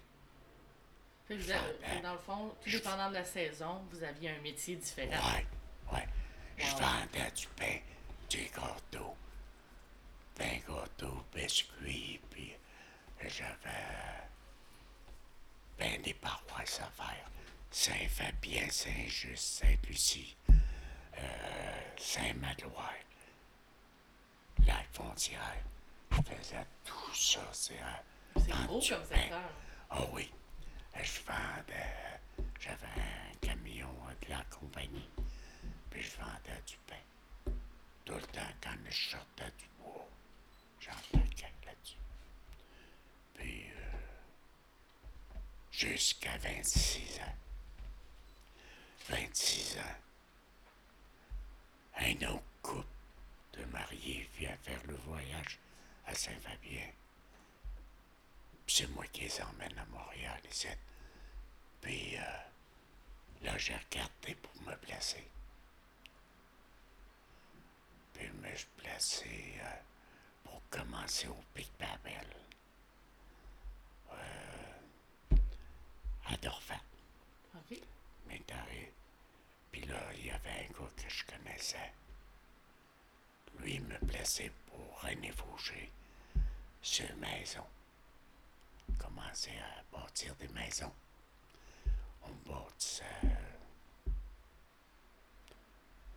Fait 1.28 1.36
que 1.36 1.40
vous 1.42 1.50
avez- 1.50 2.00
dans 2.02 2.12
le 2.14 2.18
fond, 2.18 2.54
tout 2.64 2.70
dépendant 2.70 3.08
de 3.08 3.14
la 3.14 3.24
saison, 3.24 3.82
vous 3.90 4.02
aviez 4.02 4.30
un 4.30 4.40
métier 4.40 4.76
différent. 4.76 5.32
Ouais, 5.32 5.46
ouais. 5.92 6.08
Je 6.58 6.66
vendais 6.72 7.30
du 7.30 7.46
pain, 7.56 7.78
des 8.28 8.50
gâteaux. 8.54 9.16
Pain, 10.34 10.58
gâteaux, 10.68 11.24
biscuits, 11.34 12.20
puis 12.30 12.52
j'avais 13.28 14.26
ben 15.78 16.02
des 16.02 16.14
paroisses 16.14 16.80
à 16.80 16.90
faire. 16.90 17.30
Saint-Fabien, 17.70 18.68
Saint-Just, 18.70 19.60
Sainte-Lucie, 19.60 20.36
Saint-Magloire, 21.98 22.94
la 24.66 24.82
frontière. 24.92 25.56
Je 26.10 26.16
faisais 26.22 26.66
tout 26.84 27.14
ça, 27.14 27.40
c'est 27.52 27.78
gros 28.34 28.80
comme 28.80 28.82
secteur. 29.04 29.40
Ah 29.90 30.04
oui. 30.12 30.30
Je 31.02 31.20
vendais. 31.26 32.48
J'avais 32.60 32.86
un 32.86 33.34
camion 33.40 33.88
de 34.22 34.28
la 34.28 34.42
compagnie. 34.44 35.08
Puis 35.90 36.02
je 36.02 36.16
vendais 36.18 36.60
du 36.66 36.76
pain. 36.86 37.52
Tout 38.04 38.14
le 38.14 38.20
temps, 38.22 38.40
quand 38.62 38.74
je 38.90 39.10
sortais 39.10 39.50
du 39.58 39.66
bois, 39.78 40.06
j'embarquais 40.80 41.52
là-dessus. 41.64 41.96
Puis. 43.34 43.64
euh, 43.70 43.98
Jusqu'à 45.72 46.36
26 46.38 47.20
ans. 47.20 47.36
26 49.08 49.78
ans. 49.78 49.96
Un 51.98 52.14
autre 52.28 52.42
couple 52.62 52.86
de 53.54 53.64
mariés 53.66 54.28
vient 54.38 54.56
faire 54.62 54.80
le 54.86 54.94
voyage 54.96 55.58
à 56.06 56.14
Saint-Fabien. 56.14 56.88
C'est 58.66 58.88
moi 58.90 59.04
qui 59.12 59.22
les 59.22 59.42
emmène 59.42 59.78
à 59.78 59.84
Montréal, 59.86 60.40
ici. 60.50 60.68
Puis 61.80 62.16
euh, 62.16 63.44
là, 63.44 63.58
j'ai 63.58 63.76
regardé 63.76 64.34
pour 64.36 64.62
me 64.62 64.74
placer. 64.76 65.28
Puis 68.14 68.26
je 68.26 68.32
me 68.32 68.54
suis 68.56 68.68
placé 68.76 69.54
euh, 69.62 69.80
pour 70.44 70.62
commencer 70.70 71.28
au 71.28 71.38
Pic 71.54 71.70
Babel. 71.78 72.26
Euh, 74.12 75.36
à 76.26 76.36
Dorval, 76.36 76.80
OK. 77.56 77.78
Métaré. 78.28 78.92
Puis 79.72 79.82
là, 79.86 80.00
il 80.16 80.26
y 80.26 80.30
avait 80.30 80.68
un 80.68 80.72
gars 80.72 80.90
que 80.96 81.08
je 81.08 81.24
connaissais. 81.24 81.92
Lui 83.58 83.80
me 83.80 83.98
plaçait 84.06 84.52
pour 84.66 85.00
René 85.02 85.32
Fauché 85.32 85.90
sur 86.82 87.16
maison. 87.16 87.64
Commencer 88.98 89.52
à 89.58 89.96
bâtir 89.96 90.34
des 90.36 90.48
maisons. 90.48 90.92
On 92.22 92.30
bâtissait. 92.50 93.04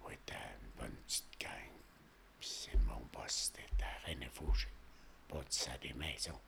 Oui, 0.04 0.14
t'as 0.26 0.36
une 0.36 0.70
bonne 0.82 0.96
petite 1.08 1.40
gang. 1.40 1.72
Puis 2.40 2.50
c'est 2.50 2.78
mon 2.84 3.02
boss, 3.14 3.52
c'était 3.54 3.86
René 4.12 4.30
Fauché. 4.34 4.68
Bâtissait 5.30 5.78
des 5.82 5.94
maisons. 5.94 6.40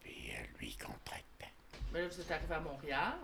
Puis 0.00 0.30
euh, 0.34 0.44
lui, 0.58 0.68
il 0.68 0.76
contractait. 0.78 1.52
Mais 1.92 2.02
là, 2.02 2.08
vous 2.08 2.20
êtes 2.20 2.30
arrivé 2.30 2.54
à 2.54 2.60
Montréal? 2.60 3.18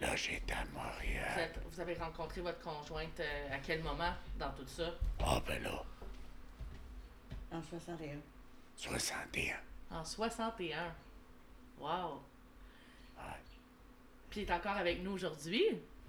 Là, 0.00 0.14
j'étais 0.14 0.52
à 0.52 0.64
Vous, 0.64 0.78
Montréal. 0.78 1.38
êtes- 1.40 1.60
vous 1.70 1.80
avez 1.80 1.94
rencontré 1.94 2.40
votre 2.40 2.60
conjointe 2.60 3.18
euh, 3.20 3.54
à 3.54 3.58
quel 3.58 3.82
moment 3.82 4.12
dans 4.38 4.50
tout 4.52 4.66
ça? 4.66 4.94
Ah, 5.20 5.40
ben 5.46 5.62
là, 5.62 5.82
En 7.50 7.62
61. 7.62 8.18
61. 8.76 9.56
En 9.90 10.04
61. 10.04 10.94
Wow. 11.78 12.22
Ouais. 13.16 13.22
Puis 14.30 14.42
elle 14.42 14.48
est 14.48 14.52
encore 14.52 14.76
avec 14.76 15.02
nous 15.02 15.12
aujourd'hui? 15.12 15.64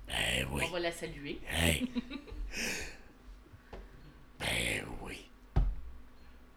Ben 0.07 0.47
oui. 0.51 0.63
On 0.67 0.71
va 0.71 0.79
la 0.81 0.91
saluer. 0.91 1.39
Hey. 1.47 1.89
ben 4.39 4.85
oui. 5.01 5.29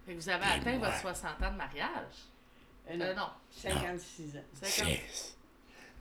Fait 0.06 0.14
que 0.14 0.18
vous 0.18 0.28
avez 0.28 0.44
Et 0.44 0.48
atteint 0.48 0.78
moi. 0.78 0.88
votre 0.88 1.00
60 1.00 1.42
ans 1.42 1.52
de 1.52 1.56
mariage? 1.56 2.14
Euh, 2.90 2.96
non, 2.96 3.04
Euh, 3.06 3.14
non. 3.14 3.28
56 3.50 4.36
ans. 4.36 4.40
50. 4.54 4.88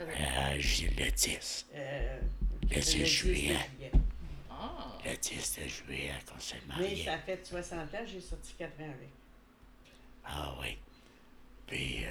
6. 0.06 0.08
Ça 0.08 0.18
fait- 0.18 0.24
Euh, 0.24 0.56
j'ai 0.60 0.88
le 0.90 1.12
10. 1.12 1.66
Euh, 1.76 2.20
Le 2.64 2.76
10 2.80 2.96
10 2.96 3.06
juillet. 3.06 3.58
Ah. 4.50 4.98
Le 5.06 5.16
10 5.18 5.60
de 5.60 5.68
juillet, 5.68 6.14
qu'on 6.32 6.40
s'est 6.40 6.56
Mais 6.68 6.76
marié. 6.76 7.04
ça 7.06 7.18
fait 7.18 7.46
60 7.46 7.94
ans, 7.94 8.04
j'ai 8.06 8.22
sorti 8.22 8.54
4 8.58 8.80
ans 8.80 8.84
avec. 8.94 9.10
Ah 10.26 10.56
oui. 10.62 10.78
Puis, 11.68 12.06
euh, 12.06 12.10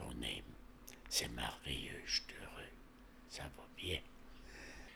mon 0.00 0.10
aime, 0.22 0.42
c'est 1.08 1.28
merveilleux, 1.28 2.00
je 2.06 2.12
suis 2.14 2.24
heureux. 2.42 2.68
Ça 3.28 3.42
va 3.44 3.64
bien. 3.76 3.98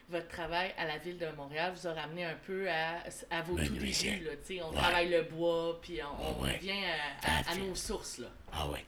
Votre 0.09 0.27
travail 0.27 0.73
à 0.77 0.85
la 0.85 0.97
ville 0.97 1.19
de 1.19 1.29
Montréal 1.31 1.71
vous 1.75 1.87
a 1.87 1.93
ramené 1.93 2.25
un 2.25 2.35
peu 2.35 2.69
à, 2.69 3.03
à 3.29 3.41
vos 3.43 3.55
tout 3.55 3.73
débuts. 3.73 4.25
Là, 4.25 4.31
on 4.65 4.69
Ouais. 4.71 4.75
travaille 4.75 5.09
le 5.09 5.21
bois, 5.23 5.79
puis 5.81 5.99
on, 6.03 6.39
on 6.39 6.41
Ouais. 6.43 6.53
revient 6.57 6.83
à, 7.23 7.51
à- 7.51 7.55
nos 7.55 7.75
sources. 7.75 8.17
Là. 8.17 8.27
Ah 8.51 8.67
oui. 8.69 8.79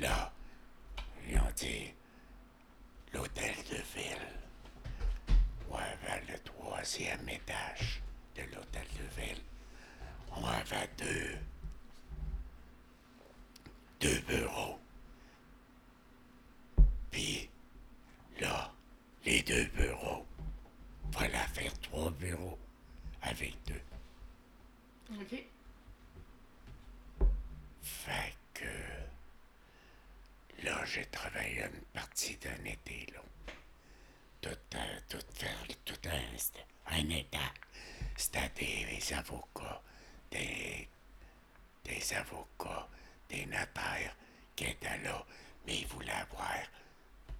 Là, 0.00 0.32
ils 1.28 1.38
ont 1.38 1.52
dit 1.56 1.92
l'hôtel 3.12 3.54
de 3.70 3.76
ville. 3.76 4.28
Ouais, 5.70 5.96
vers 6.02 6.22
le 6.28 6.38
troisième 6.40 7.28
étage 7.28 8.02
de 8.36 8.42
l'hôtel 8.54 8.86
de 8.98 9.20
ville. 9.20 9.42
On 10.36 10.44
avait 10.44 10.88
deux. 10.98 11.38
Deux 14.00 14.20
bureaux. 14.20 14.78
Puis, 17.10 17.48
là, 18.40 18.70
les 19.24 19.42
deux 19.42 19.64
bureaux. 19.66 20.26
Voilà 21.12 21.46
faire 21.48 21.72
trois 21.80 22.10
bureaux 22.10 22.58
avec 23.22 23.56
deux. 23.66 23.82
OK. 25.18 25.44
Fait 27.82 28.34
que 28.52 28.66
là, 30.66 30.84
j'ai 30.84 31.06
travaillé 31.06 31.64
une 31.64 31.80
partie 31.92 32.36
d'un 32.36 32.64
été, 32.64 33.06
là. 33.14 33.20
Tout, 34.40 34.76
euh, 34.76 35.00
tout 35.08 35.24
faire, 35.34 35.66
tout 35.84 36.08
un, 36.08 36.94
un 36.94 37.08
état. 37.10 37.52
C'était 38.16 38.48
des 38.58 39.12
avocats, 39.12 39.80
des, 40.30 40.88
des 41.84 42.12
avocats, 42.14 42.88
des 43.28 43.46
notaires 43.46 44.16
qui 44.54 44.64
étaient 44.64 44.98
là, 44.98 45.24
mais 45.66 45.78
ils 45.78 45.86
voulaient 45.86 46.10
avoir, 46.12 46.58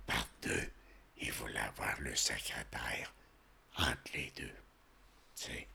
par 0.06 0.26
deux, 0.42 0.70
ils 1.18 1.32
voulaient 1.32 1.58
avoir 1.60 1.98
le 2.00 2.14
secrétaire 2.14 3.12
entre 3.78 4.10
les 4.14 4.30
deux. 4.36 4.56
Tu 5.36 5.44
sais, 5.44 5.68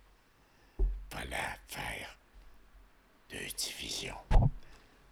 fallait 1.10 1.60
faire 1.68 2.18
deux 3.30 3.48
divisions 3.58 4.24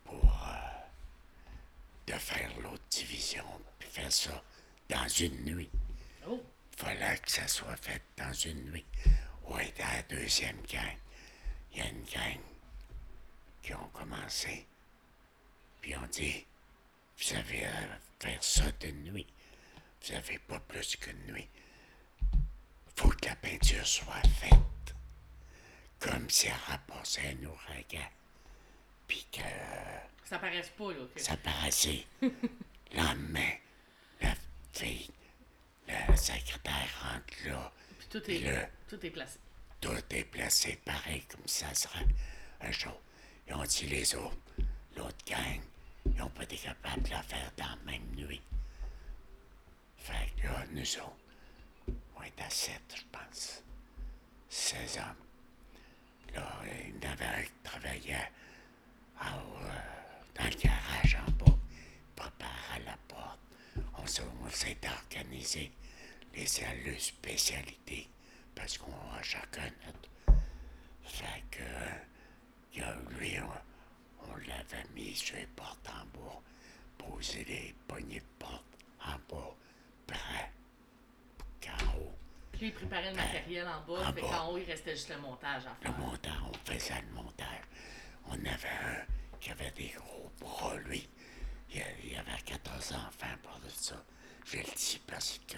pour 0.06 0.48
euh, 0.48 0.79
de 2.10 2.18
faire 2.18 2.50
l'autre 2.62 2.84
division, 2.90 3.46
puis 3.78 3.88
faire 3.88 4.12
ça 4.12 4.44
dans 4.90 5.08
une 5.08 5.46
nuit. 5.46 5.70
Oh. 6.28 6.44
Fallait 6.76 7.18
que 7.20 7.30
ça 7.30 7.48
soit 7.48 7.76
fait 7.78 8.02
dans 8.18 8.34
une 8.34 8.72
nuit. 8.72 8.86
Ouais, 9.48 9.72
dans 9.78 9.86
la 9.86 10.02
deuxième 10.04 10.60
gang, 10.64 10.98
il 11.72 11.78
y 11.78 11.82
a 11.82 11.88
une 11.88 12.04
gang 12.06 12.40
qui 13.62 13.74
ont 13.76 13.90
commencé, 13.94 14.66
puis 15.82 15.96
ont 15.96 16.08
dit, 16.12 16.46
vous 17.20 17.36
avez 17.36 17.66
à 17.66 18.00
faire 18.20 18.44
ça 18.44 18.72
de 18.80 18.88
nuit. 18.88 19.28
Vous 20.02 20.16
avez 20.16 20.40
pas 20.40 20.60
plus 20.62 20.96
qu'une 20.96 21.34
nuit. 21.34 21.48
Faut 22.96 23.10
que 23.10 23.28
la 23.28 23.36
peinture 23.36 23.86
soit 23.86 24.22
faite. 24.40 24.56
Comme 26.00 26.30
si 26.30 26.48
elle 26.48 26.54
rapportait 26.68 27.36
un 27.40 27.46
ouragan. 27.46 28.10
Puis 29.08 29.28
que 29.32 29.42
Ça 30.30 30.38
paraisse 30.38 30.70
pas, 30.70 30.92
là. 30.92 31.00
ça 31.16 31.36
paraissait. 31.38 32.06
Le 32.22 32.30
lendemain, 32.96 33.52
la 34.22 34.34
fille, 34.74 35.10
la 35.88 36.16
secrétaire 36.16 36.88
rentre 37.02 37.48
là. 37.48 37.72
Puis 37.98 38.08
tout 38.10 38.32
est, 38.32 38.40
là, 38.40 38.70
tout 38.88 39.04
est 39.06 39.10
placé. 39.10 39.40
tout 39.82 39.90
est 40.12 40.24
placé 40.26 40.80
pareil 40.86 41.24
comme 41.30 41.48
ça 41.48 41.74
sera 41.74 42.00
un 42.62 42.72
jour. 42.72 43.00
Ils 43.48 43.54
ont 43.56 43.64
dit 43.64 43.88
les 43.88 44.16
autres, 44.16 44.38
l'autre 44.96 45.18
gang, 45.26 45.62
ils 46.06 46.16
n'ont 46.16 46.30
pas 46.30 46.44
été 46.44 46.58
capables 46.58 47.02
de 47.04 47.10
la 47.10 47.24
faire 47.24 47.52
dans 47.58 47.66
la 47.66 47.92
même 47.92 48.06
nuit. 48.16 48.42
Fait 49.98 50.32
que 50.42 50.48
là, 50.48 50.64
nous 50.72 50.98
autres, 50.98 51.14
on 52.18 52.22
est 52.24 52.42
à 52.42 52.50
7, 52.50 52.80
je 52.96 53.02
pense. 53.12 53.64
16 54.50 54.98
hommes. 55.00 56.36
Là, 56.36 56.62
il 56.88 57.04
y 57.04 57.08
en 57.08 57.12
avait 57.12 57.26
un 57.26 57.42
qui 57.44 57.52
travaillait 57.64 58.32
en 59.22 59.38
haut, 59.38 59.60
euh, 59.64 59.99
dans 60.40 60.46
le 60.46 60.56
garage 60.56 61.18
en 61.28 61.32
bas. 61.32 61.52
Il 61.52 62.16
préparait 62.16 62.84
la 62.86 62.98
porte. 63.08 63.40
On 63.98 64.06
s'est, 64.08 64.78
organisé 64.84 65.72
les 66.34 66.46
cellules 66.48 67.00
spécialités 67.00 68.10
parce 68.56 68.78
qu'on 68.78 68.92
a 69.18 69.22
chacun 69.22 69.70
notre. 69.86 70.10
Fait 71.04 71.44
que, 71.52 71.64
il 72.74 72.80
y 72.80 72.82
a- 72.84 72.96
lui, 73.20 73.38
on, 73.40 74.30
on 74.32 74.36
l'avait 74.48 74.86
mis 74.96 75.16
sur 75.16 75.36
les 75.36 75.48
portes 75.48 75.88
en 75.90 76.06
bas, 76.18 76.40
posé 76.98 77.44
les 77.46 77.76
poignées 77.88 78.20
de 78.20 78.26
porte 78.38 78.64
en 79.06 79.18
bas, 79.34 79.56
prêt 80.08 80.52
qu'en 81.62 81.86
haut. 82.00 82.14
Puis 82.52 82.68
il 82.68 82.74
préparait 82.74 83.12
le 83.12 83.16
matériel 83.18 83.68
en 83.68 83.82
bas, 83.82 84.08
En 84.10 84.14
fait 84.14 84.22
qu'en 84.22 84.48
haut, 84.50 84.58
il 84.58 84.66
restait 84.66 84.92
juste 84.96 85.10
le 85.10 85.18
montage 85.22 85.64
à 85.66 85.76
Le 85.82 85.90
faire. 85.92 85.98
montage, 85.98 86.34
on 86.48 86.72
faisait 86.72 87.02
le 87.02 87.14
montage. 87.16 87.64
On 88.28 88.34
avait 88.34 88.68
un 88.86 89.06
qui 89.40 89.52
avait 89.52 89.72
des 89.72 89.90
gros 89.90 90.32
bras, 90.40 90.76
lui. 90.78 91.08
Il, 91.72 91.84
il 92.04 92.18
avait 92.18 92.42
14 92.46 92.94
enfants 92.94 93.38
pour 93.44 93.60
de 93.60 93.70
ça. 93.70 94.04
Je 94.46 94.58
le 94.58 94.64
dis 94.64 95.02
parce 95.08 95.40
que 95.48 95.58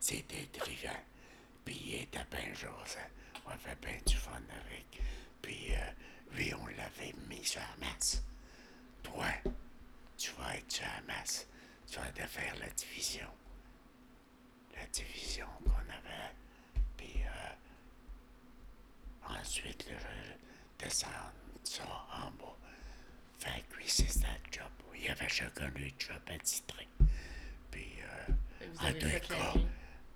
c'était 0.00 0.46
trivant. 0.52 1.02
Puis 1.64 1.80
il 1.84 1.94
était 2.02 2.24
bien 2.30 2.52
jasant. 2.54 3.08
On 3.46 3.50
avait 3.50 3.76
bien 3.80 3.98
du 4.06 4.16
fun 4.16 4.32
avec. 4.32 5.00
Puis 5.42 5.68
euh, 5.70 5.90
lui, 6.32 6.52
on 6.54 6.66
l'avait 6.66 7.14
mis 7.28 7.44
sur 7.44 7.60
la 7.60 7.86
masse. 7.86 8.22
Toi, 9.02 9.26
tu 10.16 10.30
vas 10.32 10.56
être 10.56 10.70
sur 10.72 10.84
la 10.84 11.14
masse. 11.14 11.46
Tu 11.90 11.98
vas 11.98 12.10
te 12.10 12.26
faire 12.26 12.54
la 12.58 12.68
division. 12.70 13.28
La 14.74 14.86
division 14.86 15.46
qu'on 15.64 15.70
avait. 15.90 16.34
Puis 16.96 17.22
euh, 17.22 17.54
Ensuite, 19.28 19.88
là, 19.90 19.96
je 19.98 20.84
descends 20.84 21.06
ça 21.64 21.82
en 22.12 22.30
bas. 22.32 22.56
Fait 23.38 23.62
que 23.70 23.76
lui, 23.76 23.88
c'est 23.88 24.08
ça 24.10 24.26
le 24.44 24.52
job. 24.52 24.66
Il 24.94 25.02
y 25.04 25.08
avait 25.08 25.28
chacun 25.28 25.68
le 25.68 25.88
job 25.98 26.20
attitré. 26.28 26.88
Puis, 27.70 27.88
euh, 28.02 28.32
en 28.80 28.90
deux 28.92 29.18
cas, 29.20 29.54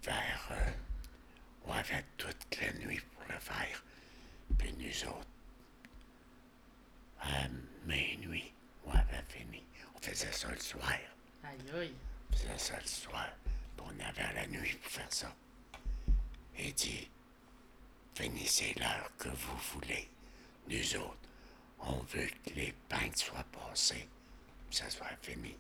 vers. 0.02 0.48
euh, 0.52 0.70
on 1.66 1.72
avait 1.72 2.04
toute 2.16 2.60
la 2.60 2.72
nuit 2.84 3.00
pour 3.12 3.22
le 3.32 3.38
faire. 3.38 3.84
Puis 4.58 4.72
nous 4.78 5.08
autres, 5.08 5.26
à 7.20 7.46
minuit, 7.86 8.52
on 8.86 8.92
avait 8.92 9.22
fini. 9.28 9.62
On 9.94 10.00
faisait 10.00 10.32
ça 10.32 10.50
le 10.50 10.58
soir. 10.58 10.90
Aïe, 11.44 11.58
aïe. 11.78 11.94
On 12.30 12.36
faisait 12.36 12.58
ça 12.58 12.78
le 12.80 12.86
soir. 12.86 13.28
Puis 13.76 13.86
on 13.86 14.00
avait 14.08 14.32
la 14.34 14.46
nuit 14.46 14.74
pour 14.82 14.90
faire 14.90 15.12
ça. 15.12 15.34
Il 16.58 16.72
dit, 16.74 17.08
finissez 18.14 18.74
l'heure 18.78 19.10
que 19.18 19.28
vous 19.28 19.56
voulez. 19.74 20.08
Nous 20.68 20.96
autres, 20.96 21.19
on 21.82 21.98
veut 22.14 22.28
que 22.44 22.54
les 22.54 22.72
peintres 22.88 23.18
soient 23.18 23.44
passés. 23.52 24.08
que 24.70 24.76
Ça 24.76 24.88
soit 24.90 25.16
fini. 25.22 25.56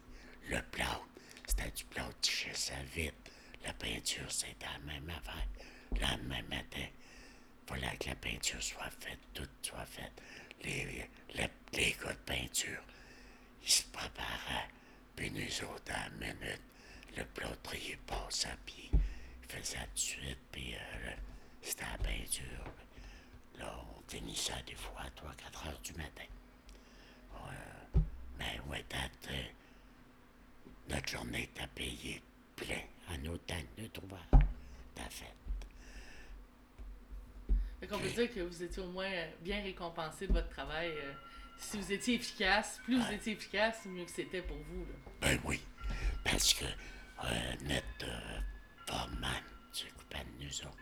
Le 0.48 0.60
plâtre, 0.70 1.06
c'était 1.46 1.70
du 1.70 1.84
plâtre 1.84 2.16
qui 2.20 2.48
ça 2.54 2.74
vite. 2.94 3.14
La 3.64 3.72
peinture, 3.74 4.30
c'était 4.30 4.66
la 4.66 4.78
même 4.92 5.10
affaire. 5.10 5.46
Le 5.92 6.00
lendemain 6.00 6.42
matin, 6.48 6.86
fallait 7.66 7.96
que 7.98 8.08
la 8.08 8.14
peinture 8.16 8.62
soit 8.62 8.90
faite, 9.00 9.18
tout 9.34 9.48
soit 9.62 9.86
fait. 9.86 10.10
Les, 10.64 11.08
les, 11.34 11.48
les 11.72 11.96
gars 12.02 12.12
de 12.12 12.18
peinture, 12.26 12.82
ils 13.62 13.70
se 13.70 13.82
préparaient. 13.84 14.68
Puis 15.16 15.30
nous 15.30 15.64
autres, 15.68 15.92
à 15.92 16.08
la 16.08 16.10
minute, 16.10 16.62
le 17.16 17.24
plâtrier 17.24 17.98
passait, 18.06 18.48
puis 18.64 18.90
il 18.92 19.48
faisait 19.48 19.78
tout 19.78 19.94
de 19.94 19.98
suite, 19.98 20.38
puis 20.52 20.74
euh, 20.74 21.10
c'était 21.62 21.84
la 21.84 21.98
peinture. 21.98 22.72
Là, 23.58 23.84
finissait 24.10 24.62
des 24.66 24.74
fois 24.74 25.02
à 25.02 25.08
3-4 25.08 25.68
heures 25.68 25.80
du 25.82 25.92
matin. 25.92 26.24
Ouais, 27.34 28.00
mais 28.38 28.60
ouais, 28.68 28.84
date, 28.90 29.28
euh, 29.30 29.42
notre 30.88 31.08
journée 31.08 31.44
était 31.44 31.66
payée 31.68 32.20
plein 32.56 32.82
en 33.08 33.24
autant 33.26 33.54
que 33.76 33.82
notre 33.82 34.02
ouvrage. 34.04 34.42
T'as 34.94 35.08
fait. 35.08 35.32
Qu'on 37.86 37.98
peut 37.98 38.10
dire 38.10 38.32
que 38.34 38.40
vous 38.40 38.62
étiez 38.62 38.82
au 38.82 38.88
moins 38.90 39.10
euh, 39.10 39.30
bien 39.40 39.62
récompensé 39.62 40.26
de 40.26 40.32
votre 40.32 40.48
travail. 40.50 40.88
euh, 40.90 41.12
si 41.58 41.76
vous 41.78 41.92
étiez 41.92 42.14
efficace, 42.14 42.80
plus 42.84 42.98
vous 42.98 43.12
étiez 43.12 43.34
efficace, 43.34 43.84
mieux 43.86 44.04
que 44.04 44.10
c'était 44.10 44.42
pour 44.42 44.56
vous. 44.56 44.80
Là. 44.80 44.94
Ben 45.20 45.38
oui, 45.44 45.60
parce 46.24 46.54
que 46.54 46.64
euh, 46.64 47.54
notre 47.64 48.04
euh, 48.04 48.40
foreman 48.86 49.42
s'occupait 49.72 50.24
de 50.24 50.44
nous 50.44 50.60
autres. 50.62 50.76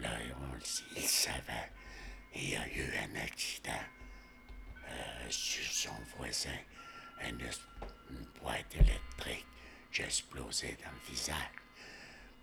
Là, 0.00 0.10
on 0.40 0.54
le 0.54 0.60
sait, 0.60 0.84
il 0.96 1.02
savait. 1.02 1.70
Il 2.34 2.50
y 2.50 2.56
a 2.56 2.68
eu 2.68 2.92
un 2.98 3.16
accident 3.20 3.84
euh, 4.88 5.30
sur 5.30 5.64
son 5.64 5.96
voisin. 6.16 6.58
Une, 7.28 7.38
boîte 8.40 8.74
électrique. 8.76 9.46
J'ai 9.90 10.04
explosé 10.04 10.76
dans 10.84 10.90
le 10.92 11.12
visage. 11.12 11.34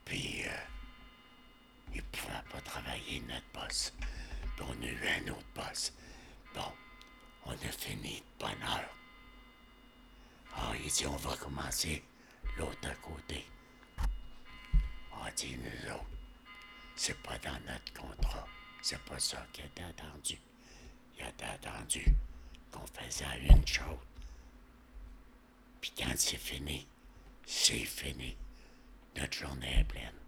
Puis, 0.04 0.44
euh, 0.46 0.50
il 1.94 2.04
pouvait 2.04 2.44
pas 2.52 2.62
travailler, 2.62 3.22
notre 3.22 3.46
boss. 3.54 3.94
Puis 4.56 4.66
on 4.68 4.82
a 4.82 4.86
eu 4.86 5.08
un 5.08 5.32
autre 5.32 5.48
boss. 5.56 5.94
Bon, 6.54 6.72
on 7.46 7.52
a 7.54 7.72
fini 7.72 8.18
de 8.22 8.46
bonne 8.46 8.64
heure. 8.64 8.96
Ah, 10.56 10.74
il 10.84 10.92
dit, 10.92 11.06
on 11.08 11.16
va 11.16 11.36
commencer 11.38 12.04
l'autre 12.58 13.02
côté. 13.02 13.46
On 15.12 15.30
dit, 15.36 15.58
nous 15.58 15.92
autres, 15.94 16.06
c'est 16.96 17.22
pas 17.24 17.38
dans 17.40 17.60
notre 17.66 17.94
contrat. 17.94 18.48
C'est 18.88 19.00
pas 19.00 19.18
ça 19.18 19.44
qui 19.52 19.62
était 19.62 19.82
attendu. 19.82 20.40
Il 21.18 21.26
était 21.26 21.46
attendu 21.46 22.06
qu'on 22.72 22.86
faisait 22.86 23.26
une 23.50 23.66
chose. 23.66 23.98
Puis 25.82 25.92
quand 25.98 26.14
c'est 26.16 26.38
fini, 26.38 26.86
c'est 27.48 27.84
fini. 27.84 28.38
Notre 29.16 29.34
journée 29.34 29.80
est 29.80 29.86
pleine. 29.86 30.20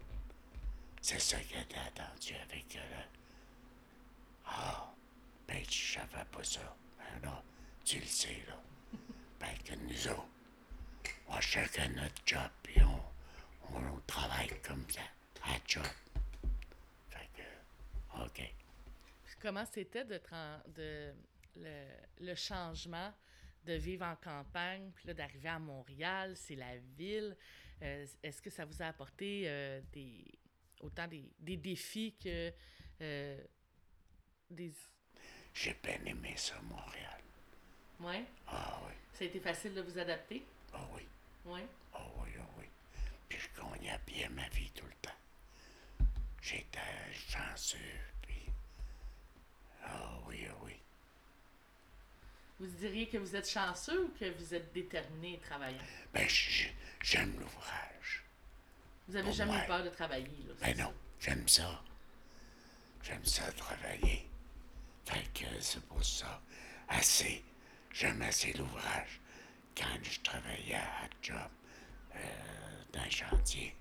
C'est 1.04 1.20
ça 1.22 1.40
qui 1.42 1.54
était 1.54 1.78
attendu 1.78 2.34
avec 2.50 2.74
le... 2.74 2.82
Ah, 4.48 4.92
ben, 5.48 5.64
je 5.70 5.94
savais 5.94 6.26
pas 6.32 6.44
ça. 6.44 6.76
Ben 6.98 7.30
là, 7.30 7.44
tu 7.86 8.00
le 8.00 8.08
sais, 8.08 8.44
là. 8.48 8.60
Ben, 9.40 9.56
que 9.66 9.76
nous 9.76 10.08
autres, 10.08 10.26
on 11.28 11.40
chacun 11.42 11.90
notre 11.90 12.24
job, 12.26 12.50
puis 12.64 12.82
on, 12.82 13.76
on, 13.78 14.00
travaille 14.08 14.60
comme 14.64 14.84
ça, 14.90 15.02
à 15.44 15.60
job. 15.68 15.86
OK. 18.26 18.42
Comment 19.40 19.66
c'était 19.66 20.04
de, 20.06 20.20
le, 21.56 21.86
le 22.22 22.36
changement 22.36 23.14
de 23.66 23.74
vivre 23.74 24.06
en 24.06 24.16
campagne, 24.16 24.92
puis 24.96 25.08
là 25.08 25.14
d'arriver 25.14 25.50
à 25.50 25.60
Montréal, 25.60 26.36
c'est 26.38 26.56
la 26.56 26.78
ville. 26.98 27.36
Euh, 27.82 28.06
Est-ce 28.24 28.42
que 28.42 28.50
ça 28.50 28.66
vous 28.66 28.82
a 28.82 28.86
apporté 28.88 29.44
euh, 29.46 29.82
des 29.92 30.26
autant 30.82 31.08
des, 31.08 31.30
des 31.40 31.58
défis 31.58 32.16
que 32.24 32.52
euh, 33.02 33.44
des. 34.50 34.72
J'ai 35.54 35.76
bien 35.84 36.00
aimé 36.06 36.34
ça, 36.38 36.60
Montréal. 36.62 37.22
Ouais? 38.00 38.24
Ah 38.48 38.80
oui, 38.88 38.94
Ça 39.14 39.24
a 39.24 39.28
été 39.28 39.40
facile 39.40 39.74
de 39.74 39.82
vous 39.82 39.98
adapter? 39.98 40.44
ah 40.74 40.88
oui, 40.94 41.02
Ouais? 41.46 41.66
ah 41.94 42.06
oui, 42.20 42.30
ah 42.40 42.46
oui. 42.58 42.66
Puis 43.28 43.40
je 43.40 43.62
gagnais 43.62 44.00
bien 44.06 44.30
ma 44.30 44.48
vie 44.50 44.70
tout 44.72 44.86
le 44.86 44.92
temps. 44.92 44.97
J'étais 46.48 46.80
chanceux, 47.30 47.78
puis... 48.22 48.50
Ah 49.84 50.18
oui, 50.28 50.48
ah 50.50 50.54
oui. 50.64 50.80
Vous 52.60 52.68
diriez 52.68 53.10
que 53.10 53.18
vous 53.18 53.36
êtes 53.36 53.50
chanceux 53.50 54.06
ou 54.06 54.14
que 54.18 54.32
vous 54.38 54.54
êtes 54.54 54.72
déterminé 54.72 55.34
et 55.34 55.40
travaillant? 55.40 55.84
Ben, 56.14 56.26
j'aime 57.02 57.38
l'ouvrage. 57.38 58.24
Vous 59.10 59.18
avez 59.18 59.26
Pour 59.26 59.34
jamais 59.34 59.52
moi. 59.52 59.64
eu 59.64 59.68
peur 59.68 59.84
de 59.84 59.90
travailler, 59.90 60.44
là? 60.48 60.54
Ben 60.62 60.78
non, 60.78 60.94
j'aime 61.20 61.46
ça. 61.50 61.84
J'aime 63.04 63.26
ça 63.26 63.52
travailler. 63.52 64.30
Fait 65.06 65.28
que 65.34 65.46
c'est 65.60 65.84
pour 65.84 66.04
ça. 66.04 66.42
Assez. 66.88 67.44
J'aime 67.92 68.22
assez 68.22 68.54
l'ouvrage. 68.54 69.20
Quand 69.76 70.00
je 70.02 70.22
travaillais 70.22 70.76
à 70.76 71.10
job 71.22 71.52
euh, 72.16 72.20
dans 72.94 73.10
chantier, 73.10 73.76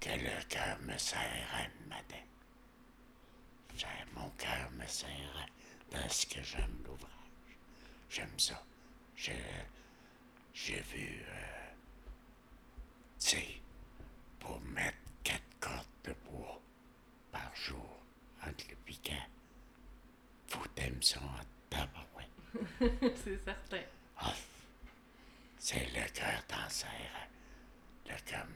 que 0.00 0.10
le 0.10 0.44
cœur 0.48 0.78
me 0.82 0.96
serrait, 0.98 1.70
madame. 1.88 2.26
Mon 4.14 4.30
cœur 4.30 4.70
me 4.72 4.86
serrait 4.86 5.50
parce 5.90 6.24
que 6.24 6.42
j'aime 6.42 6.78
l'ouvrage. 6.84 7.10
J'aime 8.08 8.38
ça. 8.38 8.62
J'ai 9.16 10.80
vu, 10.80 11.22
euh, 11.28 11.72
tu 13.18 13.28
sais, 13.28 13.60
pour 14.40 14.60
mettre 14.60 14.96
quatre 15.22 15.42
cordes 15.60 15.86
de 16.04 16.14
bois 16.24 16.60
par 17.32 17.54
jour 17.54 18.00
entre 18.46 18.64
le 18.70 18.76
piquant, 18.76 19.26
faut 20.48 20.64
aimer 20.76 21.02
ça 21.02 21.20
en 21.20 21.40
tabarouette. 21.68 23.16
C'est 23.24 23.38
certain. 23.44 23.82
Ah, 24.18 24.32
c'est 25.58 25.86
le 25.94 26.08
cœur 26.12 26.46
t'en 26.46 26.68
serre. 26.70 27.28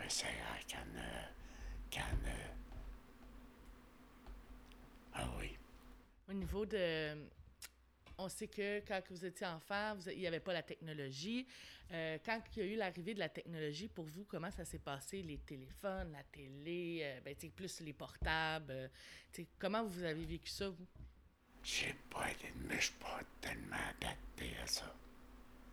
Serre 0.08 0.58
quand... 0.68 0.78
euh, 0.96 1.22
quand... 1.92 2.00
euh, 2.26 2.48
Ah 5.14 5.28
oui. 5.38 5.56
Au 6.28 6.32
niveau 6.32 6.66
de. 6.66 7.28
On 8.18 8.28
sait 8.28 8.48
que 8.48 8.80
quand 8.80 9.00
vous 9.10 9.24
étiez 9.24 9.46
enfant, 9.46 9.94
vous- 9.96 10.10
il 10.10 10.18
n'y 10.18 10.26
avait 10.26 10.40
pas 10.40 10.52
la 10.52 10.62
technologie. 10.62 11.46
Euh, 11.92 12.18
quand 12.24 12.40
il 12.54 12.58
y 12.58 12.62
a 12.62 12.72
eu 12.72 12.76
l'arrivée 12.76 13.14
de 13.14 13.18
la 13.18 13.28
technologie, 13.28 13.88
pour 13.88 14.04
vous, 14.04 14.24
comment 14.24 14.50
ça 14.50 14.64
s'est 14.64 14.78
passé? 14.78 15.22
Les 15.22 15.38
téléphones, 15.38 16.12
la 16.12 16.22
télé, 16.24 17.00
euh, 17.02 17.20
ben, 17.24 17.34
plus 17.50 17.80
les 17.80 17.92
portables. 17.92 18.70
euh, 18.72 18.88
comment 19.58 19.84
vous 19.84 20.02
avez 20.02 20.24
vécu 20.24 20.50
ça, 20.50 20.68
vous? 20.68 20.86
J'ai 21.62 21.94
pas 22.10 22.30
été, 22.30 22.52
mais 22.56 22.76
je 22.76 22.86
suis 22.86 22.94
pas 22.94 23.20
tellement 23.40 23.76
adapté 23.90 24.56
à 24.62 24.66
ça. 24.66 24.94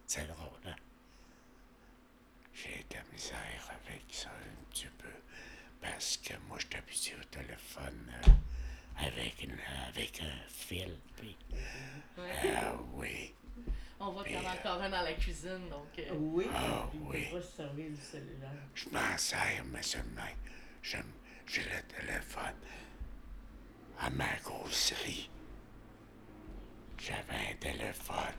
C'est 0.05 0.27
drôle, 0.27 0.59
hein? 0.65 0.75
J'ai 2.59 2.85
de 2.89 2.95
la 2.95 3.03
misère 3.13 3.69
avec 3.69 4.03
ça 4.09 4.29
un 4.29 4.63
petit 4.71 4.87
peu. 4.97 5.09
Parce 5.79 6.17
que 6.17 6.33
moi, 6.47 6.57
je 6.59 6.65
suis 6.65 6.75
habitué 6.75 7.15
au 7.19 7.23
téléphone 7.25 8.11
euh, 8.27 8.31
avec, 9.05 9.43
une, 9.43 9.55
avec 9.87 10.21
un 10.21 10.47
fil. 10.49 10.97
Puis, 11.17 11.37
ah 12.17 12.73
oui. 12.93 13.33
On 13.99 14.11
voit 14.11 14.23
qu'il 14.23 14.33
y 14.33 14.37
en 14.37 14.41
Et, 14.41 14.45
a 14.47 14.49
euh, 14.49 14.53
encore 14.59 14.81
un 14.81 14.89
dans 14.89 15.01
la 15.03 15.13
cuisine, 15.13 15.69
donc. 15.69 15.87
euh, 15.99 16.11
Oui, 16.15 16.47
Ah, 16.53 16.87
puis 16.89 16.99
oui. 17.03 17.25
peut 17.31 17.37
pas 17.39 17.45
se 17.45 17.55
servir 17.57 17.89
du 17.91 18.01
cellulaire. 18.01 18.49
Je 18.75 18.89
m'en 18.89 19.17
sers, 19.17 19.63
mais 19.65 19.81
seulement, 19.83 20.21
j'ai 20.83 20.97
le 21.63 21.81
téléphone 21.95 22.55
à 23.99 24.09
ma 24.09 24.35
grosserie. 24.43 25.29
J'avais 26.99 27.51
un 27.51 27.55
téléphone. 27.59 28.35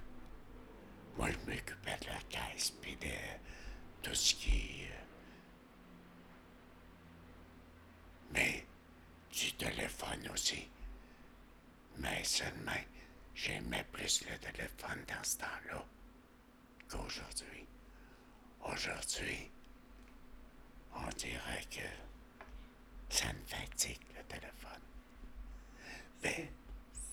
Moi, 1.16 1.28
je 1.30 1.50
m'occupais 1.50 1.96
de 2.00 2.06
la 2.06 2.20
caisse, 2.28 2.70
puis 2.82 2.96
de 2.96 3.06
tout 4.02 4.14
ce 4.14 4.34
qui... 4.34 4.86
Mais 8.32 8.64
du 9.32 9.52
téléphone 9.54 10.28
aussi. 10.32 10.68
Mais 11.98 12.22
seulement, 12.24 12.72
j'aimais 13.34 13.84
plus 13.92 14.24
le 14.28 14.38
téléphone 14.38 15.04
dans 15.08 15.24
ce 15.24 15.38
temps-là 15.38 15.84
qu'aujourd'hui. 16.88 17.66
Aujourd'hui, 18.64 19.50
on 20.94 21.08
dirait 21.16 21.64
que 21.70 23.14
ça 23.14 23.32
me 23.32 23.46
fatigue 23.46 24.00
le 24.16 24.22
téléphone. 24.24 24.82
Mais 26.22 26.50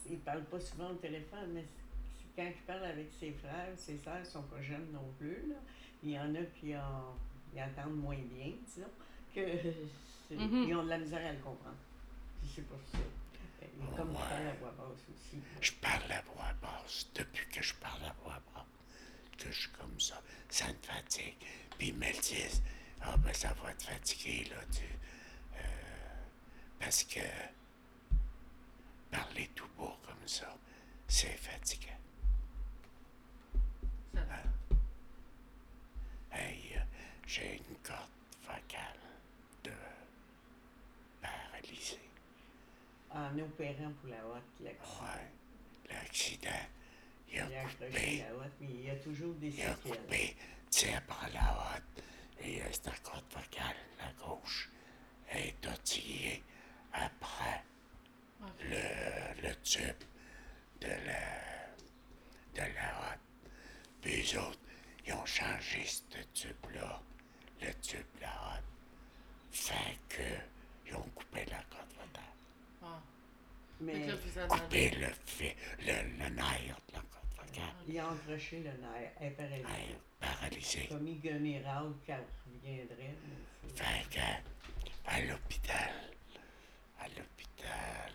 Il 0.09 0.19
parle 0.19 0.43
pas 0.45 0.59
souvent 0.59 0.89
au 0.89 0.95
téléphone, 0.95 1.51
mais 1.53 1.65
quand 2.35 2.45
il 2.45 2.61
parle 2.65 2.85
avec 2.85 3.07
ses 3.19 3.31
frères, 3.31 3.73
ses 3.77 3.97
sœurs 3.97 4.25
sont 4.25 4.43
pas 4.43 4.61
jeunes 4.61 4.91
non 4.91 5.13
plus. 5.17 5.47
Là. 5.47 5.55
Il 6.05 6.11
y 6.11 6.19
en 6.19 6.33
a 6.35 6.43
qui 6.59 6.75
en- 6.77 7.15
ils 7.53 7.61
entendent 7.61 7.97
moins 7.97 8.15
bien, 8.17 8.51
disons, 8.63 8.87
que 9.33 9.41
c'est- 10.29 10.35
ils 10.35 10.75
ont 10.75 10.83
de 10.83 10.89
la 10.89 10.97
misère 10.99 11.25
à 11.27 11.31
le 11.33 11.39
comprendre. 11.39 11.75
Puis 12.41 12.51
c'est 12.55 12.61
pour 12.67 12.77
ça. 12.91 12.97
Comme 13.97 14.11
Ouais. 14.11 14.15
parles 14.17 14.47
à 14.47 14.53
voix 14.53 14.71
basse 14.77 14.99
aussi. 15.09 15.41
je 15.61 15.71
parle 15.73 16.11
à 16.11 16.21
voix 16.21 16.53
basse. 16.61 17.07
Depuis 17.15 17.47
que 17.49 17.61
je 17.63 17.73
parle 17.75 18.03
à 18.05 18.13
voix 18.23 18.39
basse, 18.53 18.63
que 19.37 19.51
je 19.51 19.59
suis 19.61 19.69
comme 19.71 19.99
ça, 19.99 20.21
ça 20.49 20.67
me 20.67 20.73
fatigue. 20.81 21.35
Puis 21.77 21.87
ils 21.89 21.95
me 21.95 22.05
le 22.07 22.13
disent, 22.21 22.61
ah 23.01 23.17
ben 23.17 23.33
ça 23.33 23.53
va 23.63 23.73
te 23.73 23.83
fatiguer, 23.83 24.45
là, 24.49 24.57
tu... 24.71 24.83
euh, 24.83 25.59
parce 26.79 27.03
que 27.03 27.19
parler 29.11 29.49
tout 29.55 29.67
beau 29.77 29.91
comme 30.05 30.27
ça, 30.27 30.55
c'est 31.07 31.37
fatigant. 31.37 31.89
euh, 34.15 34.21
j'ai 37.27 37.57
une 37.57 37.75
corde 37.83 38.09
vocale 38.43 38.99
de 39.63 39.71
paralysée. 41.21 41.99
En 43.09 43.37
opérant 43.39 43.91
pour 44.01 44.09
la 44.09 44.25
hotte, 44.25 44.43
l'accident. 44.61 45.05
Ouais, 45.05 45.93
l'accident, 45.93 46.49
il 47.31 47.39
a 47.39 47.47
Il 47.49 47.55
a 47.55 47.63
coupé, 47.63 48.17
la 48.17 48.49
mais 48.59 48.67
il 48.69 48.85
y 48.85 48.89
a 48.89 48.95
toujours 48.95 49.33
des 49.35 49.47
il 49.49 49.61
a 49.63 49.73
coupé, 49.75 50.35
tiens 50.69 51.01
par 51.07 51.27
la 51.33 51.75
haute, 51.75 52.03
et 52.41 52.61
euh, 52.61 52.65
c'est 52.71 52.85
la 52.87 52.97
corde 52.97 53.23
vocale, 53.29 53.75
la 53.99 54.11
gauche, 54.23 54.69
est 55.31 55.59
tortillée 55.61 56.43
après 56.93 57.63
le, 58.61 59.41
le 59.47 59.55
tube 59.63 60.03
de 60.81 60.87
la, 60.87 61.73
de 62.53 62.73
la 62.73 62.99
hotte. 62.99 63.19
Puis 64.01 64.21
eux 64.35 64.39
autres, 64.39 64.59
ils 65.07 65.13
ont 65.13 65.25
changé 65.25 65.83
ce 65.85 66.17
tube-là, 66.33 67.01
le 67.61 67.73
tube 67.81 68.05
la 68.21 68.27
hotte. 68.27 68.63
Fait 69.51 69.97
que, 70.09 70.21
ils 70.87 70.95
ont 70.95 71.09
coupé 71.15 71.45
la 71.45 71.61
corde 71.63 71.89
vocale. 71.93 72.23
Ah. 72.83 72.99
Mais 73.81 74.07
Fait 74.07 74.47
Coupé 74.47 74.89
le, 74.91 75.07
fi- 75.25 75.55
le, 75.79 75.93
le 76.19 76.29
nerf 76.29 76.79
de 76.89 76.93
la 76.93 77.01
corde 77.01 77.49
vocale. 77.49 77.75
il 77.87 77.99
a 77.99 78.09
accroché 78.09 78.57
le 78.59 78.71
nerf, 78.71 79.11
elle 79.19 79.27
est 79.27 79.31
paralysée. 79.31 79.65
Ouais, 79.65 79.95
paralysé. 80.19 80.87
Comme 80.87 81.07
il 81.07 81.21
quand 81.21 81.29
elle 82.07 82.25
reviendrait. 82.53 83.15
Fait 83.75 84.09
que, 84.09 85.09
à 85.09 85.21
l'hôpital, 85.21 85.93
à 86.99 87.07
l'hôpital 87.09 88.11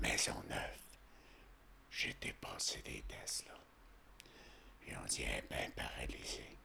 Maisonneuve, 0.00 0.78
j'ai 1.90 2.14
dépassé 2.20 2.82
des 2.82 3.02
tests, 3.02 3.46
là. 3.46 3.54
Ils 4.88 4.96
ont 4.96 5.04
dit, 5.06 5.22
elle 5.22 5.38
est 5.44 5.48
bien 5.48 5.70
paralysée. 5.74 6.55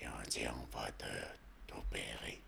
Ils 0.00 0.08
ont 0.08 0.28
dit, 0.28 0.46
on 0.48 0.76
va 0.76 0.90
t'opérer. 1.66 2.42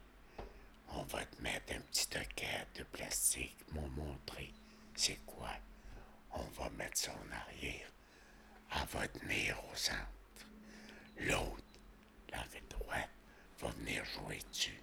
On 0.90 1.02
va 1.02 1.24
te 1.24 1.42
mettre 1.42 1.74
un 1.74 1.80
petit 1.80 2.08
toquet 2.08 2.66
de 2.76 2.82
plastique. 2.84 3.56
M'ont 3.72 3.88
montré 3.88 4.52
c'est 4.98 5.20
quoi. 5.24 5.50
On 6.32 6.42
va 6.60 6.68
mettre 6.70 6.98
ça 6.98 7.12
en 7.12 7.32
arrière. 7.32 7.88
Elle 8.72 8.86
va 8.88 9.06
tenir 9.08 9.56
au 9.72 9.76
centre. 9.76 9.96
L'autre, 11.20 11.62
la 12.30 12.44
droite, 12.68 13.08
va 13.60 13.68
venir 13.70 14.04
jouer 14.04 14.40
dessus. 14.50 14.82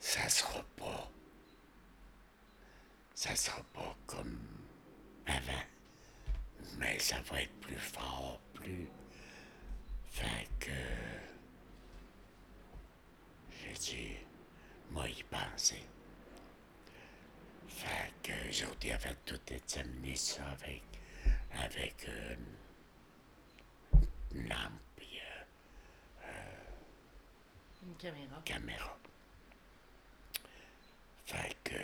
Ça 0.00 0.28
sera 0.30 0.64
pas. 0.76 1.10
Ça 3.14 3.36
sera 3.36 3.62
pas 3.74 3.94
comme 4.06 4.38
avant. 5.26 5.66
Mais 6.78 6.98
ça 6.98 7.20
va 7.30 7.42
être 7.42 7.60
plus 7.60 7.78
fort, 7.78 8.40
plus. 8.54 8.88
Fait 10.10 10.48
que. 10.58 11.31
J'ai 13.72 13.78
dit, 13.78 14.16
moi 14.90 15.08
y 15.08 15.22
penser. 15.24 15.82
Fait 17.68 18.12
que 18.22 18.32
les 18.46 18.62
autres, 18.64 18.76
ils 18.84 18.92
avaient 18.92 19.14
tout 19.24 19.40
examiné 19.48 20.14
ça 20.14 20.44
avec. 20.50 20.82
avec 21.52 22.06
euh, 22.08 22.36
une 24.34 24.48
lampe 24.48 25.00
et 25.00 25.20
euh, 26.24 26.64
Une 27.82 27.94
caméra. 27.96 28.42
caméra. 28.44 28.98
Fait 31.26 31.56
que 31.64 31.74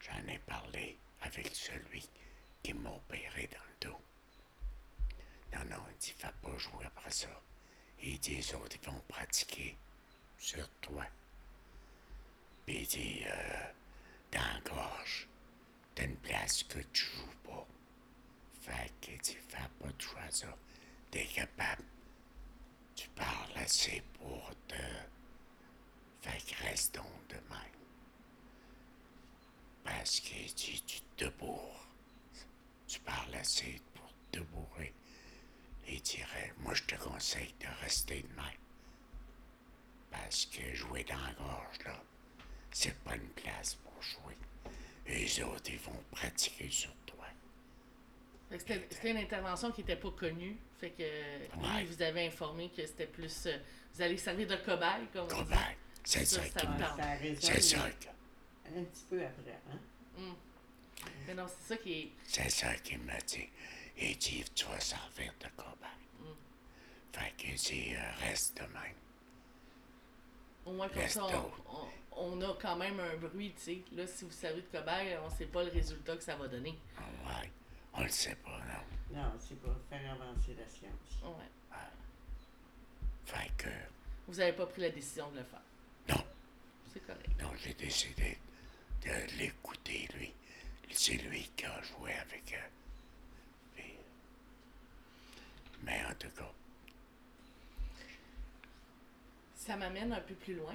j'en 0.00 0.26
ai 0.28 0.38
parlé 0.40 0.98
avec 1.22 1.54
celui 1.54 2.06
qui 2.62 2.74
m'a 2.74 2.90
opéré 2.90 3.48
dans 3.50 3.88
le 3.88 3.88
dos. 3.90 4.00
Non, 5.54 5.64
non, 5.76 5.82
il 5.90 5.96
dit, 5.96 6.12
fais 6.16 6.28
pas 6.42 6.58
jouer 6.58 6.84
après 6.86 7.10
ça. 7.10 7.28
Il 8.02 8.18
dit, 8.20 8.36
les 8.36 8.54
autres, 8.54 8.76
ils 8.82 8.86
vont 8.90 9.00
pratiquer 9.08 9.76
sur 10.40 10.68
toi. 10.80 11.04
Puis 12.66 12.88
euh, 13.26 13.72
dans 14.32 14.60
gorge, 14.64 15.28
t'as 15.94 16.04
une 16.04 16.16
place 16.16 16.62
que 16.64 16.78
tu 16.92 17.04
joues 17.04 17.36
pas. 17.44 17.66
Fait 18.62 18.92
qu'il 19.00 19.18
dit, 19.18 19.36
fais 19.48 19.68
pas 19.78 19.92
de 19.92 20.00
choix 20.00 20.30
ça. 20.30 20.56
Tu 22.94 23.08
parles 23.10 23.56
assez 23.56 24.02
pour 24.18 24.50
te. 24.66 24.74
Fait 26.22 26.38
que 26.38 26.88
de 27.28 27.34
même. 27.34 27.80
Parce 29.84 30.20
qu'il 30.20 30.52
dit, 30.54 30.82
tu 30.86 31.00
te 31.16 31.28
bourres. 31.38 31.86
Tu 32.86 33.00
parles 33.00 33.34
assez 33.34 33.80
pour 33.94 34.12
te 34.32 34.40
bourrer. 34.40 34.94
Il 35.88 36.00
dirait, 36.02 36.54
moi 36.58 36.74
je 36.74 36.84
te 36.84 36.94
conseille 36.96 37.54
de 37.60 37.66
rester 37.82 38.22
de 38.22 38.28
même. 38.36 38.69
Parce 40.10 40.46
que 40.46 40.74
jouer 40.74 41.04
dans 41.04 41.18
la 41.18 41.32
gorge, 41.34 41.78
là, 41.84 42.02
c'est 42.72 42.94
pas 43.04 43.14
une 43.16 43.28
place 43.30 43.74
pour 43.76 44.02
jouer. 44.02 44.34
Les 45.06 45.42
autres, 45.42 45.70
ils 45.70 45.78
vont 45.78 46.02
pratiquer 46.10 46.68
sur 46.70 46.92
toi. 47.06 47.26
Fait 48.48 48.56
que 48.58 48.62
C'était 48.62 48.86
c'était 48.90 49.10
une 49.12 49.16
intervention 49.18 49.70
qui 49.72 49.80
n'était 49.82 49.96
pas 49.96 50.10
connue. 50.10 50.56
Fait 50.78 50.90
que 50.90 51.02
lui, 51.02 51.62
Ouais. 51.62 51.84
vous 51.84 52.02
avait 52.02 52.26
informé 52.26 52.70
que 52.70 52.84
c'était 52.86 53.06
plus. 53.06 53.46
euh, 53.46 53.58
vous 53.94 54.02
allez 54.02 54.16
servir 54.18 54.46
de 54.48 54.56
cobaye, 54.56 55.06
comme 55.12 55.24
on 55.24 55.28
dit. 55.28 55.34
Cobaye, 55.34 55.76
c'est 56.04 56.24
Ça, 56.24 56.42
ça 56.42 56.50
ça 56.50 56.60
qui 56.60 56.66
me 56.66 57.34
C'est 57.40 57.60
ça 57.60 57.90
que... 57.90 58.06
un 58.78 58.84
petit 58.84 59.04
peu 59.10 59.24
après. 59.24 59.60
Hein? 59.72 60.34
Mais 61.26 61.34
non, 61.34 61.46
c'est 61.48 61.74
ça 61.74 61.82
qui 61.82 61.92
est. 61.92 62.10
C'est 62.26 62.50
ça 62.50 62.74
qu'il 62.76 62.98
m'a 63.00 63.18
dit. 63.20 63.48
Il 63.98 64.16
dit, 64.16 64.44
tu 64.54 64.64
vas 64.66 64.80
servir 64.80 65.32
de 65.40 65.46
cobaye. 65.56 66.34
Fait 67.12 67.32
qu'il 67.36 67.54
dit, 67.54 67.94
euh, 67.94 68.12
reste 68.20 68.56
de 68.56 68.62
même. 68.72 68.94
Au 70.66 70.72
moins, 70.72 70.88
comme 70.88 71.08
ça, 71.08 71.24
on, 71.26 71.50
on- 71.76 71.88
on 72.22 72.42
a 72.42 72.54
quand 72.60 72.76
même 72.76 73.00
un 73.00 73.16
bruit, 73.16 73.52
tu 73.56 73.62
sais. 73.62 73.82
Là, 73.92 74.06
si 74.06 74.24
vous 74.24 74.30
savez 74.30 74.60
de 74.62 74.66
cobaye, 74.66 75.16
on 75.24 75.30
sait 75.30 75.46
pas 75.46 75.62
le 75.64 75.70
résultat 75.70 76.16
que 76.16 76.22
ça 76.22 76.36
va 76.36 76.48
donner. 76.48 76.78
Ah 76.98 77.02
ouais, 77.40 77.50
on 77.94 78.02
le 78.02 78.08
sait 78.10 78.34
pas, 78.36 78.58
non. 78.58 79.16
Non, 79.18 79.32
c'est 79.38 79.58
pour 79.60 79.72
faire 79.88 80.12
avancer 80.12 80.54
la 80.58 80.68
science. 80.68 81.22
Ouais. 81.24 81.76
Fait 83.24 83.50
que, 83.56 83.68
Vous 84.26 84.38
avez 84.40 84.52
pas 84.52 84.66
pris 84.66 84.82
la 84.82 84.90
décision 84.90 85.30
de 85.30 85.38
le 85.38 85.44
faire. 85.44 85.62
non, 86.10 86.24
C'est 86.92 87.00
correct. 87.06 87.28
non, 87.40 87.50
j'ai 87.62 87.74
décidé 87.74 88.36
de 89.04 89.38
l'écouter, 89.38 90.08
lui. 90.16 90.32
C'est 90.92 91.14
lui 91.14 91.48
qui 91.56 91.64
a 91.64 91.80
joué 91.82 92.12
avec 92.14 92.52
eux. 92.52 92.70
Puis, 93.76 93.94
mais 95.82 96.00
en 96.10 96.14
tout 96.14 96.28
cas, 96.30 96.50
Ça 99.60 99.76
m'amène 99.76 100.10
un 100.12 100.20
peu 100.20 100.34
plus 100.34 100.54
loin. 100.54 100.74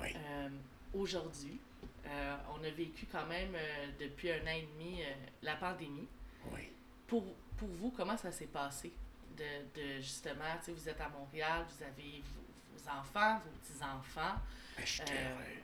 oui, 0.00 0.08
Euh, 0.16 0.48
Aujourd'hui, 0.92 1.60
euh, 2.06 2.36
on 2.52 2.64
a 2.64 2.70
vécu 2.70 3.06
quand 3.06 3.26
même 3.26 3.54
euh, 3.54 3.86
depuis 4.00 4.32
un 4.32 4.42
an 4.42 4.50
et 4.56 4.66
demi 4.74 5.02
la 5.42 5.54
pandémie. 5.54 6.08
oui. 6.52 6.68
Pour, 7.06 7.24
pour 7.56 7.68
vous, 7.68 7.90
comment 7.90 8.16
ça 8.16 8.30
s'est 8.32 8.46
passé? 8.46 8.92
De, 9.36 9.44
de 9.80 10.00
justement, 10.00 10.56
tu 10.58 10.66
sais, 10.66 10.72
vous 10.72 10.88
êtes 10.88 11.00
à 11.00 11.08
Montréal, 11.08 11.64
vous 11.68 11.82
avez 11.84 12.22
vos, 12.22 12.76
vos 12.76 12.88
enfants, 12.90 13.38
vos 13.44 13.50
petits-enfants. 13.60 14.34
Heureux. 14.78 15.62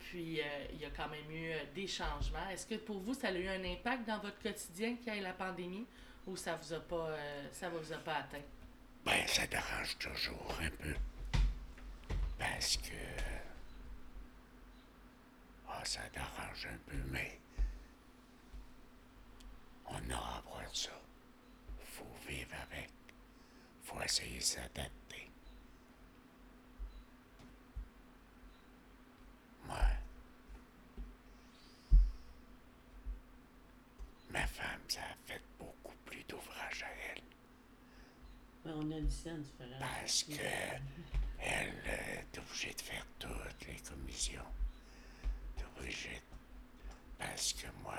Puis, 0.00 0.40
euh, 0.40 0.44
il 0.72 0.80
y 0.80 0.84
a 0.84 0.90
quand 0.90 1.08
même 1.08 1.30
eu 1.30 1.52
euh, 1.52 1.58
des 1.74 1.86
changements. 1.86 2.48
Est-ce 2.50 2.66
que 2.66 2.74
pour 2.76 2.98
vous, 2.98 3.14
ça 3.14 3.28
a 3.28 3.32
eu 3.32 3.48
un 3.48 3.64
impact 3.64 4.06
dans 4.06 4.18
votre 4.18 4.38
quotidien 4.42 4.96
qu'il 4.96 5.14
y 5.14 5.18
ait 5.18 5.20
la 5.22 5.32
pandémie 5.32 5.86
ou 6.26 6.36
ça 6.36 6.56
vous 6.56 6.72
a 6.74 6.80
pas, 6.80 7.08
euh, 7.10 7.48
ça 7.52 7.68
vous 7.70 7.92
a 7.92 7.96
pas 7.98 8.16
atteint? 8.16 8.42
Ben, 9.06 9.26
ça 9.26 9.46
dérange 9.46 9.96
toujours 9.98 10.58
un 10.62 10.70
peu. 10.70 10.94
Parce 12.40 12.78
que. 12.78 12.96
Ah, 15.68 15.84
ça 15.84 16.00
dérange 16.12 16.66
un 16.66 16.78
peu, 16.90 16.96
mais. 17.10 17.38
On 19.86 20.10
a 20.10 20.16
à 20.16 20.42
voir 20.46 20.74
ça. 20.74 20.90
Faut 21.84 22.04
vivre 22.26 22.54
avec. 22.62 22.90
Faut 23.82 24.00
essayer 24.00 24.38
de 24.38 24.42
s'adapter. 24.42 25.30
Moi. 29.66 29.76
Ma 34.30 34.46
femme, 34.46 34.80
ça 34.88 35.00
a 35.00 35.16
fait 35.26 35.42
beaucoup 35.58 35.96
plus 36.06 36.24
d'ouvrages 36.24 36.84
à 36.84 37.12
elle. 37.12 37.22
Mais 38.64 38.72
on 38.72 38.90
a 38.92 39.00
du 39.00 39.06
différent. 39.06 39.78
Parce 39.80 40.22
que 40.22 41.19
elle 41.40 41.74
euh, 41.86 42.20
est 42.20 42.38
obligée 42.38 42.74
de 42.74 42.80
faire 42.80 43.06
toutes 43.18 43.66
les 43.66 43.76
commissions. 43.76 44.44
Obligée. 45.78 46.14
de- 46.16 46.36
Parce 47.18 47.52
que 47.54 47.66
moi, 47.82 47.98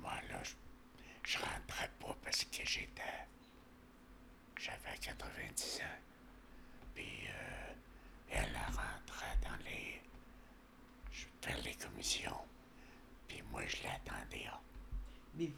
moi 0.00 0.14
là, 0.30 0.40
je, 0.42 0.52
je 1.24 1.38
rentrais 1.38 1.90
pas 2.00 2.16
parce 2.24 2.44
que 2.44 2.64
j'étais, 2.64 3.02
j'avais 4.58 4.98
90 5.00 5.80
ans. 5.82 5.98
Puis 6.94 7.26
euh, 7.28 7.72
elle 8.30 8.56
rentrait 8.66 9.36
dans 9.42 9.56
les, 9.64 10.00
je 11.12 11.26
faire 11.42 11.60
les 11.62 11.74
commissions. 11.74 12.40
Puis 13.28 13.42
moi, 13.50 13.62
je 13.66 13.76
l'attendais. 13.84 14.46
Mais 15.36 15.50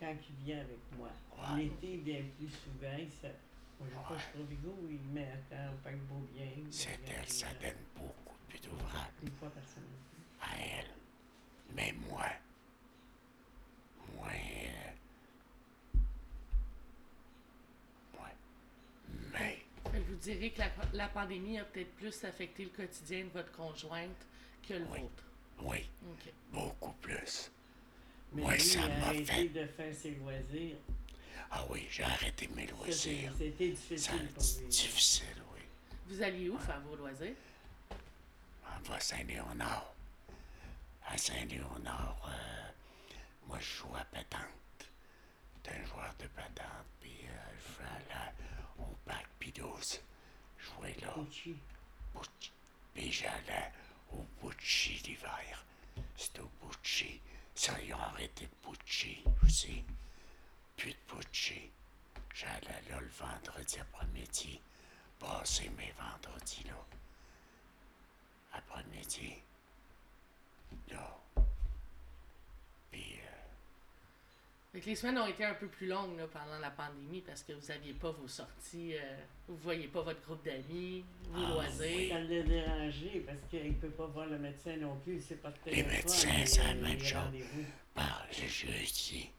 quand 0.00 0.14
il 0.28 0.44
vient 0.44 0.60
avec 0.60 0.78
moi, 0.96 1.08
Ouais. 1.36 1.62
l'été, 1.64 1.94
il 1.94 2.00
vient 2.02 2.22
plus 2.38 2.48
souvent. 2.48 2.96
il 2.98 3.10
Moi, 3.80 3.88
je 3.90 3.96
Ouais. 3.96 4.02
pas 4.08 4.18
Strovigo, 4.18 4.76
il 4.90 5.02
met 5.12 5.28
à 5.30 5.36
temps 5.54 5.72
au 5.74 5.76
paquebot 5.82 6.26
bien. 6.34 6.48
C'est 6.70 6.98
elle, 7.06 7.28
ça 7.28 7.46
donne 7.60 7.72
beaucoup 7.96 8.34
plus. 8.48 8.60
Une 9.22 9.30
fois 9.32 9.50
semaine. 9.66 9.88
à 10.40 10.56
elle. 10.58 10.90
Mais 11.74 11.92
moi, 12.08 12.26
moi, 14.14 14.30
moi, 18.14 18.28
mais, 19.32 19.58
que 19.90 19.98
vous 19.98 20.14
direz 20.16 20.50
que 20.50 20.58
la, 20.60 20.70
la 20.92 21.08
pandémie 21.08 21.58
a 21.58 21.64
peut-être 21.64 21.94
plus 21.96 22.24
affecté 22.24 22.64
le 22.64 22.70
quotidien 22.70 23.24
de 23.24 23.30
votre 23.30 23.50
conjointe 23.52 24.26
que 24.66 24.74
le 24.74 24.84
Oui. 24.92 25.00
vôtre. 25.00 25.24
oui, 25.62 25.90
OK. 26.10 26.32
beaucoup 26.52 26.92
plus. 27.00 27.50
Mais 28.32 28.42
Moi, 28.42 28.52
lui, 28.54 28.60
ça 28.60 28.88
m'a 28.88 29.12
fait- 29.14 29.48
de 29.48 29.66
faire 29.66 29.94
ses 29.94 30.10
loisirs. 30.16 30.76
Ah 31.50 31.64
oui, 31.70 31.86
j'ai 31.90 32.02
arrêté 32.04 32.48
mes 32.48 32.66
loisirs. 32.66 33.32
C'était 33.38 33.68
difficile 33.70 34.28
pour 34.34 34.42
lui. 34.60 34.66
difficile, 34.68 35.42
oui. 35.54 35.60
Vous 36.06 36.22
alliez 36.22 36.48
où 36.48 36.58
faire 36.58 36.80
vos 36.80 36.96
loisirs? 36.96 37.34
On 37.90 38.88
va 38.88 38.96
à 38.96 39.00
Saint-Léonard. 39.00 39.94
À 41.06 41.16
Saint-Léonard, 41.16 42.16
euh, 42.26 42.70
moi, 43.46 43.58
je 43.60 43.76
joue 43.78 43.94
à 43.96 44.04
pétanque. 44.04 44.40
T'es 45.62 45.70
un 45.72 45.86
joueur 45.86 46.14
de 46.18 46.26
pétanque, 46.26 46.86
puis 47.00 47.16
euh, 47.24 47.50
je 47.58 47.82
vais 47.82 47.90
aller 48.16 48.30
au 48.78 48.94
parc 49.06 49.26
Pidouze. 49.38 50.00
Jouer 50.58 50.96
là. 51.02 51.14
Gucci. 51.16 51.56
Bucci. 52.14 52.52
Puis 52.94 53.12
j'allais 53.12 53.70
au 54.12 54.24
Bucci 54.42 55.00
l'hiver. 55.06 55.64
C'était 56.16 56.40
au 56.40 56.50
Bucci. 56.62 57.20
Ça, 57.54 57.74
ils 57.82 57.94
ont 57.94 57.98
arrêté 58.00 58.46
le 58.46 58.70
Bucci 58.70 59.22
aussi. 59.44 59.84
Plus 60.76 60.90
de 60.92 60.96
Bucci. 61.14 61.70
J'allais 62.34 62.82
là 62.90 63.00
le 63.00 63.08
vendredi 63.18 63.78
après-midi. 63.80 64.60
Passer 65.18 65.70
mes 65.78 65.92
vendredis 65.98 66.64
là. 66.66 66.84
Après-midi. 68.52 69.34
Là. 70.90 71.16
Puis, 72.90 73.16
euh, 73.18 74.72
Fait 74.72 74.80
que 74.80 74.86
les 74.86 74.96
semaines 74.96 75.18
ont 75.18 75.26
été 75.26 75.44
un 75.44 75.54
peu 75.54 75.68
plus 75.68 75.86
longues 75.86 76.18
là, 76.18 76.26
pendant 76.26 76.58
la 76.58 76.70
pandémie 76.70 77.20
parce 77.20 77.42
que 77.44 77.52
vous 77.52 77.66
n'aviez 77.68 77.92
pas 77.92 78.10
vos 78.10 78.26
sorties, 78.28 78.94
euh, 78.96 79.16
vous 79.48 79.56
voyez 79.58 79.86
pas 79.88 80.02
votre 80.02 80.20
groupe 80.22 80.44
d'amis, 80.44 81.04
vos 81.30 81.44
Ah, 81.44 81.48
loisirs. 81.50 82.08
Ça 82.10 82.20
l'a 82.20 82.42
dérangé 82.42 83.20
parce 83.26 83.38
qu'il 83.50 83.68
ne 83.68 83.74
peut 83.74 83.90
pas 83.90 84.06
voir 84.06 84.26
le 84.26 84.38
médecin 84.38 84.76
non 84.76 84.96
plus. 85.00 85.20
C'est 85.26 85.40
pas 85.40 85.52
Les 85.66 85.82
médecins, 85.84 86.44
c'est 86.44 86.64
la 86.64 86.74
même 86.74 87.00
chose. 87.00 87.22
par 87.94 88.26
juste 88.32 89.10
dit, 89.10 89.30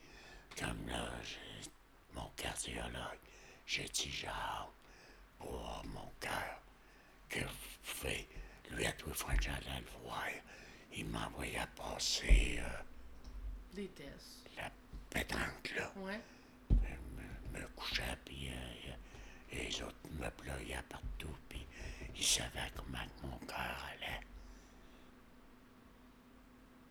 comme 0.60 0.88
là, 0.88 1.10
j'ai 1.24 1.70
mon 2.14 2.30
cardiologue, 2.36 3.20
j'ai 3.66 3.84
dit 3.86 4.10
genre, 4.12 4.72
pour 5.40 5.84
mon 5.94 6.12
cœur, 6.20 6.62
que 7.30 7.40
pouvez, 7.84 8.28
lui 8.72 8.86
à 8.86 8.92
tous 8.94 9.10
les 9.10 9.14
fois 9.16 9.34
que 9.36 9.44
j'allais 9.44 9.80
le 9.82 10.04
voir, 10.04 10.24
il 10.94 11.06
m'envoyait 11.08 11.68
passer 11.76 12.60
euh, 12.60 12.84
Des 13.74 13.88
tests. 13.90 14.46
la 14.56 14.72
pétanque 15.10 15.74
là. 15.76 15.92
Ouais. 15.98 16.20
Je 16.70 17.56
me, 17.56 17.60
me 17.60 17.68
couchais, 17.70 18.18
puis 18.24 18.50
euh, 18.50 18.54
euh, 18.90 18.94
les 19.54 19.82
autres 19.82 19.96
me 20.12 20.30
ployaient 20.30 20.84
partout, 20.90 21.36
puis 21.50 21.66
ils 22.16 22.24
savaient 22.24 22.72
comment 22.76 22.98
mon 23.24 23.38
cœur 23.46 23.86
allait. 23.94 24.22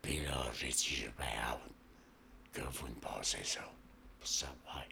Puis 0.02 0.20
là, 0.20 0.50
j'ai 0.52 0.68
dit, 0.68 0.94
j'ai 0.96 1.08
bien 1.16 1.26
hâte 1.40 1.60
que 2.54 2.60
vous 2.62 2.86
me 2.88 2.94
passez 2.94 3.42
ça, 3.44 3.60
pour 4.18 4.28
savoir. 4.28 4.84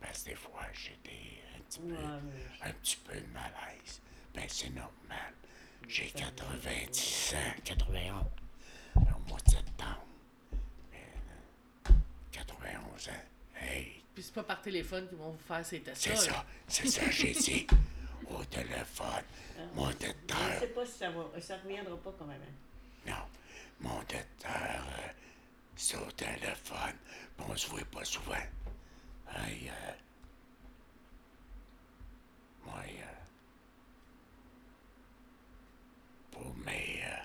Parce 0.00 0.22
que 0.22 0.30
des 0.30 0.34
fois, 0.36 0.62
j'ai 0.72 0.98
des, 1.04 1.42
un, 1.56 1.60
petit 1.62 1.78
peu, 1.80 1.92
Ouais, 1.94 2.20
mais 2.62 2.68
un 2.68 2.72
petit 2.72 2.96
peu 2.96 3.14
de 3.14 3.26
malaise. 3.32 4.00
Ben, 4.34 4.44
c'est 4.48 4.70
normal. 4.70 5.34
J'ai 5.88 6.10
90 6.10 7.34
ans, 7.34 7.60
91, 7.64 8.24
au 8.96 9.28
mois 9.28 9.38
de 9.44 9.50
septembre. 9.50 10.06
Euh, 10.94 11.90
91 12.32 13.08
ans. 13.08 13.12
Hey, 13.60 14.02
Puis 14.14 14.22
c'est 14.22 14.34
pas 14.34 14.42
par 14.44 14.62
téléphone 14.62 15.08
qu'ils 15.08 15.18
vont 15.18 15.30
vous 15.32 15.38
faire 15.46 15.64
ces 15.64 15.80
tests 15.80 16.00
c'est 16.02 16.16
ça, 16.16 16.44
c'est 16.66 16.86
ça, 16.88 17.10
j'ai 17.10 17.32
dit. 17.32 17.66
Au 18.30 18.44
téléphone, 18.44 19.24
mon 19.74 19.90
je 19.90 19.96
ne 19.96 19.98
docteur, 20.12 20.38
sais 20.60 20.66
pas 20.68 20.86
si 20.86 20.92
ça 20.92 21.10
va. 21.10 21.24
Ça 21.40 21.56
ne 21.56 21.62
reviendra 21.62 21.96
pas 21.96 22.14
quand 22.16 22.26
même. 22.26 22.40
hein. 22.40 23.10
non, 23.10 23.88
mon 23.88 23.98
docteur, 24.00 24.46
euh, 24.46 25.08
au 25.94 26.10
téléphone, 26.12 26.96
puis 27.36 27.46
on 27.48 27.56
se 27.56 27.68
voit 27.68 27.80
pas 27.92 28.04
souvent. 28.04 28.34
Hey, 29.36 29.68
euh, 29.70 29.92
moi, 32.66 32.82
euh, 32.86 33.14
pour 36.30 36.54
mes, 36.64 37.02
euh, 37.04 37.16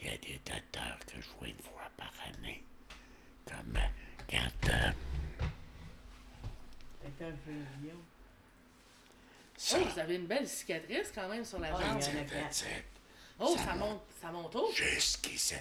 il 0.00 0.06
y 0.06 0.10
a 0.10 0.16
des 0.18 0.40
docteurs 0.44 0.98
que 1.06 1.20
je 1.20 1.28
vois 1.38 1.48
une 1.48 1.58
fois 1.62 1.90
par 1.96 2.12
année, 2.28 2.62
comme 3.46 3.76
euh, 3.76 3.80
quand, 4.30 4.68
euh, 4.70 4.92
ça, 9.56 9.78
Oh, 9.80 9.84
vous 9.84 9.98
avez 9.98 10.16
une 10.16 10.26
belle 10.26 10.48
cicatrice 10.48 11.12
quand 11.14 11.28
même 11.28 11.44
sur 11.44 11.58
la 11.58 11.68
Ah, 11.74 11.80
jambe. 11.80 11.84
il 11.84 11.90
y 11.90 11.94
en 11.94 11.96
a 11.98 12.02
c'était 12.02 12.24
quatre. 12.26 12.54
fait 12.56 12.84
Oh, 13.38 13.56
ça 13.56 13.74
monte, 13.74 14.02
ça 14.20 14.30
monte 14.30 14.54
haut. 14.56 14.70
jusqu'ici. 14.74 15.54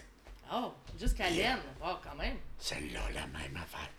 Oh, 0.54 0.74
jusqu'à 1.00 1.30
Yeah. 1.30 1.56
l'aine. 1.56 1.64
Oh, 1.84 1.96
quand 2.04 2.16
même. 2.16 2.38
Celle-là, 2.60 3.02
la 3.14 3.28
même 3.28 3.56
affaire. 3.58 3.90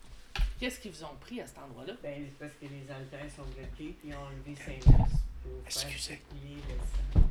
Qu'est-ce 0.58 0.80
qu'ils 0.80 0.92
vous 0.92 1.04
ont 1.04 1.16
pris 1.20 1.40
à 1.40 1.46
cet 1.46 1.58
endroit-là? 1.58 1.94
Ben, 2.02 2.24
c'est 2.28 2.38
parce 2.38 2.52
que 2.60 2.66
les 2.66 2.88
haltères 2.90 3.30
sont 3.34 3.44
bloqués, 3.44 3.96
puis 3.98 4.08
ils 4.08 4.14
ont 4.14 4.20
enlevé 4.26 4.54
saint 4.54 4.72
muscles 4.72 4.90
pour 4.92 5.08
faire 5.08 5.66
Excusez. 5.66 5.98
circuler 5.98 6.56
le 6.68 7.20
sang. 7.20 7.28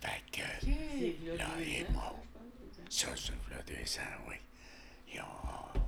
Fait 0.00 0.22
que 0.32 0.42
C'est 0.60 1.26
là 1.26 1.36
Là, 1.36 1.48
il 1.60 1.74
est 1.74 1.90
mort. 1.90 2.18
ça, 2.88 3.16
ça 3.16 3.32
là 3.50 3.62
deux 3.66 3.98
ans, 3.98 4.24
oui. 4.28 4.36
Ils 5.12 5.20
ont. 5.20 5.80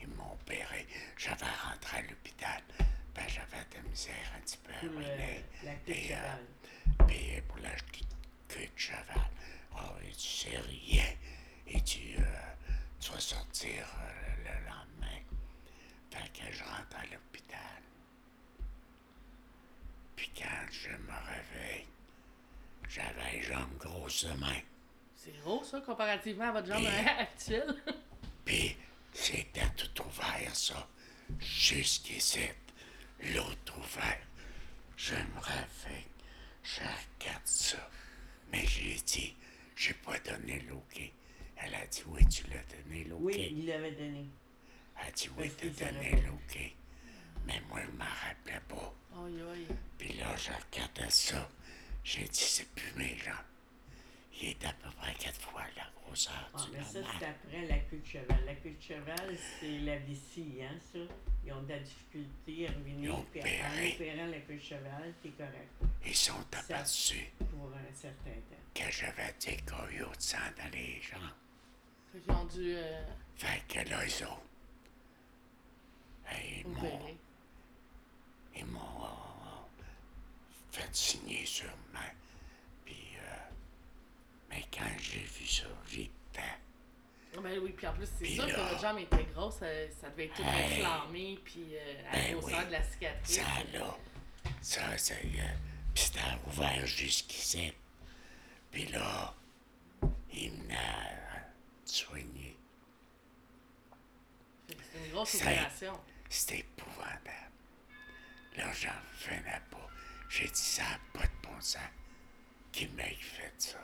Ils 0.00 0.08
m'ont 0.08 0.32
opéré. 0.32 0.86
J'avais 1.18 1.44
rentré 1.44 1.98
à 1.98 2.02
l'hôpital. 2.02 2.62
Ben, 3.14 3.24
j'avais 3.28 3.64
de 3.70 3.74
la 3.76 3.82
misère 3.90 4.32
un 4.36 4.40
petit 4.40 4.56
peu 4.58 4.72
à 4.72 4.78
Pour 4.80 4.88
le- 4.90 4.96
rouler. 4.96 5.44
la 5.64 5.72
queue 5.74 5.80
de 5.86 5.92
Et, 5.92 6.14
euh, 6.14 6.16
cheval. 6.16 7.06
Puis 7.06 7.40
pour 7.48 7.58
la 7.58 7.70
queue 8.48 8.60
de 8.60 8.68
cheval. 8.76 9.28
Oh, 9.76 9.78
sais 10.16 10.58
rien. 10.58 11.04
Et 11.66 11.80
tu, 11.82 12.16
euh, 12.18 12.22
tu 13.00 13.10
vas 13.12 13.20
sortir 13.20 13.70
euh, 13.72 14.34
le 14.38 14.66
lendemain. 14.68 15.20
Fait 16.10 16.28
que 16.32 16.52
je 16.52 16.62
rentre 16.62 16.96
à 16.96 17.02
l'hôpital. 17.12 17.82
Puis 20.16 20.30
quand 20.36 20.66
je 20.70 20.90
me 20.90 21.12
réveille, 21.26 21.86
j'avais 22.88 23.32
les 23.32 23.42
jambes 23.42 23.74
main. 24.38 24.60
C'est 25.16 25.36
gros, 25.42 25.64
ça, 25.64 25.80
comparativement 25.80 26.48
à 26.48 26.52
votre 26.52 26.66
jambe 26.66 26.86
actuelle. 27.18 27.74
Puis 28.44 28.76
c'était 29.12 29.68
tout 29.76 30.02
ouvert, 30.02 30.54
ça. 30.54 30.86
Jusqu'ici. 31.38 32.40
L'autre 33.34 33.78
ouvert. 33.78 34.20
Je 34.96 35.14
me 35.14 35.40
réveille. 35.40 36.06
Je 36.62 36.80
regarde 36.80 37.46
ça. 37.46 37.78
Mais 38.52 38.66
j'ai 38.66 38.94
dit, 39.06 39.34
j'ai 39.76 39.94
pas 39.94 40.18
donné 40.18 40.60
l'OK. 40.68 41.10
Elle 41.56 41.74
a 41.74 41.86
dit, 41.86 42.02
oui, 42.08 42.26
tu 42.28 42.44
l'as 42.50 42.62
donné 42.64 43.04
l'OK. 43.04 43.20
Oui, 43.22 43.54
il 43.56 43.66
l'avait 43.66 43.92
donné. 43.92 44.26
Elle 45.00 45.08
a 45.08 45.10
dit, 45.12 45.30
oui, 45.38 45.50
t'as 45.50 45.66
qu'il 45.68 45.74
donné 45.74 46.10
l'OK. 46.22 46.72
Mais 47.46 47.60
moi, 47.68 47.80
je 47.84 47.90
m'en 47.96 48.04
rappelais 48.04 48.60
pas. 48.68 48.94
Aïe. 49.16 49.66
Puis 49.98 50.12
là, 50.14 50.34
je 50.36 50.50
regardais 50.50 51.10
ça. 51.10 51.48
J'ai 52.02 52.24
dit, 52.24 52.30
c'est 52.40 52.68
plus 52.74 52.92
mes 52.96 53.16
jambes. 53.18 53.34
Il 54.40 54.48
est 54.48 54.64
à 54.64 54.72
peu 54.72 54.90
près 54.98 55.14
quatre 55.14 55.40
fois 55.40 55.62
la 55.76 55.84
grosseur 56.02 56.50
Ah, 56.54 56.58
du 56.64 56.76
mais 56.76 56.82
ça, 56.82 56.98
c'est 57.18 57.24
après 57.26 57.66
la 57.68 57.78
queue 57.78 57.98
de 57.98 58.06
cheval. 58.06 58.44
La 58.44 58.54
queue 58.56 58.70
de 58.70 58.82
cheval, 58.82 59.36
c'est 59.60 59.78
la 59.78 59.96
vessie, 59.98 60.58
hein, 60.60 60.76
ça. 60.92 60.98
Ils 61.46 61.52
ont 61.52 61.62
de 61.62 61.68
la 61.68 61.78
difficulté 61.78 62.66
à 62.66 62.70
Ils 62.72 62.76
revenir. 62.76 63.14
ont 63.14 63.22
Puis 63.30 63.40
en 63.40 63.44
opéré. 63.44 63.92
opérant 63.94 64.26
la 64.26 64.40
queue 64.40 64.56
de 64.56 64.60
cheval, 64.60 65.14
t'es 65.22 65.28
correct 65.30 65.70
Ils 66.04 66.16
sont 66.16 66.44
aperçus 66.52 67.30
pour 67.38 67.68
un 67.72 67.94
certain 67.94 68.30
temps. 68.32 68.64
que 68.74 68.90
j'avais 68.90 69.32
des 69.46 69.56
coyotes 69.64 70.16
de 70.16 70.22
sang 70.22 70.38
dans 70.58 70.70
les 70.72 71.00
jambes. 71.00 71.30
Dû 72.52 72.74
euh, 72.76 73.04
Fait 73.36 73.62
que 73.66 73.88
là, 73.88 74.04
ils 74.06 74.24
ont. 74.24 74.38
Ils 76.32 76.66
m'ont, 76.68 77.00
ils 78.56 78.64
m'ont 78.66 79.04
euh, 79.04 79.82
fait 80.70 80.94
signer 80.94 81.44
sur 81.44 81.66
main. 81.92 82.00
Puis, 82.84 83.08
euh, 83.18 83.36
mais 84.48 84.64
quand 84.72 84.84
j'ai 85.00 85.20
vu 85.20 85.46
ça, 85.46 85.64
j'étais. 85.90 86.10
Ah 87.36 87.40
Ben 87.42 87.58
oui, 87.60 87.72
puis 87.76 87.86
en 87.86 87.92
plus, 87.94 88.08
c'est 88.18 88.26
sûr 88.26 88.46
que 88.46 88.50
là- 88.52 88.68
votre 88.68 88.80
jambe 88.80 88.98
était 89.00 89.24
grosse, 89.34 89.56
ça, 89.56 89.66
ça 90.00 90.08
devait 90.10 90.26
être 90.26 90.34
tout 90.36 90.42
Hey. 90.42 90.82
inflammé, 90.84 91.38
puis 91.44 91.64
euh, 91.76 92.02
à 92.08 92.12
Ben 92.12 92.22
la 92.26 92.32
grosseur 92.40 92.66
de 92.66 92.72
la 92.72 92.82
cicatrice. 92.84 93.36
Ça, 93.36 93.42
là, 93.78 93.96
ça, 94.62 94.98
c'est. 94.98 95.14
euh, 95.14 95.54
puis 95.92 96.04
c'était 96.04 96.20
ouvert 96.46 96.86
jusqu'ici. 96.86 97.72
Puis 98.70 98.86
là, 98.86 99.34
il 100.32 100.52
m'a 100.64 100.74
que 101.86 101.92
C'est 104.92 104.98
une 105.06 105.12
grosse 105.12 105.30
Ça- 105.30 105.44
opération. 105.50 106.00
C'était 106.28 106.58
épouvantable. 106.60 107.30
Là, 108.56 108.72
j'en 108.72 108.90
revenais 109.20 109.60
pas. 109.70 109.88
J'ai 110.28 110.48
dit, 110.48 110.60
ça 110.60 110.82
n'a 110.82 110.98
pas 111.12 111.26
de 111.26 111.32
bon 111.42 111.60
sens. 111.60 111.82
Qui 112.72 112.88
m'a 112.88 113.04
fait 113.04 113.52
ça? 113.58 113.78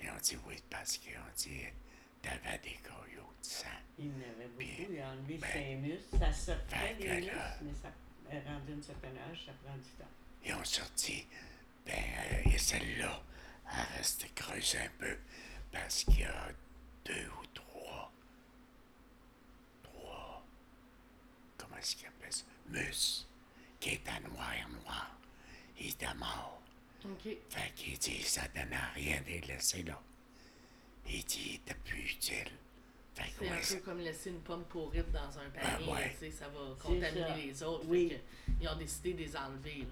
Ils 0.00 0.08
ont 0.10 0.16
dit 0.22 0.38
oui, 0.46 0.56
parce 0.70 0.96
qu'ils 0.98 1.16
ont 1.16 1.32
dit, 1.36 1.62
t'avais 2.22 2.58
des 2.58 2.78
coyotes 2.82 3.40
de 3.42 3.46
sang. 3.46 3.66
Il 3.98 4.10
en 4.10 4.14
avait 4.30 4.48
Puis, 4.56 4.76
beaucoup. 4.76 4.92
Il 4.92 5.00
a 5.00 5.08
enlevé 5.10 5.38
ben, 5.38 5.50
ses 5.52 5.74
muscles. 5.74 6.18
Ça 6.18 6.32
sortait 6.32 6.76
fait 6.76 6.94
des 6.94 7.04
que 7.06 7.14
muscles, 7.14 7.34
là- 7.34 7.58
mais 7.62 7.72
ça 7.74 7.88
est 8.30 8.44
rendu 8.48 8.72
un 8.78 8.82
certain 8.82 9.16
âge, 9.30 9.42
ça 9.46 9.52
prend 9.64 9.76
du 9.76 9.90
temps. 9.90 10.10
Ils 10.44 10.54
ont 10.54 10.64
sorti, 10.64 11.26
ben, 11.84 11.92
euh, 11.94 12.50
et 12.50 12.58
celle-là, 12.58 13.22
elle 13.72 13.96
restait 13.98 14.28
creuse 14.28 14.76
un 14.76 14.88
peu, 14.98 15.18
parce 15.72 16.04
qu'il 16.04 16.20
y 16.20 16.24
a 16.24 16.48
deux 17.06 17.28
ou 17.40 17.46
trois, 17.54 18.12
trois, 19.82 20.42
comment 21.56 21.76
est-ce 21.78 21.96
qu'ils 21.96 22.06
appellent 22.08 22.32
ça? 22.32 22.44
Mus, 22.68 23.26
qui 23.80 23.90
étaient 23.90 24.20
noir 24.20 24.52
noir. 24.84 25.10
Il 25.78 25.88
était 25.90 26.14
mort. 26.14 26.60
OK. 27.04 27.28
Fait 27.50 27.72
qu'il 27.76 27.98
dit, 27.98 28.22
ça 28.22 28.42
donne 28.54 28.72
à 28.72 28.86
rien 28.94 29.20
de 29.20 29.26
les 29.26 29.40
laisser 29.42 29.82
là. 29.82 30.00
Il 31.08 31.24
dit, 31.24 31.42
il 31.50 31.54
était 31.56 31.74
plus 31.74 32.00
utile. 32.12 32.50
Fait 33.14 33.24
C'est 33.38 33.44
ouais, 33.50 33.50
un 33.58 33.62
ça- 33.62 33.74
peu 33.76 33.80
comme 33.82 33.98
laisser 34.00 34.30
une 34.30 34.40
pomme 34.40 34.64
pourrite 34.64 35.10
dans 35.12 35.38
un 35.38 35.48
panier, 35.50 35.86
Ben 35.86 35.92
ouais. 35.92 36.10
tu 36.18 36.26
sais, 36.26 36.30
ça 36.32 36.48
va 36.48 36.74
contaminer 36.82 37.20
ça. 37.28 37.36
les 37.36 37.62
autres. 37.62 37.84
Oui. 37.86 38.08
Fait 38.08 38.16
que, 38.16 38.52
ils 38.62 38.68
ont 38.68 38.76
décidé 38.76 39.12
de 39.14 39.18
les 39.20 39.36
enlever. 39.36 39.78
Là. 39.82 39.86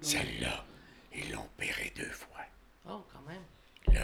celle-là, 0.00 0.64
ils 1.14 1.30
l'ont 1.32 1.44
opéré 1.44 1.92
deux 1.96 2.10
fois. 2.10 2.44
Oh, 2.88 3.04
quand 3.12 3.22
même. 3.22 3.42
Le, 3.88 4.00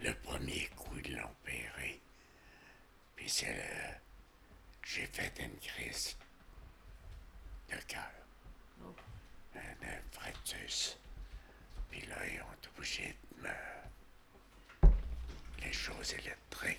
le 0.00 0.12
premier 0.14 0.66
coup, 0.76 0.94
l'ont 1.08 1.24
opéré. 1.24 2.00
Puis 3.14 3.28
c'est 3.28 3.52
le. 3.54 3.94
J'ai 4.84 5.06
fait 5.06 5.32
une 5.40 5.56
crise 5.58 6.16
de 7.70 7.76
cœur. 7.88 8.10
Oh. 8.84 8.94
Un, 9.56 9.86
un 9.88 10.00
fractus. 10.12 10.96
Puis 11.90 12.02
là, 12.06 12.16
ils 12.26 12.40
ont 12.40 12.70
obligé 12.76 13.16
de 13.36 13.42
me. 13.42 14.90
Les 15.64 15.72
choses 15.72 16.12
électriques, 16.14 16.78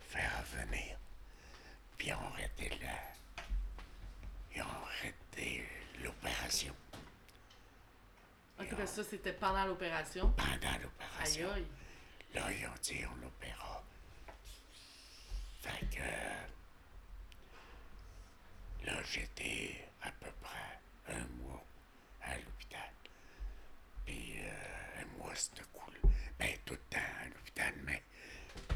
faire 0.00 0.42
venir. 0.54 0.96
Puis 1.98 2.08
ils 2.08 2.14
ont 2.14 2.26
arrêté 2.32 2.70
la. 2.82 3.42
Ils 4.54 4.62
ont 4.62 4.66
arrêté 4.84 5.66
l'opération. 6.02 6.74
OK, 8.58 8.74
ben 8.74 8.86
ça, 8.86 9.04
c'était 9.04 9.34
pendant 9.34 9.66
l'opération? 9.66 10.30
Pendant 10.32 10.72
Aïe, 10.72 10.80
l'opération. 10.82 11.52
aïe. 11.52 11.66
Là, 12.36 12.52
ils 12.52 12.66
ont 12.66 12.80
dit 12.82 13.00
on 13.10 13.16
l'opéra. 13.22 13.82
Fait 15.62 15.86
que. 15.90 16.02
Là, 18.86 19.02
j'étais 19.02 19.88
à 20.02 20.10
peu 20.12 20.30
près 20.42 20.78
un 21.08 21.24
mois 21.42 21.64
à 22.22 22.36
l'hôpital. 22.36 22.90
Puis 24.04 24.34
euh, 24.38 25.02
un 25.02 25.06
mois, 25.18 25.34
c'était 25.34 25.62
cool. 25.72 25.94
Ben, 26.38 26.56
tout 26.64 26.74
le 26.74 26.80
temps 26.90 26.98
à 27.22 27.28
l'hôpital, 27.28 27.74
mais 27.84 28.02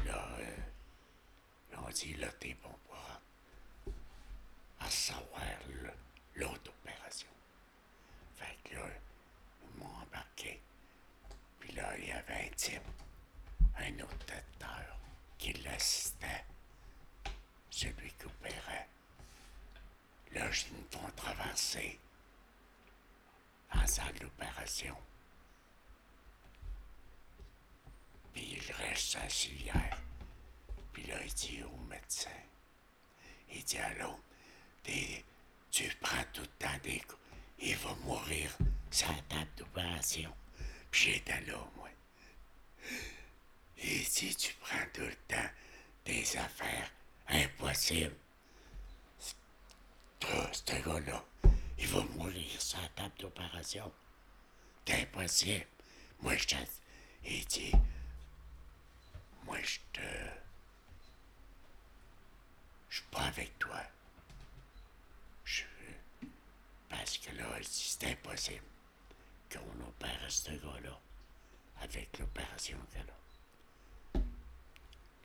là, 0.05 0.27
euh, 0.39 0.57
on 1.77 1.89
dit 1.89 2.15
là, 2.15 2.27
t'es 2.39 2.55
bon 2.63 2.75
pour 2.87 2.97
à 4.79 4.89
savoir 4.89 5.39
le- 5.69 5.93
l'autre 6.41 6.71
opération. 6.81 7.27
Fait 8.37 8.57
que 8.63 8.75
là, 8.75 8.87
ils 9.63 9.79
m'ont 9.79 9.93
embarqué. 10.01 10.59
Puis 11.59 11.71
là, 11.73 11.95
il 11.99 12.07
y 12.07 12.11
avait 12.11 12.47
un 12.49 12.55
type, 12.55 12.81
docteur, 14.07 14.97
qui 15.37 15.53
l'assistait, 15.63 16.45
celui 17.69 18.11
qui 18.13 18.25
opérait. 18.25 18.87
Là, 20.33 20.49
ils 20.49 21.01
me 21.01 21.11
traverser 21.15 21.99
en 23.73 23.85
salle 23.87 24.13
d'opération. 24.19 24.95
Puis 28.33 28.59
je 28.61 28.73
reste 28.73 29.15
à 29.17 29.29
civière. 29.29 29.97
Puis 30.93 31.03
là, 31.03 31.15
il 31.23 31.33
dit 31.33 31.63
au 31.63 31.77
médecin, 31.89 32.29
il 33.51 33.63
dit 33.63 33.77
à 33.77 33.93
l'autre, 33.95 34.19
tu 35.71 35.89
prends 36.01 36.23
tout 36.33 36.41
le 36.41 36.47
temps 36.47 36.77
des 36.83 36.99
coups, 36.99 37.21
il 37.59 37.75
va 37.77 37.93
mourir 38.05 38.57
sur 38.89 39.07
la 39.11 39.21
table 39.29 39.51
d'opération. 39.57 40.33
Puis 40.89 41.13
j'étais 41.13 41.39
là, 41.41 41.57
moi. 41.75 41.89
Il 43.83 44.03
dit, 44.03 44.35
tu 44.35 44.53
prends 44.61 44.85
tout 44.93 45.01
le 45.01 45.15
temps 45.27 45.49
des 46.05 46.37
affaires 46.37 46.91
impossibles. 47.27 48.15
Ce 50.51 50.81
gars-là, 50.83 51.23
il 51.77 51.87
va 51.87 52.01
mourir 52.03 52.61
sur 52.61 52.79
la 52.79 52.87
table 52.89 53.15
d'opération. 53.19 53.91
C'est 54.85 55.01
impossible. 55.01 55.65
Moi, 56.21 56.37
je 56.37 56.47
te... 56.47 56.55
Il 57.25 57.45
dit, 57.45 57.71
moi, 59.45 59.57
je 59.63 59.79
te... 59.93 60.01
Je 62.89 62.97
suis 62.97 63.05
pas 63.09 63.21
avec 63.23 63.57
toi. 63.57 63.81
Je... 65.43 65.63
Parce 66.89 67.17
que 67.17 67.35
là, 67.35 67.47
c'est 67.63 68.11
impossible 68.11 68.63
qu'on 69.51 69.87
opère 69.87 70.25
ce 70.29 70.51
gars-là 70.51 70.99
avec 71.81 72.19
l'opération 72.19 72.77
qu'elle 72.93 73.09
a. 73.09 73.20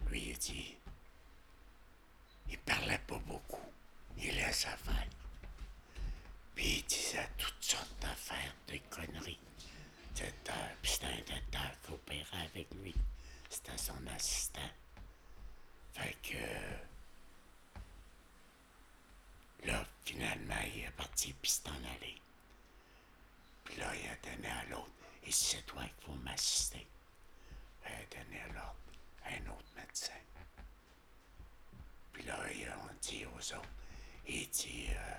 Lui, 0.09 0.31
il 0.31 0.39
dit, 0.39 0.77
il 2.49 2.59
parlait 2.59 3.01
pas 3.07 3.19
beaucoup. 3.19 3.61
Il 4.19 4.35
laissait 4.35 4.69
faire. 4.85 5.07
Puis 6.55 6.79
il 6.79 6.85
disait 6.85 7.29
toutes 7.37 7.63
sortes 7.63 8.01
d'affaires, 8.01 8.55
de 8.69 8.79
conneries. 8.91 9.39
C'était, 10.15 11.07
un 11.07 11.19
docteur 11.19 11.71
qui 11.85 11.93
opérait 11.93 12.43
avec 12.45 12.73
lui. 12.75 12.95
C'était 13.51 13.77
son 13.77 14.07
assistant. 14.15 14.71
Fait 15.93 16.17
que. 16.23 16.37
Là, 19.67 19.85
finalement, 20.05 20.55
il 20.75 20.85
est 20.85 20.91
parti 20.93 21.35
puis 21.35 21.51
s'en 21.51 21.71
allé. 21.71 22.15
Puis 23.65 23.77
là, 23.77 23.93
il 23.95 24.09
a 24.09 24.17
donné 24.31 24.49
à 24.49 24.65
l'autre. 24.71 24.91
Et 25.27 25.33
c'est 25.33 25.63
toi 25.67 25.83
qu'il 25.83 26.07
faut 26.07 26.21
m'assister. 26.23 26.87
Il 27.85 27.93
a 27.93 28.25
donné 28.25 28.41
à 28.41 28.47
l'autre, 28.49 28.77
un 29.29 29.51
autre 29.51 29.71
médecin. 29.77 30.13
Puis 32.13 32.23
là, 32.25 32.39
il- 32.53 32.69
on 32.83 32.95
dit 33.03 33.25
aux 33.27 33.55
autres, 33.55 33.69
il 34.27 34.49
dit, 34.51 34.87
euh, 34.91 35.15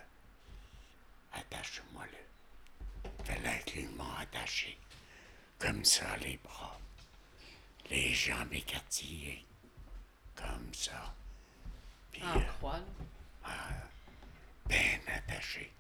attache-moi-le. 1.34 2.18
Fallait 3.26 3.64
qu'ils 3.66 3.90
m'ont 3.92 4.14
attaché. 4.18 4.78
Comme 5.60 5.84
ça, 5.86 6.18
les 6.18 6.38
bras. 6.38 6.80
Les 7.90 8.14
jambes 8.14 8.54
écartillées. 8.54 9.46
Comme 10.36 10.74
ça. 10.74 11.14
Puis, 12.12 12.22
En 12.24 12.38
euh, 12.40 12.44
croix, 12.58 12.80
là? 13.44 13.56
bien 14.68 15.00
attaché. 15.08 15.72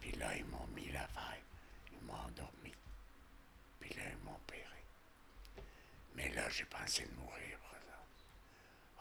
Puis 0.00 0.12
là, 0.12 0.34
ils 0.36 0.44
m'ont 0.46 0.66
mis 0.68 0.90
l'affaire. 0.92 1.38
Ils 1.92 2.00
m'ont 2.06 2.14
endormi. 2.14 2.72
Puis 3.80 3.90
là, 3.94 4.02
ils 4.10 4.24
m'ont. 4.24 4.38
Mais 6.14 6.28
là, 6.30 6.48
j'ai 6.48 6.64
pensé 6.64 7.04
de 7.06 7.12
mourir, 7.14 7.58
par 7.60 7.76
exemple. 7.76 8.08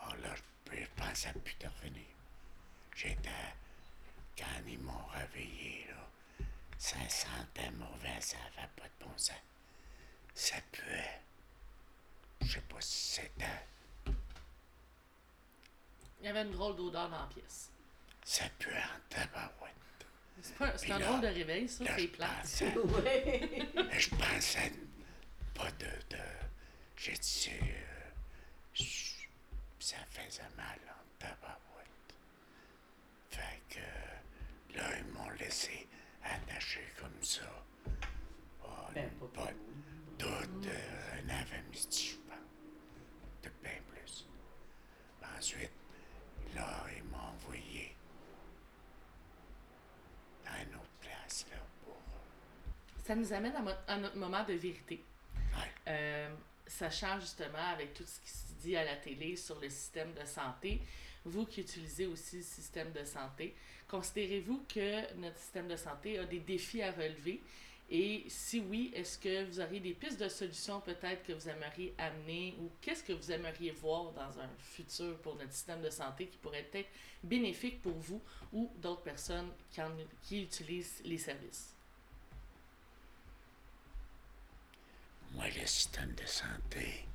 Oh 0.07 0.21
là, 0.23 0.35
je, 0.35 0.85
pensais 0.95 1.29
à 1.29 1.33
plus 1.33 1.55
de 1.59 1.67
revenir. 1.67 2.07
J'étais. 2.95 3.29
Quand 4.37 4.45
ils 4.67 4.79
m'ont 4.79 5.05
réveillé, 5.13 5.85
là, 5.89 6.45
ça 6.77 6.97
sentait 7.07 7.69
mauvais, 7.71 8.19
ça 8.19 8.37
avait 8.57 8.67
pas 8.75 8.85
de 8.85 9.05
bon 9.05 9.15
sens. 9.17 9.35
Ça 10.33 10.55
puait. 10.71 11.21
Je 12.41 12.53
sais 12.53 12.61
pas 12.61 12.81
si 12.81 13.21
c'était. 13.21 13.65
Il 16.19 16.25
y 16.25 16.27
avait 16.29 16.41
une 16.43 16.51
drôle 16.51 16.75
d'odeur 16.75 17.09
dans 17.09 17.19
la 17.21 17.27
pièce. 17.27 17.69
Ça 18.23 18.45
puait 18.57 18.71
en 18.73 18.99
tabarouette. 19.09 19.73
C'est 20.41 20.55
pas- 20.57 20.77
c'est 20.77 20.91
un 20.91 20.99
là- 20.99 21.05
drôle 21.07 21.21
de 21.21 21.27
réveil, 21.27 21.69
ça, 21.69 21.83
Là, 21.83 21.91
c'est 21.95 22.01
je 22.03 22.07
plate. 22.07 22.41
pensais- 22.41 22.73
je 23.99 24.09
pensais 24.09 24.71
pas 25.53 25.71
de. 25.71 25.85
de 26.09 26.17
j'ai 26.95 27.13
dit, 27.13 27.51
euh, 27.51 28.83
ça 29.79 29.97
faisait 30.09 30.41
mal 30.55 30.79
en 30.87 31.03
tabarouette. 31.19 32.15
Fait 33.29 33.61
que 33.69 34.77
là, 34.77 34.97
ils 34.97 35.05
m'ont 35.13 35.29
laissé 35.31 35.87
attaché 36.23 36.81
comme 36.99 37.21
ça. 37.23 37.41
Oh, 38.63 38.67
Ben, 38.93 39.09
pas 39.33 39.49
toute 40.17 40.65
euh, 40.67 41.19
un 41.25 41.29
avant-midi, 41.29 42.11
je 42.11 42.15
pense. 42.29 42.37
De 43.43 43.49
bien 43.61 43.81
plus. 43.91 44.27
Ensuite, 45.37 45.71
là, 46.55 46.85
ils 46.95 47.03
m'ont 47.05 47.17
envoyé 47.17 47.95
dans 50.45 50.51
une 50.63 50.75
autre 50.75 50.91
place, 51.01 51.45
là, 51.51 51.57
pour. 51.83 51.97
Ça 53.03 53.15
nous 53.15 53.33
amène 53.33 53.55
à, 53.55 53.93
à 53.93 53.97
notre 53.97 54.15
moment 54.17 54.43
de 54.45 54.53
vérité. 54.53 55.03
Ouais. 55.35 55.71
Euh, 55.87 56.33
sachant 56.77 57.19
justement 57.19 57.67
avec 57.71 57.93
tout 57.93 58.05
ce 58.05 58.19
qui 58.19 58.29
se 58.29 58.53
dit 58.61 58.75
à 58.75 58.83
la 58.83 58.95
télé 58.95 59.35
sur 59.35 59.59
le 59.59 59.69
système 59.69 60.13
de 60.13 60.25
santé, 60.25 60.81
vous 61.25 61.45
qui 61.45 61.61
utilisez 61.61 62.07
aussi 62.07 62.37
le 62.37 62.43
système 62.43 62.91
de 62.91 63.03
santé, 63.05 63.55
considérez-vous 63.87 64.65
que 64.67 65.13
notre 65.15 65.37
système 65.37 65.67
de 65.67 65.75
santé 65.75 66.17
a 66.17 66.25
des 66.25 66.39
défis 66.39 66.81
à 66.81 66.91
relever? 66.91 67.41
Et 67.89 68.23
si 68.27 68.59
oui, 68.59 68.91
est-ce 68.95 69.19
que 69.19 69.45
vous 69.45 69.59
auriez 69.59 69.79
des 69.79 69.93
pistes 69.93 70.19
de 70.19 70.27
solutions 70.27 70.81
peut-être 70.81 71.23
que 71.23 71.33
vous 71.33 71.47
aimeriez 71.47 71.93
amener 71.97 72.55
ou 72.59 72.71
qu'est-ce 72.81 73.03
que 73.03 73.13
vous 73.13 73.31
aimeriez 73.31 73.71
voir 73.71 74.11
dans 74.13 74.39
un 74.39 74.49
futur 74.57 75.17
pour 75.19 75.35
notre 75.35 75.51
système 75.51 75.81
de 75.81 75.89
santé 75.89 76.27
qui 76.27 76.37
pourrait 76.37 76.67
être 76.73 76.89
bénéfique 77.23 77.81
pour 77.81 77.93
vous 77.93 78.21
ou 78.51 78.71
d'autres 78.77 79.03
personnes 79.03 79.51
qui, 79.69 79.81
qui 80.23 80.43
utilisent 80.43 81.01
les 81.05 81.17
services? 81.19 81.72
Moi, 85.33 85.45
le 85.47 85.65
système 85.65 86.13
de 86.15 86.25
santé, 86.25 87.05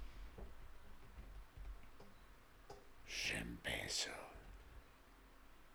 j'aime 3.07 3.57
bien 3.65 3.89
ça. 3.89 4.11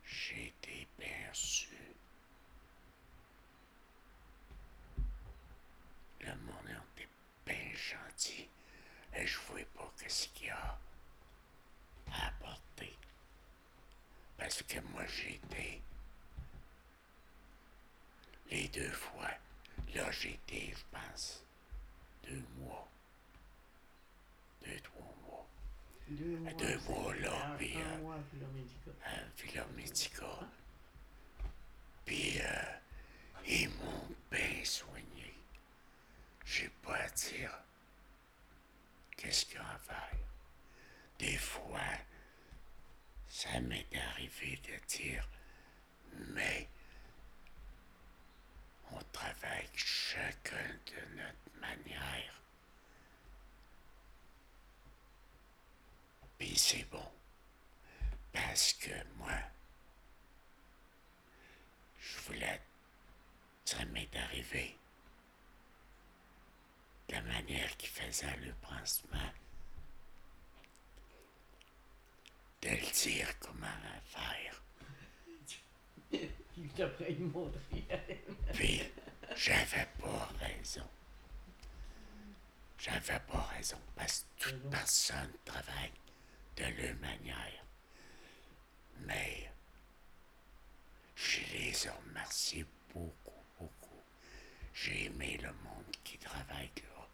J'ai 0.04 0.48
été 0.48 0.88
bien 1.00 1.30
reçu. 1.30 1.70
Le 6.20 6.36
monde 6.36 6.70
était 6.98 7.10
bien 7.46 7.74
gentil 7.76 8.48
et 9.16 9.26
je 9.26 9.40
voyais 9.48 9.66
pas 9.76 9.92
ce 10.08 10.28
qu'il 10.30 10.48
y 10.48 10.50
a 10.50 10.78
à 12.12 12.28
apporter. 12.28 12.96
Parce 14.38 14.62
que 14.64 14.80
moi, 14.92 15.06
j'ai 15.08 15.36
été 15.36 15.82
les 18.50 18.68
deux 18.68 18.92
fois. 18.92 19.32
Là, 19.96 20.12
j'ai 20.12 20.34
été, 20.34 20.74
je 20.76 20.84
pense, 20.92 21.44
deux 22.24 22.44
mois. 22.58 22.88
Deux, 24.66 24.80
trois 24.82 25.16
mois. 25.26 25.48
Deux 26.08 26.38
mois. 26.38 26.54
deux 26.54 26.80
c'est- 26.80 26.90
mois, 26.90 27.16
là, 27.16 27.56
puis, 27.58 27.76
Un 27.78 27.98
mois, 27.98 28.18
médical. 29.76 30.48
Puis, 32.06 32.40
euh, 32.42 32.74
ils 33.48 33.70
m'ont 33.70 34.08
bien 34.32 34.64
soigné. 34.66 35.34
J'ai 36.46 36.70
pas 36.82 36.96
à 36.98 37.10
dire 37.10 37.58
qu'est-ce 39.18 39.46
qu'il 39.46 39.56
y 39.56 39.58
a 39.60 39.70
à 39.74 39.78
faire. 39.80 40.18
Des 41.20 41.38
fois, 41.38 41.80
ça 43.30 43.60
m'est 43.62 43.88
arrivé 43.96 44.60
de 44.68 44.86
dire, 44.88 45.28
mais 46.34 46.68
on 48.92 49.00
travaille 49.12 49.70
chacun 49.74 50.68
de 50.86 51.16
notre 51.18 51.43
manière. 51.68 52.34
Puis 56.38 56.58
c'est 56.58 56.84
bon. 56.90 57.12
Parce 58.32 58.74
que 58.74 58.92
moi, 59.18 59.38
je 62.00 62.20
voulais. 62.22 62.62
Ça 63.66 63.86
m'est 63.86 64.16
arrivé. 64.16 64.78
De 67.08 67.14
la 67.14 67.22
manière 67.22 67.78
qu'il 67.78 67.90
faisait 67.90 68.36
le 68.38 68.54
pansement. 68.54 69.32
De 72.62 72.70
le 72.70 72.92
dire 72.92 73.40
comment 73.40 73.68
faire. 74.06 74.62
Il 76.58 76.70
t'a 76.74 76.88
pris 76.88 77.14
une 77.14 77.32
montrer. 77.32 77.88
Puis, 78.54 78.82
j'avais 79.36 79.88
pas 80.00 80.30
raison. 80.40 80.88
J'avais 82.84 83.20
pas 83.20 83.42
raison. 83.56 83.80
Parce 83.96 84.26
que 84.38 84.44
toute 84.44 84.70
personne 84.70 85.32
travaille 85.46 85.94
de 86.58 86.64
leur 86.66 86.96
manière. 86.98 87.64
Mais, 89.00 89.50
je 91.16 91.40
les 91.54 91.88
ai 91.88 91.90
remerciés 91.90 92.66
beaucoup, 92.94 93.42
beaucoup. 93.58 94.04
J'ai 94.74 95.06
aimé 95.06 95.40
le 95.42 95.54
monde 95.64 95.96
qui 96.04 96.18
travaille 96.18 96.72
là. 96.76 97.08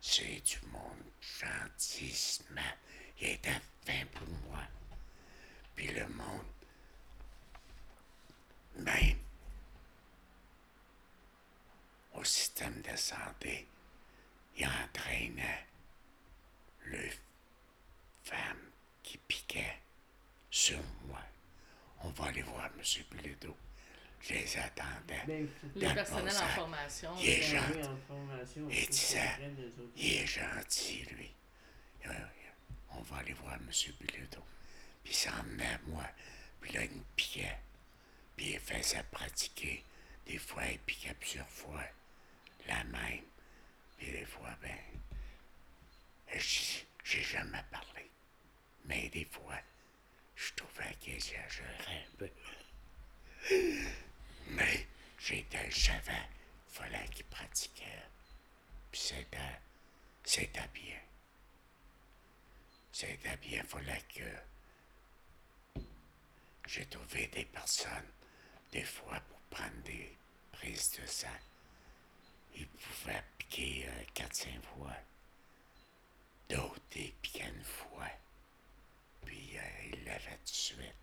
C'est 0.00 0.40
du 0.40 0.58
monde 0.72 1.04
gentissement. 1.20 2.60
Il 3.20 3.28
était 3.28 3.60
fin 3.86 4.04
pour 4.12 4.28
moi. 4.48 4.64
Puis 5.76 5.92
le 5.92 6.08
monde, 6.08 6.52
même 8.78 9.18
au 12.14 12.24
système 12.24 12.82
de 12.82 12.96
santé, 12.96 13.68
il 14.56 14.66
entraînait 14.66 15.66
le 16.84 17.08
femme 18.24 18.70
qui 19.02 19.18
piquait 19.18 19.78
sur 20.50 20.78
moi. 21.06 21.20
On 22.04 22.10
va 22.10 22.26
aller 22.26 22.42
voir 22.42 22.66
M. 22.66 22.82
Bilodeau. 23.10 23.56
Je 24.20 24.34
les 24.34 24.56
attendais. 24.58 25.22
Ben, 25.26 25.48
faut 25.48 25.66
Le 25.74 25.80
Dans 25.86 25.94
personnel 25.94 26.34
le 26.34 26.40
en 26.40 26.48
formation. 26.48 27.14
Il 27.18 27.28
est 27.28 27.42
gentil. 27.42 27.78
les 27.78 29.66
autres. 29.66 29.92
Il 29.96 30.12
est 30.12 30.26
gentil, 30.26 31.04
lui. 31.10 31.32
Euh, 32.06 32.12
On 32.90 33.00
va 33.02 33.16
aller 33.16 33.32
voir 33.32 33.54
M. 33.54 33.68
Bilodeau. 34.00 34.44
Puis 35.02 35.12
il 35.12 35.16
s'emmenait 35.16 35.66
à 35.74 35.78
moi. 35.86 36.04
Puis 36.60 36.72
là, 36.72 36.84
il 36.84 36.90
me 36.92 37.02
piquait. 37.16 37.58
Puis 38.36 38.52
il 38.52 38.60
faisait 38.60 39.02
pratiquer. 39.10 39.84
Des 40.26 40.38
fois, 40.38 40.64
il 40.66 40.78
piquait 40.80 41.14
plusieurs 41.14 41.48
fois. 41.48 41.82
La 42.68 42.84
même. 42.84 43.24
Et 44.02 44.10
des 44.10 44.24
fois, 44.24 44.50
ben, 44.60 44.78
j'ai 47.04 47.22
jamais 47.22 47.62
parlé. 47.70 48.10
Mais 48.84 49.08
des 49.10 49.24
fois, 49.26 49.58
je 50.34 50.52
trouvais 50.54 50.94
qu'il 51.00 51.14
exagérait 51.14 52.06
un 52.06 52.16
peu. 52.18 52.30
Mais 54.48 54.86
j'étais 55.18 55.68
le. 55.68 56.10
Hein. 56.10 56.26
Fallait 56.68 57.08
qu'il 57.14 57.24
pratiquait. 57.26 58.02
Puis 58.90 59.00
c'était, 59.00 59.60
c'était 60.24 60.68
bien. 60.74 60.98
C'était 62.92 63.36
bien. 63.36 63.62
Fallait 63.64 64.02
que 64.14 65.80
j'ai 66.66 66.86
trouvé 66.86 67.26
des 67.28 67.44
personnes, 67.44 68.10
des 68.72 68.84
fois, 68.84 69.20
pour 69.20 69.38
prendre 69.50 69.82
des 69.84 70.16
prises 70.52 70.92
de 70.92 71.06
sang. 71.06 71.28
Ils 72.54 72.66
pouvaient 72.68 73.24
piquer 73.52 73.86
euh, 73.86 74.04
4-5 74.14 74.46
fois. 74.74 74.92
D'autres, 76.48 76.80
ils 76.96 77.12
piquaient 77.20 77.48
une 77.54 77.64
fois. 77.64 78.08
Puis 79.24 79.56
euh, 79.56 79.60
ils 79.92 80.04
l'avaient 80.04 80.38
tout 80.44 80.52
de 80.52 80.56
suite. 80.56 80.94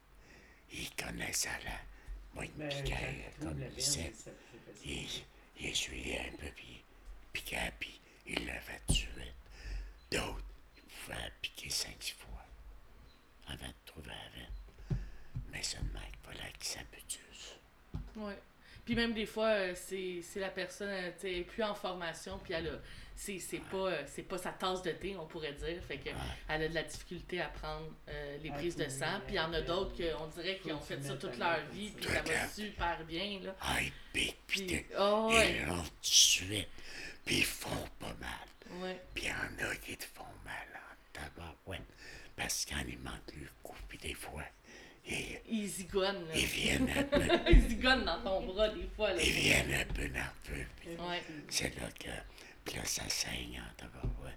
Ils 0.71 0.89
connaissaient 0.95 1.49
la. 1.63 1.79
Moi, 2.33 2.45
ils 2.45 2.63
me 2.63 2.69
piquaient 2.69 3.31
comme 3.39 3.61
ils 3.61 3.69
disaient. 3.69 4.13
ça, 4.15 4.31
c'est 4.51 4.73
facile. 4.73 4.91
Il, 4.91 5.25
il 5.59 5.65
essuyait 5.67 6.29
un 6.31 6.37
peu, 6.37 6.47
puis 6.55 6.65
il 6.69 6.83
piquait, 7.33 7.71
puis 7.79 7.99
il 8.25 8.45
l'avait 8.45 8.79
tout 8.87 8.93
de 8.93 8.97
suite. 8.97 9.33
D'autres, 10.11 10.43
ils 10.77 10.83
pouvaient 10.83 11.31
piquer 11.41 11.69
5-6 11.69 12.13
fois 12.15 12.45
avant 13.47 13.67
de 13.67 13.73
trouver 13.85 14.09
la 14.09 14.29
veine. 14.29 14.99
Mais 15.51 15.63
seulement, 15.63 15.99
il 16.07 16.17
fallait 16.25 16.51
qu'ils 16.53 16.67
s'habituent. 16.67 17.19
Oui. 18.15 18.33
Puis 18.89 18.95
même 18.95 19.13
des 19.13 19.27
fois, 19.27 19.49
euh, 19.49 19.73
c'est 19.75 20.21
c'est 20.23 20.39
la 20.39 20.49
personne, 20.49 20.89
euh, 20.89 21.11
tu 21.11 21.21
sais, 21.21 21.31
elle 21.31 21.37
est 21.41 21.43
plus 21.43 21.61
en 21.61 21.75
formation, 21.75 22.39
puis 22.43 22.53
elle 22.55 22.69
a. 22.69 22.79
C'est 23.15 23.37
c'est 23.37 23.59
pas, 23.59 23.77
euh, 23.77 24.03
c'est 24.07 24.23
pas 24.23 24.39
sa 24.39 24.49
tasse 24.49 24.81
de 24.81 24.89
thé, 24.89 25.15
on 25.15 25.27
pourrait 25.27 25.53
dire. 25.53 25.79
Fait 25.83 25.99
que 25.99 26.09
elle 26.47 26.63
a 26.63 26.67
de 26.67 26.73
la 26.73 26.81
difficulté 26.81 27.39
à 27.39 27.49
prendre 27.49 27.85
euh, 28.07 28.37
les 28.41 28.49
prises 28.49 28.75
de 28.75 28.89
sang. 28.89 29.21
Puis 29.27 29.35
il 29.35 29.37
y 29.37 29.39
en 29.39 29.53
a 29.53 29.61
d'autres 29.61 29.91
qu'on 29.95 30.25
dirait 30.25 30.57
qu'ils 30.57 30.73
ont 30.73 30.79
fait 30.79 30.99
ça 31.03 31.13
toute 31.17 31.37
leur 31.37 31.59
vie, 31.71 31.91
puis 31.91 32.03
ça 32.03 32.23
va 32.23 32.47
super 32.47 33.05
bien, 33.05 33.41
là. 33.43 33.55
Ah, 33.61 33.77
ils 33.79 33.91
piquent, 34.11 34.37
puis 34.47 34.83
oh, 34.97 35.29
ouais. 35.33 35.57
ils 35.59 35.67
l'ont 35.67 35.83
tout 35.83 35.89
de 36.01 36.05
suite, 36.07 36.69
puis 37.25 37.37
ils 37.37 37.45
font 37.45 37.87
pas 37.99 38.15
mal. 38.19 38.81
Ouais. 38.81 38.99
Puis 39.13 39.25
il 39.25 39.29
y 39.29 39.31
en 39.31 39.69
a 39.69 39.75
qui 39.75 39.97
te 39.97 40.05
font 40.05 40.23
mal 40.43 40.67
en 40.73 40.95
tabarouette. 41.13 41.85
Parce 42.35 42.65
quand 42.65 42.81
il 42.87 42.97
manque 42.97 43.35
le 43.39 43.49
coup, 43.61 43.77
puis 43.87 43.99
des 43.99 44.15
fois, 44.15 44.45
ils, 45.09 45.39
Ils 45.49 45.67
zigonnent, 45.67 46.27
là. 46.27 46.33
ils 46.35 46.45
viennent 46.45 46.89
un 46.89 47.03
peu, 47.03 47.21
Ils 47.51 47.61
zigonnent 47.69 48.05
dans 48.05 48.21
ton 48.21 48.45
bras, 48.45 48.69
des 48.69 48.87
fois, 48.95 49.13
là. 49.13 49.21
ils 49.21 49.31
viennent 49.31 49.73
un 49.73 49.85
peu 49.93 50.05
nerveux. 50.07 50.65
puis 50.79 50.89
Ouais. 50.91 51.21
c'est 51.49 51.75
là 51.79 51.87
que, 51.99 52.09
puis 52.65 52.75
là, 52.77 52.85
ça 52.85 53.07
saigne 53.09 53.59
en 53.61 53.73
tabarouette. 53.75 54.35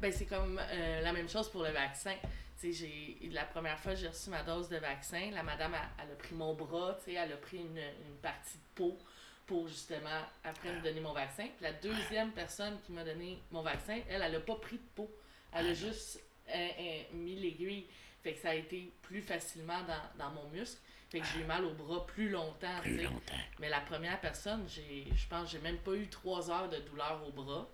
Ben, 0.00 0.12
c'est 0.12 0.26
comme 0.26 0.58
euh, 0.60 1.00
la 1.00 1.12
même 1.12 1.28
chose 1.28 1.50
pour 1.50 1.62
le 1.62 1.70
vaccin. 1.70 2.14
Tu 2.60 2.72
sais, 2.72 2.86
j'ai, 3.20 3.28
la 3.30 3.44
première 3.44 3.78
fois 3.78 3.92
que 3.92 3.98
j'ai 4.00 4.08
reçu 4.08 4.30
ma 4.30 4.42
dose 4.42 4.68
de 4.68 4.76
vaccin, 4.78 5.30
la 5.32 5.42
madame, 5.42 5.74
elle, 5.74 6.04
elle 6.06 6.12
a 6.12 6.16
pris 6.16 6.34
mon 6.34 6.54
bras, 6.54 6.96
tu 7.04 7.10
sais, 7.12 7.16
elle 7.18 7.32
a 7.32 7.36
pris 7.36 7.58
une, 7.58 7.76
une 7.78 8.16
partie 8.22 8.56
de 8.56 8.62
peau 8.74 8.98
pour 9.46 9.68
justement, 9.68 10.22
après 10.42 10.72
me 10.72 10.80
donner 10.82 11.00
mon 11.00 11.12
vaccin. 11.12 11.44
Puis 11.44 11.62
la 11.62 11.72
deuxième 11.74 12.32
personne 12.32 12.78
qui 12.84 12.92
m'a 12.92 13.04
donné 13.04 13.38
mon 13.50 13.62
vaccin, 13.62 14.00
elle, 14.08 14.22
elle 14.22 14.34
a 14.34 14.40
pas 14.40 14.56
pris 14.56 14.76
de 14.76 14.86
peau. 14.94 15.08
Elle 15.52 15.66
a 15.68 15.74
juste 15.74 16.20
euh, 16.48 16.68
euh, 16.78 17.02
mis 17.12 17.36
l'aiguille. 17.36 17.86
Fait 18.26 18.32
que 18.32 18.40
ça 18.40 18.50
a 18.50 18.54
été 18.56 18.92
plus 19.02 19.22
facilement 19.22 19.78
dans, 19.86 20.24
dans 20.24 20.30
mon 20.32 20.48
muscle. 20.48 20.80
Fait 21.10 21.20
que 21.20 21.26
j'ai 21.32 21.42
eu 21.42 21.44
mal 21.44 21.64
au 21.64 21.72
bras 21.74 22.04
plus 22.06 22.28
longtemps, 22.28 22.80
Plus 22.82 23.04
longtemps. 23.04 23.36
Mais 23.60 23.68
la 23.68 23.78
première 23.78 24.20
personne, 24.20 24.66
j'ai, 24.68 25.06
je 25.14 25.28
pense, 25.28 25.48
j'ai 25.52 25.60
même 25.60 25.76
pas 25.78 25.92
eu 25.94 26.08
trois 26.08 26.50
heures 26.50 26.68
de 26.68 26.78
douleur 26.78 27.22
au 27.24 27.30
bras. 27.30 27.68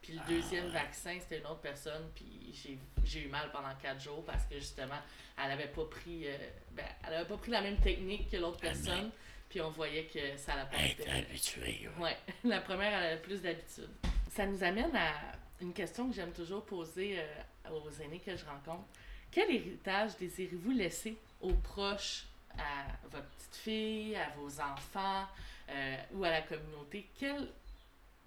Puis 0.00 0.14
le 0.14 0.20
deuxième 0.26 0.68
vaccin, 0.68 1.18
c'était 1.20 1.40
une 1.40 1.44
autre 1.46 1.60
personne, 1.60 2.08
puis 2.14 2.24
j'ai, 2.54 2.78
j'ai 3.04 3.24
eu 3.24 3.28
mal 3.28 3.50
pendant 3.52 3.74
quatre 3.82 4.00
jours 4.00 4.24
parce 4.24 4.46
que 4.46 4.54
justement, 4.54 4.96
elle 5.44 5.50
avait 5.50 5.66
pas 5.68 5.84
pris, 5.84 6.26
euh, 6.26 6.38
ben, 6.72 6.86
elle 7.06 7.12
avait 7.12 7.28
pas 7.28 7.36
pris 7.36 7.50
la 7.50 7.60
même 7.60 7.76
technique 7.76 8.30
que 8.30 8.38
l'autre 8.38 8.60
personne, 8.60 9.10
puis 9.50 9.60
on 9.60 9.68
voyait 9.68 10.06
que 10.06 10.38
ça 10.38 10.56
l'a 10.56 10.64
pas 10.64 10.78
Être 10.78 11.00
été. 11.00 11.10
habitué, 11.10 11.88
ouais. 11.98 12.02
Ouais, 12.04 12.16
la 12.44 12.62
première, 12.62 12.94
elle 12.94 13.12
avait 13.12 13.20
plus 13.20 13.42
d'habitude. 13.42 13.90
Ça 14.30 14.46
nous 14.46 14.64
amène 14.64 14.96
à 14.96 15.12
une 15.60 15.74
question 15.74 16.08
que 16.08 16.14
j'aime 16.14 16.32
toujours 16.32 16.64
poser 16.64 17.18
euh, 17.18 17.70
aux 17.72 17.90
aînés 18.02 18.20
que 18.20 18.34
je 18.34 18.46
rencontre. 18.46 18.86
Quel 19.30 19.50
héritage 19.50 20.16
désirez-vous 20.16 20.70
laisser 20.70 21.16
aux 21.40 21.54
proches, 21.54 22.24
à 22.56 22.86
votre 23.10 23.28
petite 23.28 23.54
fille, 23.56 24.16
à 24.16 24.30
vos 24.30 24.60
enfants 24.60 25.26
euh, 25.68 25.96
ou 26.14 26.24
à 26.24 26.30
la 26.30 26.42
communauté? 26.42 27.06
Quel, 27.18 27.48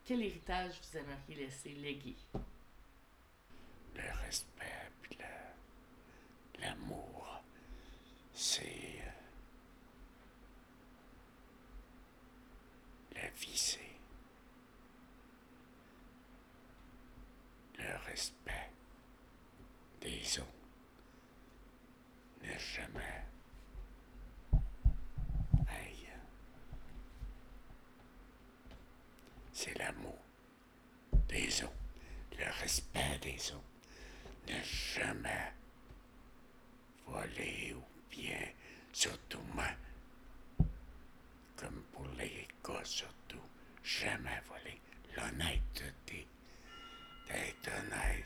quel 0.05 0.21
héritage 0.21 0.73
vous 0.81 0.97
aimeriez 0.97 1.45
laisser 1.45 1.69
léguer? 1.69 2.15
Le 3.95 4.01
respect, 4.25 4.71
l'amour, 6.59 7.41
c'est. 8.33 8.63
euh, 8.63 9.11
La 13.15 13.29
vie, 13.29 13.57
c'est. 13.57 13.79
Le 17.77 17.97
respect 18.05 18.69
des 20.01 20.39
autres. 20.39 20.47
Ne 22.51 22.59
jamais. 22.59 23.23
Aïe. 25.67 26.07
C'est 29.53 29.77
l'amour 29.77 30.17
des 31.29 31.63
autres. 31.63 31.71
Le 32.37 32.45
respect 32.61 33.19
des 33.21 33.51
autres. 33.51 33.63
Ne 34.49 34.61
jamais 34.63 35.53
voler 37.07 37.73
ou 37.73 37.83
bien, 38.09 38.47
surtout 38.91 39.41
moi, 39.53 39.69
comme 41.55 41.83
pour 41.93 42.07
les 42.17 42.47
gars 42.65 42.83
surtout, 42.83 43.47
jamais 43.83 44.41
voler. 44.47 44.81
L'honnêteté, 45.15 46.27
d'être 47.27 47.67
honnête, 47.67 48.25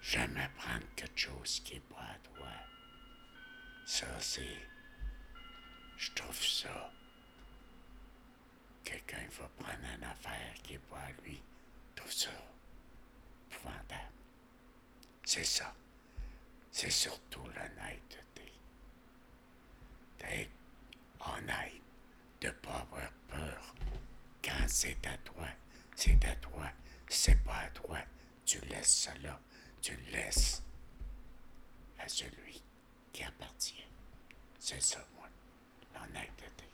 jamais 0.00 0.48
prendre 0.56 0.86
quelque 0.96 1.18
chose 1.18 1.60
qui 1.64 1.80
toi. 1.80 1.91
Ça, 3.92 4.06
c'est. 4.20 4.56
Je 5.98 6.10
trouve 6.12 6.42
ça. 6.42 6.90
Quelqu'un 8.82 9.28
va 9.38 9.46
prendre 9.58 9.84
une 9.94 10.04
affaire 10.04 10.54
qui 10.62 10.72
n'est 10.72 10.78
pas 10.78 10.96
à 10.96 11.12
lui. 11.22 11.42
Trouve 11.94 12.10
ça 12.10 12.30
épouvantable. 13.50 14.14
C'est 15.24 15.44
ça. 15.44 15.74
C'est 16.70 16.88
surtout 16.88 17.44
l'honnêteté. 17.44 18.54
D'être 20.20 20.50
honnête, 21.20 21.82
de 22.40 22.46
ne 22.46 22.52
pas 22.52 22.78
avoir 22.78 23.12
peur. 23.28 23.74
Quand 24.42 24.68
c'est 24.68 25.06
à 25.06 25.18
toi, 25.18 25.48
c'est 25.94 26.24
à 26.24 26.34
toi. 26.36 26.72
C'est 27.08 27.44
pas 27.44 27.58
à 27.58 27.68
toi, 27.68 27.98
tu 28.46 28.58
laisses 28.60 29.10
là. 29.22 29.38
Tu 29.82 29.94
laisses 30.10 30.62
à 31.98 32.08
celui 32.08 32.62
qui 33.12 33.22
appartient. 33.24 33.84
C'est 34.58 34.80
ça, 34.82 35.04
moi, 35.16 35.28
l'honnêteté. 35.94 36.64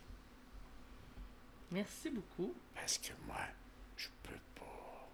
Merci 1.71 2.11
beaucoup. 2.11 2.55
Parce 2.75 2.99
que 2.99 3.13
moi, 3.27 3.41
je 3.97 4.09
peux 4.23 4.39
pas. 4.55 5.09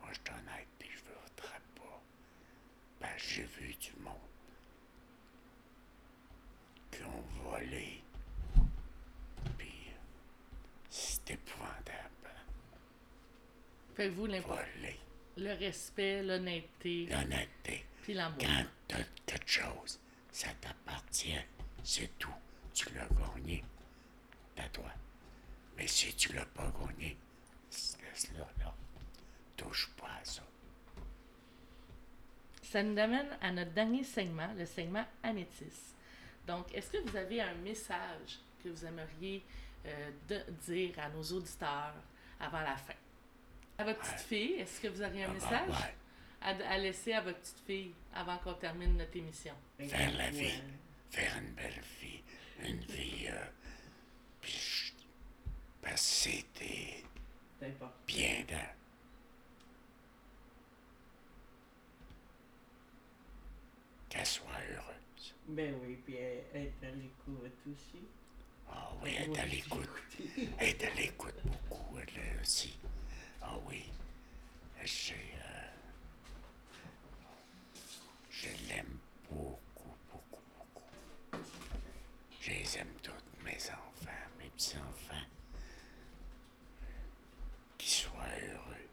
Moi, 0.00 0.08
je 0.12 0.14
suis 0.20 0.38
honnête 0.40 0.68
et 0.80 0.84
je 0.90 0.98
voudrais 1.00 1.60
pas. 1.74 2.02
Ben, 3.00 3.10
j'ai 3.18 3.42
vu 3.44 3.74
du 3.74 3.92
monde 4.02 4.14
qui 6.90 7.02
ont 7.04 7.24
volé. 7.42 8.02
Puis, 9.58 9.92
c'est 10.88 11.30
épouvantable. 11.30 12.30
Fait 13.94 14.08
que 14.08 14.14
vous, 14.14 14.26
l'impo- 14.26 14.48
Voler. 14.54 14.98
le 15.36 15.52
respect, 15.54 16.22
l'honnêteté, 16.22 17.06
L'honnêteté. 17.06 17.84
Puis 18.02 18.14
l'amour. 18.14 18.38
Quand 18.40 18.64
t'as 18.88 19.02
quelque 19.26 19.48
chose, 19.50 19.98
ça 20.30 20.48
t'appartient. 20.60 21.34
C'est 21.82 22.18
tout. 22.18 22.34
Tu 22.74 22.88
l'as 22.94 23.08
gagné. 23.08 23.64
À 24.58 24.68
toi. 24.68 24.90
Mais 25.76 25.86
si 25.86 26.14
tu 26.14 26.32
l'as 26.34 26.44
pas 26.46 26.70
gagné, 26.78 27.16
laisse-le 27.70 28.38
là. 28.38 28.74
Touche 29.56 29.90
pas 29.96 30.06
à 30.20 30.24
ça. 30.24 30.42
Ça 32.62 32.82
nous 32.82 32.98
amène 32.98 33.28
à 33.40 33.50
notre 33.50 33.72
dernier 33.72 34.04
segment, 34.04 34.52
le 34.56 34.64
segment 34.66 35.04
Amétis. 35.22 35.94
Donc, 36.46 36.72
est-ce 36.74 36.90
que 36.90 36.98
vous 37.08 37.16
avez 37.16 37.40
un 37.40 37.54
message 37.54 38.38
que 38.62 38.68
vous 38.68 38.84
aimeriez 38.84 39.42
euh, 39.86 40.10
de 40.28 40.40
dire 40.66 40.98
à 40.98 41.08
nos 41.08 41.22
auditeurs 41.22 41.94
avant 42.38 42.60
la 42.60 42.76
fin? 42.76 42.94
À 43.78 43.84
votre 43.84 44.00
petite 44.00 44.20
fille, 44.20 44.52
est-ce 44.54 44.80
que 44.80 44.88
vous 44.88 45.02
auriez 45.02 45.24
un 45.24 45.30
Ah, 45.30 45.32
message? 45.34 45.68
ouais. 45.68 45.94
À, 46.42 46.48
à 46.50 46.78
laisser 46.78 47.12
à 47.12 47.20
votre 47.20 47.38
petite 47.40 47.60
fille 47.66 47.92
avant 48.14 48.38
qu'on 48.38 48.54
termine 48.54 48.96
notre 48.96 49.16
émission? 49.16 49.54
Faire 49.78 50.12
la 50.16 50.30
vie. 50.30 50.38
Ouais. 50.46 50.62
Faire 51.10 51.36
une 51.38 51.52
belle 51.54 51.80
vie. 52.00 52.22
Une 52.62 52.80
vie. 52.80 53.26
Euh, 53.28 53.44
puis 54.40 54.92
C'est 57.58 57.66
important. 57.66 57.92
bien 58.06 58.44
dans. 58.48 58.68
Qu'elle 64.08 64.26
soit 64.26 64.46
Ben 65.48 65.74
oui, 65.82 65.98
puis 66.04 66.16
être 66.16 66.84
à 66.84 66.90
l'écoute 66.90 67.52
aussi. 67.66 68.02
Ah 68.68 68.90
oui, 69.02 69.14
elle 69.18 69.30
est 69.32 69.38
à 69.38 69.46
l'écoute. 69.46 69.88
Elle 70.58 70.68
est 70.68 70.84
à 70.84 70.90
l'écoute 70.94 71.34
beaucoup, 71.44 71.98
elle 71.98 72.40
aussi. 72.40 72.78
Ah 73.42 73.56
oui. 73.68 73.84
Je, 74.84 75.12
euh, 75.12 75.69
je 78.40 78.48
l'aime 78.68 78.98
beaucoup, 79.30 79.94
beaucoup, 80.10 80.42
beaucoup. 80.56 81.40
Je 82.40 82.50
les 82.50 82.78
aime 82.78 82.94
toutes, 83.02 83.44
mes 83.44 83.56
enfants, 83.56 84.28
mes 84.38 84.48
petits-enfants. 84.48 85.26
Qu'ils 87.76 87.90
soient 87.90 88.12
heureux. 88.52 88.88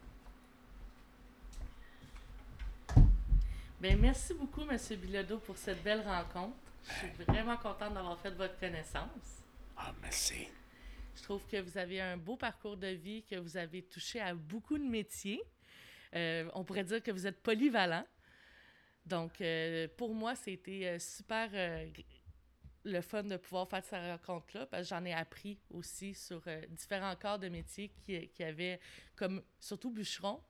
Ben, 3.80 3.98
merci 3.98 4.34
beaucoup, 4.34 4.62
M. 4.68 4.78
Bilodeau, 4.96 5.38
pour 5.38 5.56
cette 5.56 5.82
belle 5.82 6.02
rencontre. 6.02 6.56
Je 6.82 6.92
suis 6.92 7.24
vraiment 7.26 7.56
contente 7.56 7.94
d'avoir 7.94 8.18
fait 8.18 8.30
votre 8.30 8.58
connaissance. 8.58 9.42
Ah, 9.76 9.94
merci. 10.02 10.48
Je 11.16 11.22
trouve 11.22 11.40
que 11.50 11.60
vous 11.60 11.78
avez 11.78 12.00
un 12.00 12.16
beau 12.16 12.36
parcours 12.36 12.76
de 12.76 12.88
vie, 12.88 13.22
que 13.22 13.36
vous 13.36 13.56
avez 13.56 13.82
touché 13.82 14.20
à 14.20 14.34
beaucoup 14.34 14.76
de 14.76 14.84
métiers. 14.84 15.42
Euh, 16.14 16.50
on 16.54 16.64
pourrait 16.64 16.84
dire 16.84 17.02
que 17.02 17.10
vous 17.10 17.26
êtes 17.26 17.40
polyvalent. 17.42 18.04
Donc, 19.08 19.40
euh, 19.40 19.88
pour 19.96 20.14
moi, 20.14 20.34
c'était 20.34 20.84
euh, 20.84 20.98
super 20.98 21.48
euh, 21.54 21.86
le 22.84 23.00
fun 23.00 23.22
de 23.22 23.36
pouvoir 23.38 23.68
faire 23.68 23.82
cette 23.82 24.04
rencontre-là, 24.04 24.66
parce 24.66 24.82
que 24.82 24.88
j'en 24.94 25.04
ai 25.04 25.14
appris 25.14 25.58
aussi 25.70 26.14
sur 26.14 26.42
différents 26.70 27.16
corps 27.16 27.38
de 27.38 27.48
métiers 27.48 27.90
qui, 28.04 28.44
avaient, 28.44 28.78
comme 29.16 29.42
surtout 29.58 29.90
bûcheron. 29.90 30.40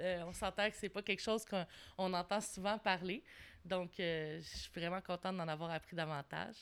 On 0.00 0.32
s'entend 0.32 0.70
que 0.70 0.76
c'est 0.76 0.88
pas 0.88 1.02
quelque 1.02 1.20
chose 1.20 1.44
qu'on 1.44 1.66
on 1.98 2.14
entend 2.14 2.40
souvent 2.40 2.78
parler. 2.78 3.22
Donc, 3.64 3.90
je 3.98 4.40
suis 4.42 4.70
vraiment 4.74 5.00
contente 5.00 5.36
d'en 5.36 5.48
avoir 5.48 5.70
appris 5.70 5.94
davantage. 5.94 6.56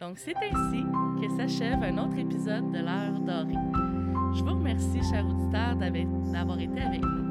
Donc, 0.00 0.18
c'est 0.18 0.36
ainsi 0.36 0.82
que 1.20 1.36
s'achève 1.36 1.82
un 1.82 1.98
autre 1.98 2.18
épisode 2.18 2.70
de 2.72 2.78
l'heure 2.78 3.20
dorée. 3.20 4.34
Je 4.36 4.44
vous 4.44 4.54
remercie, 4.54 5.00
chers 5.10 5.26
auditeurs, 5.26 5.76
d'avoir 5.76 6.60
été 6.60 6.80
avec 6.80 7.00
nous. 7.00 7.29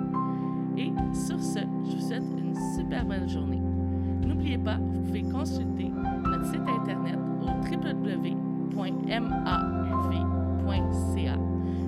Et 0.78 0.94
sur 1.14 1.41
ce, 1.41 1.60
je 1.60 1.96
vous 1.96 2.02
souhaite 2.02 2.24
une 2.38 2.54
super 2.76 3.06
belle 3.06 3.28
journée. 3.28 3.62
N'oubliez 4.26 4.58
pas, 4.58 4.78
vous 4.78 5.02
pouvez 5.02 5.24
consulter 5.24 5.91
notre 6.24 6.46
site 6.46 6.68
internet 6.68 7.18
au 7.41 7.48
www.mauv.ca. 7.48 8.38